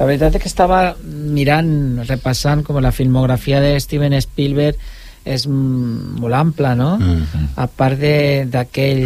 La 0.00 0.08
veritat 0.08 0.34
és 0.34 0.42
que 0.42 0.50
estava 0.50 0.96
mirant, 1.06 2.02
repassant 2.08 2.64
com 2.66 2.80
la 2.82 2.90
filmografia 2.90 3.60
de 3.62 3.76
Steven 3.80 4.16
Spielberg 4.24 4.80
és 5.22 5.44
mm, 5.46 6.16
molt 6.18 6.34
ampla, 6.34 6.72
no? 6.74 6.96
Mm. 6.98 7.52
A 7.62 7.68
part 7.70 8.00
de- 8.00 8.48
d'aquell 8.50 9.04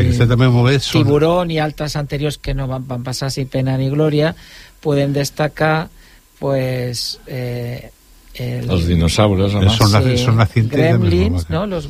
Tiburón 1.04 1.52
i 1.52 1.58
altres 1.60 1.98
anteriors 2.00 2.38
que 2.40 2.54
no 2.56 2.64
van, 2.70 2.86
van 2.88 3.04
passar 3.04 3.28
sin 3.30 3.50
pena 3.52 3.76
ni 3.76 3.90
glòria, 3.92 4.32
podem 4.80 5.12
destacar 5.12 5.90
pues, 6.38 7.18
eh, 7.26 7.90
el, 8.38 8.70
Els 8.70 8.86
dinosaures, 8.86 9.54
home. 9.54 9.70
Són 9.76 10.36
nacientes 10.36 10.76
de 10.76 10.90
Gremlins, 10.92 11.48
no? 11.50 11.64
Los, 11.66 11.88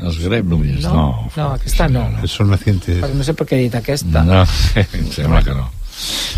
Els 0.00 0.16
gremlins, 0.24 0.82
no, 0.86 0.94
no. 0.94 1.30
no, 1.36 1.48
aquesta 1.58 1.88
no. 1.92 2.06
Són 2.26 2.48
nacientes. 2.50 3.02
Perquè 3.02 3.14
no 3.18 3.24
sé 3.26 3.34
per 3.36 3.46
què 3.50 3.58
he 3.58 3.64
dit 3.66 3.74
aquesta. 3.76 4.22
No, 4.24 4.44
em 4.80 5.10
sembla 5.12 5.42
que 5.44 5.52
no. 5.58 5.66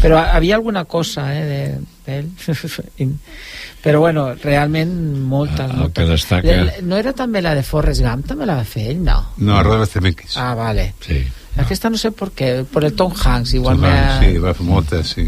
Però 0.02 0.18
havia 0.18 0.56
alguna 0.56 0.84
cosa, 0.90 1.28
eh, 1.36 1.44
de- 1.46 1.80
d'ell. 2.08 3.12
Però 3.82 3.98
bueno, 4.00 4.28
realment 4.42 4.90
moltes, 5.26 5.68
El 5.70 5.76
moltes. 5.76 5.94
que 6.04 6.10
destaca- 6.10 6.46
Le- 6.48 6.64
le- 6.64 6.82
No 6.82 6.96
era 6.96 7.12
també 7.12 7.40
la 7.42 7.54
de 7.54 7.62
Forrest 7.66 8.02
Gump, 8.02 8.26
també 8.26 8.46
la 8.46 8.56
va 8.60 8.64
fer 8.64 8.88
ell? 8.92 9.00
No. 9.02 9.20
No, 9.38 9.62
Robert 9.62 9.90
Zemeckis. 9.90 10.36
Ah, 10.38 10.54
vale. 10.54 10.94
Sí. 11.02 11.20
Aquesta 11.58 11.90
no 11.90 11.98
sé 11.98 12.10
per 12.14 12.30
què, 12.30 12.64
per 12.64 12.84
el 12.84 12.94
Tom 12.94 13.12
Hanks, 13.12 13.54
igual 13.54 13.78
me 13.78 13.88
ha... 13.90 14.20
Sí, 14.22 14.38
va 14.38 14.54
fer 14.54 14.66
moltes, 14.66 15.08
sí. 15.16 15.26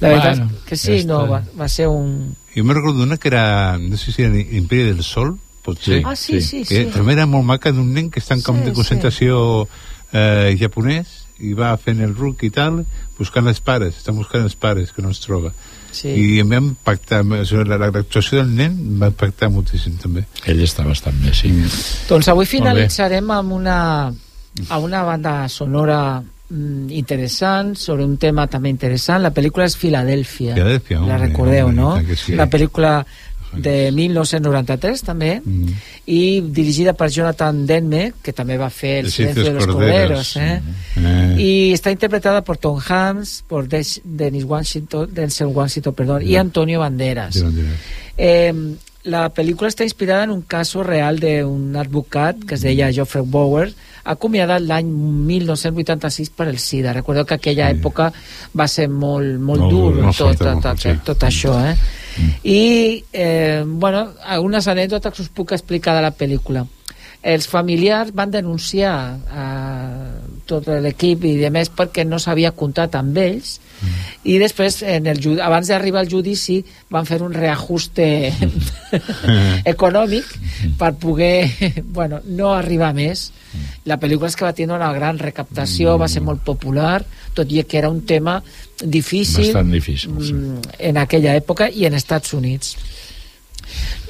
La 0.00 0.08
veritat 0.10 0.38
Bueno, 0.38 0.50
que 0.66 0.76
sí, 0.76 0.92
esta- 0.98 1.12
no, 1.12 1.20
va, 1.30 1.42
va 1.58 1.68
ser 1.68 1.86
un... 1.88 2.34
Jo 2.54 2.64
me 2.64 2.74
recordo 2.74 3.02
una 3.02 3.16
que 3.16 3.28
era, 3.28 3.78
no 3.78 3.96
sé 3.96 4.12
si 4.12 4.22
era 4.22 4.38
Imperi 4.38 4.84
del 4.84 5.02
Sol, 5.02 5.38
potser. 5.64 6.02
Ah, 6.04 6.14
sí, 6.14 6.40
sí, 6.40 6.62
que 6.64 6.84
sí. 6.84 6.90
també 6.92 7.16
era 7.16 7.26
molt 7.26 7.46
maca 7.48 7.72
d'un 7.72 7.92
nen 7.96 8.10
que 8.12 8.20
està 8.22 8.36
en 8.36 8.44
camp 8.44 8.60
Sí, 8.60 8.68
de 8.68 8.74
concentració 8.76 9.38
eh, 10.12 10.54
japonès 10.60 11.24
i 11.42 11.54
va 11.58 11.72
fent 11.80 12.02
el 12.04 12.12
ruc 12.14 12.44
i 12.46 12.50
tal, 12.54 12.84
buscant 13.18 13.48
els 13.50 13.58
pares, 13.64 13.96
està 13.98 14.14
buscant 14.14 14.44
els 14.46 14.54
pares 14.54 14.92
que 14.94 15.02
no 15.02 15.10
els 15.10 15.22
troba. 15.24 15.50
Sí. 15.94 16.10
I 16.10 16.40
em 16.42 16.50
va 16.50 16.60
impactar, 16.60 17.22
l'actuació 17.24 18.40
del 18.40 18.52
nen 18.54 18.74
em 18.74 19.02
va 19.02 19.10
impactar 19.12 19.50
moltíssim 19.54 19.96
també. 20.02 20.24
Ell 20.50 20.62
està 20.62 20.86
bastant 20.86 21.18
bé, 21.22 21.34
sí. 21.34 21.50
Doncs 22.08 22.30
avui 22.30 22.46
finalitzarem 22.50 23.30
amb 23.34 23.54
una, 23.54 23.78
amb 24.68 24.86
una 24.86 25.02
banda 25.06 25.36
sonora 25.48 25.98
interessant, 26.50 27.74
sobre 27.76 28.04
un 28.04 28.16
tema 28.18 28.46
també 28.46 28.68
interessant. 28.68 29.22
La 29.22 29.32
pel·lícula 29.34 29.64
és 29.66 29.76
Filadèlfia. 29.76 30.54
Filadèlfia, 30.54 31.00
La 31.00 31.18
recordeu, 31.18 31.66
home, 31.68 31.74
no? 31.76 32.00
i 32.00 32.04
que 32.06 32.16
sí. 32.16 32.34
La 32.36 32.46
pel·lícula 32.50 33.04
de 33.54 33.92
1993 33.94 35.02
també 35.06 35.40
Mm. 35.44 35.68
i 36.06 36.40
dirigida 36.40 36.92
per 36.92 37.08
Jonathan 37.08 37.64
Demme 37.66 38.12
que 38.20 38.32
també 38.32 38.56
va 38.58 38.68
fer 38.68 38.98
El 38.98 39.04
El 39.06 39.12
silencio 39.12 39.44
de 39.44 39.52
los 39.52 39.66
Corderos. 39.68 40.36
eh? 40.36 40.60
Eh, 40.96 41.36
y 41.38 41.72
está 41.72 41.92
interpretada 41.92 42.42
por 42.42 42.56
Tom 42.56 42.80
Hanks 42.84 43.44
por 43.46 43.68
Des- 43.68 44.00
Dennis 44.02 44.42
Washington 44.44 45.08
Denzel 45.14 45.46
Washington 45.48 45.94
perdón 45.94 46.22
y 46.26 46.34
Antonio 46.34 46.80
Banderas 46.80 47.44
eh, 48.18 48.52
la 49.04 49.32
pel·lícula 49.32 49.68
està 49.68 49.84
inspirada 49.84 50.24
en 50.24 50.30
un 50.30 50.42
cas 50.42 50.74
real 50.74 51.20
d'un 51.20 51.76
advocat 51.76 52.36
que 52.44 52.54
es 52.56 52.62
deia 52.62 52.90
Geoffrey 52.92 53.22
Bowers, 53.24 53.76
acomiadat 54.04 54.62
l'any 54.62 54.88
1986 55.28 56.30
per 56.36 56.48
el 56.50 56.58
SIDA. 56.58 56.92
Recordeu 56.92 57.24
que 57.24 57.38
aquella 57.38 57.70
època 57.72 58.10
va 58.56 58.68
ser 58.68 58.88
molt, 58.88 59.38
molt, 59.40 59.64
Molt 59.64 59.72
dur, 59.72 59.92
molt 60.02 60.18
tot, 60.18 60.38
tot, 60.38 60.62
tot, 60.62 60.80
sí. 60.84 60.94
tot 61.04 61.26
això, 61.28 61.56
eh? 61.64 61.76
I, 62.44 63.04
eh, 63.12 63.64
bueno, 63.66 64.06
algunes 64.22 64.68
anècdotes 64.68 65.14
que 65.14 65.22
us 65.22 65.32
puc 65.34 65.52
explicar 65.56 65.96
de 65.96 66.04
la 66.04 66.12
pel·lícula. 66.14 66.66
Els 67.24 67.48
familiars 67.48 68.12
van 68.14 68.30
denunciar 68.30 68.94
a 69.32 69.44
tot 70.46 70.68
l'equip 70.68 71.24
i 71.24 71.36
de 71.40 71.50
més 71.50 71.70
perquè 71.72 72.04
no 72.06 72.20
s'havia 72.22 72.54
comptat 72.56 72.96
amb 73.00 73.18
ells 73.18 73.58
i 74.24 74.38
després, 74.40 74.78
en 74.88 75.06
el, 75.10 75.20
abans 75.44 75.68
d'arribar 75.68 76.00
al 76.04 76.08
judici, 76.08 76.56
van 76.92 77.04
fer 77.04 77.18
un 77.24 77.34
reajuste 77.36 78.06
econòmic 79.74 80.30
per 80.80 80.94
poder, 81.00 81.50
bueno, 81.84 82.22
no 82.24 82.54
arribar 82.54 82.94
més. 82.96 83.26
La 83.84 83.98
pel·lícula 84.00 84.30
és 84.32 84.38
que 84.38 84.46
va 84.46 84.54
tenir 84.56 84.72
una 84.72 84.92
gran 84.96 85.20
recaptació, 85.20 85.98
va 86.00 86.08
ser 86.08 86.24
molt 86.24 86.40
popular, 86.46 87.02
tot 87.36 87.52
i 87.52 87.62
que 87.68 87.78
era 87.78 87.92
un 87.92 88.00
tema 88.08 88.38
difícil, 88.80 89.50
Bastant 89.50 89.70
difícil, 89.74 90.16
sí. 90.24 90.32
mm, 90.32 90.76
en 90.88 91.02
aquella 91.04 91.36
època 91.36 91.68
i 91.68 91.84
en 91.84 92.00
Estats 92.00 92.32
Units. 92.34 92.78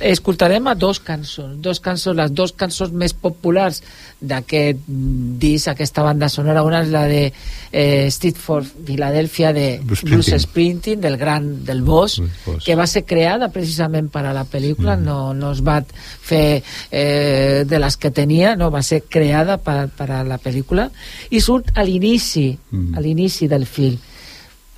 Escoltarem 0.05 0.67
a 0.67 0.75
dos 0.75 0.99
cançons, 0.99 1.55
dos 1.62 1.79
cançons, 1.81 2.17
les 2.19 2.33
dos 2.35 2.53
cançons 2.59 2.91
més 2.93 3.12
populars 3.15 3.81
d'aquest 4.21 4.81
mm, 4.89 5.37
disc, 5.39 5.69
aquesta 5.71 6.03
banda 6.03 6.29
sonora. 6.29 6.65
Una 6.67 6.81
és 6.83 6.91
la 6.91 7.05
de 7.09 7.21
eh, 7.29 8.07
Street 8.11 8.37
for 8.41 8.65
Philadelphia 8.65 9.53
de 9.55 9.79
Bruce 9.83 10.03
Bruce 10.07 10.39
Springsteen. 10.39 10.41
Springsteen, 10.41 11.01
del 11.01 11.17
gran, 11.17 11.65
del 11.65 11.83
Boss, 11.83 12.21
Boss. 12.45 12.65
que 12.65 12.75
va 12.75 12.87
ser 12.91 13.05
creada 13.05 13.51
precisament 13.55 14.11
per 14.11 14.25
a 14.27 14.35
la 14.35 14.45
pel·lícula, 14.51 14.97
no, 15.01 15.35
no 15.35 15.53
es 15.55 15.62
va 15.65 15.81
fer 15.85 16.62
eh, 16.91 17.65
de 17.67 17.79
les 17.79 17.97
que 17.97 18.11
tenia, 18.11 18.57
no, 18.57 18.73
va 18.75 18.83
ser 18.83 19.05
creada 19.09 19.59
per, 19.62 19.89
per 19.95 20.11
a 20.11 20.25
la 20.27 20.41
pel·lícula, 20.43 20.89
i 21.31 21.41
surt 21.41 21.71
a 21.79 21.87
l'inici, 21.87 22.49
a 22.95 23.05
l'inici 23.05 23.49
del 23.51 23.67
film. 23.67 24.01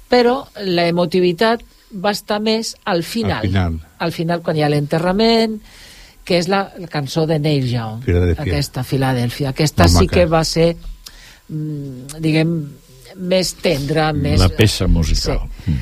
Però 0.06 0.42
la 0.62 0.86
emotivitat 0.86 1.64
va 1.92 2.12
estar 2.14 2.40
més 2.42 2.74
al 2.84 3.02
final. 3.06 3.42
Al 3.42 3.48
final. 3.50 3.80
Al 3.98 4.12
final, 4.12 4.42
quan 4.42 4.56
hi 4.58 4.64
ha 4.66 4.70
l'enterrament, 4.72 5.58
que 6.26 6.40
és 6.40 6.48
la, 6.50 6.64
la 6.78 6.88
cançó 6.90 7.26
de 7.30 7.38
Neil 7.38 7.68
Young. 7.70 8.02
Filadèlfia. 8.04 8.46
Aquesta, 8.46 8.82
Filadèlfia. 8.82 9.52
Aquesta 9.54 9.86
Molt 9.86 9.94
sí 9.94 10.08
maca. 10.08 10.14
que 10.16 10.26
va 10.30 10.42
ser, 10.44 10.70
mm, 11.48 12.22
diguem, 12.22 12.56
més 13.16 13.52
tendra, 13.62 14.10
més... 14.12 14.40
La 14.42 14.50
peça 14.50 14.88
musical. 14.90 15.46
Sí. 15.64 15.76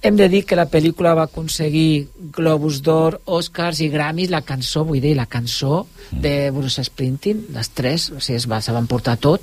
Hem 0.00 0.14
de 0.14 0.28
dir 0.30 0.44
que 0.46 0.54
la 0.54 0.68
pel·lícula 0.70 1.16
va 1.18 1.24
aconseguir 1.26 2.06
Globus 2.36 2.78
d'Or, 2.86 3.18
Oscars 3.34 3.80
i 3.82 3.88
Grammys, 3.90 4.30
la 4.30 4.44
cançó, 4.46 4.84
vull 4.86 5.02
dir, 5.02 5.16
la 5.18 5.26
cançó 5.26 5.88
de 6.12 6.52
Bruce 6.54 6.84
Springsteen, 6.86 7.48
les 7.56 7.70
tres, 7.74 8.12
o 8.14 8.20
sigui, 8.22 8.38
es, 8.38 8.46
va, 8.46 8.60
se 8.62 8.72
van 8.72 8.86
portar 8.86 9.16
tot. 9.18 9.42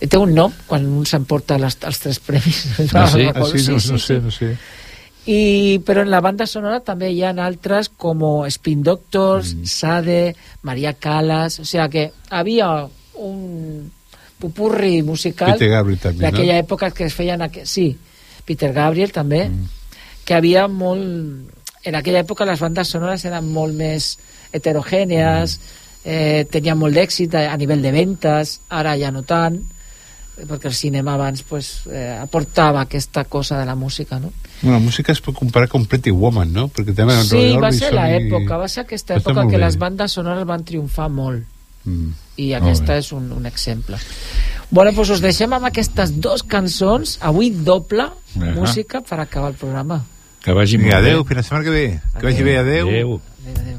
Té 0.00 0.18
un 0.18 0.34
nom, 0.34 0.50
quan 0.66 0.88
un 0.90 1.06
s'emporta 1.06 1.54
els 1.60 1.78
tres 1.78 2.18
premis. 2.18 2.64
Ah, 2.90 3.06
sí? 3.06 3.28
Ah, 3.30 3.46
sí, 3.46 3.62
no, 3.68 3.78
no 3.78 4.02
sé, 4.02 4.18
no 4.18 4.34
sé. 4.34 4.56
I, 5.30 5.78
però 5.86 6.02
en 6.02 6.10
la 6.10 6.18
banda 6.24 6.46
sonora 6.48 6.80
també 6.82 7.12
hi 7.14 7.20
ha 7.22 7.30
altres 7.44 7.88
com 7.94 8.22
Spin 8.50 8.82
Doctors, 8.82 9.54
Mm. 9.54 9.64
Sade, 9.70 10.34
Maria 10.66 10.94
Callas, 10.98 11.60
o 11.60 11.64
sigui 11.64 11.88
que 11.92 12.04
havia 12.30 12.88
un 13.14 13.90
pupurri 14.40 15.02
musical 15.02 15.52
d'aquella 15.58 16.54
no? 16.56 16.64
època 16.64 16.90
que 16.90 17.04
es 17.06 17.14
feien... 17.14 17.42
Aqu... 17.42 17.62
Sí, 17.64 17.92
Peter 18.44 18.72
Gabriel 18.72 19.12
també, 19.12 19.48
Mm. 19.48 19.66
que 20.24 20.34
havia 20.34 20.66
molt... 20.68 21.50
En 21.84 21.94
aquella 21.96 22.20
època 22.20 22.44
les 22.44 22.60
bandes 22.60 22.88
sonores 22.88 23.24
eren 23.24 23.46
molt 23.52 23.74
més 23.74 24.18
heterogènies, 24.52 25.58
Mm. 25.60 26.10
eh, 26.10 26.46
tenien 26.50 26.78
molt 26.78 26.94
d'èxit 26.96 27.34
a, 27.36 27.52
a 27.52 27.56
nivell 27.60 27.82
de 27.82 27.92
ventes, 27.92 28.60
ara 28.68 28.96
ja 28.98 29.10
no 29.12 29.22
tant, 29.22 29.60
perquè 30.48 30.70
el 30.70 30.74
cinema 30.74 31.14
abans 31.14 31.42
pues, 31.42 31.82
eh, 31.92 32.16
aportava 32.18 32.80
aquesta 32.80 33.24
cosa 33.24 33.58
de 33.60 33.66
la 33.66 33.74
música, 33.74 34.18
no? 34.18 34.32
Bueno, 34.62 34.78
la 34.78 34.84
música 34.84 35.12
es 35.12 35.20
pot 35.20 35.34
comparar 35.34 35.68
con 35.68 35.86
Pretty 35.86 36.10
Woman, 36.10 36.52
no? 36.52 36.68
Perquè 36.68 36.94
també 36.94 37.14
Sí, 37.22 37.30
Roy 37.36 37.56
va 37.56 37.72
ser 37.72 37.88
Orbison 37.88 37.94
i- 37.94 38.28
l'època, 38.28 38.56
va 38.58 38.68
ser 38.68 38.80
aquesta 38.84 39.14
Està 39.16 39.30
època 39.30 39.46
que 39.48 39.56
bé. 39.56 39.64
les 39.64 39.78
bandes 39.78 40.12
sonores 40.12 40.44
van 40.46 40.64
triomfar 40.64 41.08
molt 41.08 41.44
Mm. 41.84 42.10
i 42.36 42.52
aquesta 42.52 42.96
és 42.98 43.10
un, 43.12 43.32
un 43.32 43.46
exemple. 43.46 43.96
Bueno, 44.70 44.92
doncs 44.92 45.10
us 45.10 45.20
deixem 45.22 45.52
amb 45.52 45.64
aquestes 45.64 46.20
dos 46.20 46.42
cançons, 46.42 47.18
avui 47.22 47.50
doble 47.50 48.02
Ahà. 48.02 48.54
música 48.54 49.00
per 49.00 49.18
acabar 49.18 49.50
el 49.50 49.56
programa. 49.56 50.04
Que 50.44 50.52
vagi 50.52 50.76
molt 50.76 50.84
Vinga, 50.90 51.00
bé. 51.00 51.08
adeu, 51.10 51.24
fins 51.24 51.36
la 51.36 51.42
setmana 51.42 51.64
que 51.64 51.70
ve. 51.70 52.00
Que 52.18 52.26
vagi 52.26 52.42
bé, 52.42 52.58
adeu. 52.58 52.88
Adeu. 52.88 53.20
Adéu, 53.46 53.62
adéu. 53.62 53.78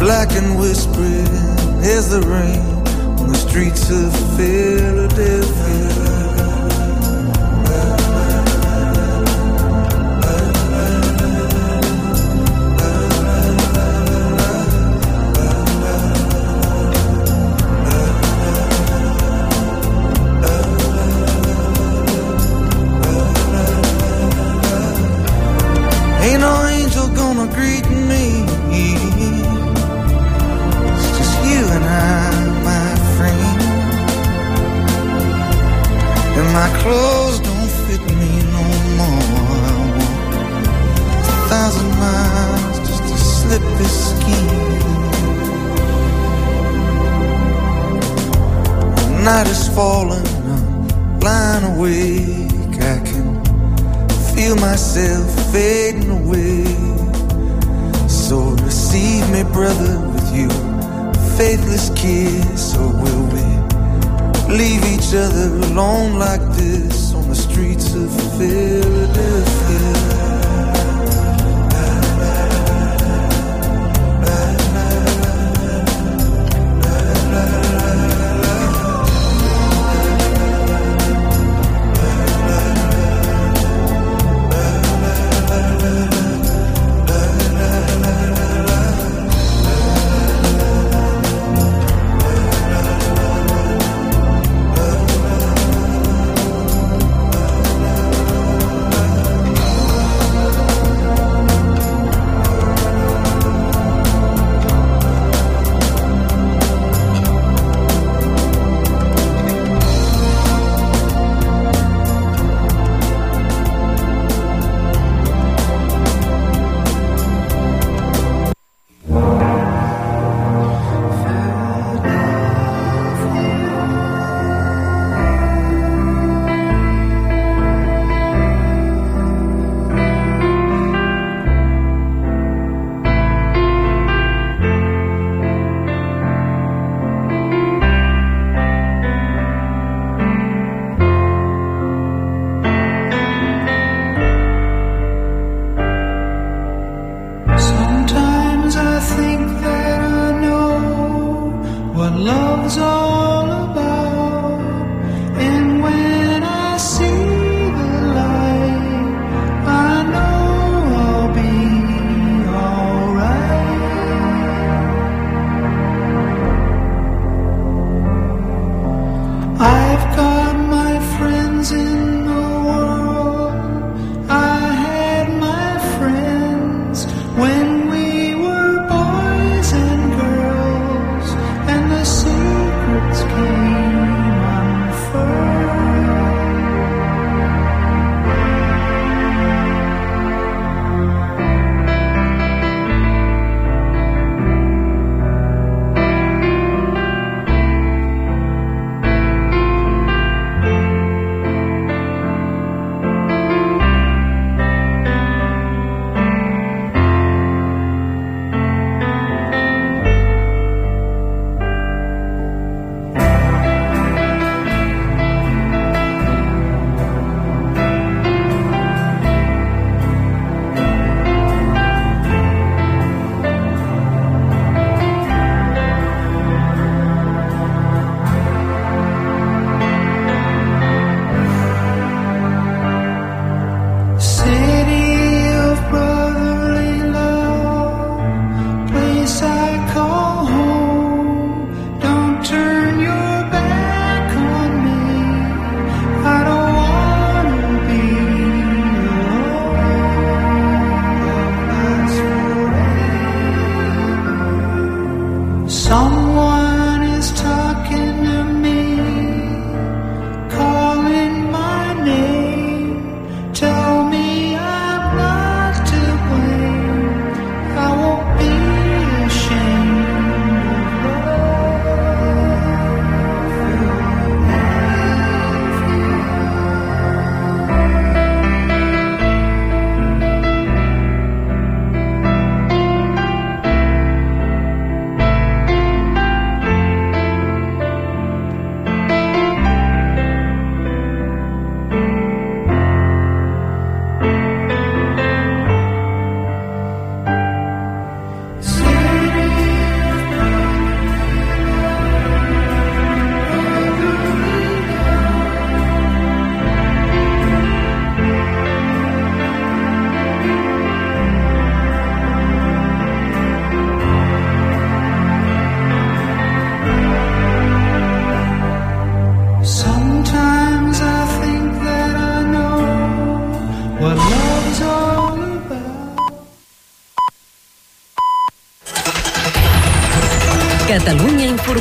Black 0.00 0.32
and 0.32 0.58
whispering 0.58 1.28
as 1.84 2.08
the 2.08 2.20
rain 2.22 2.58
on 3.20 3.28
the 3.28 3.34
streets 3.34 3.90
of 3.90 4.10
Philadelphia. 4.34 5.99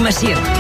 Informació. 0.10 0.59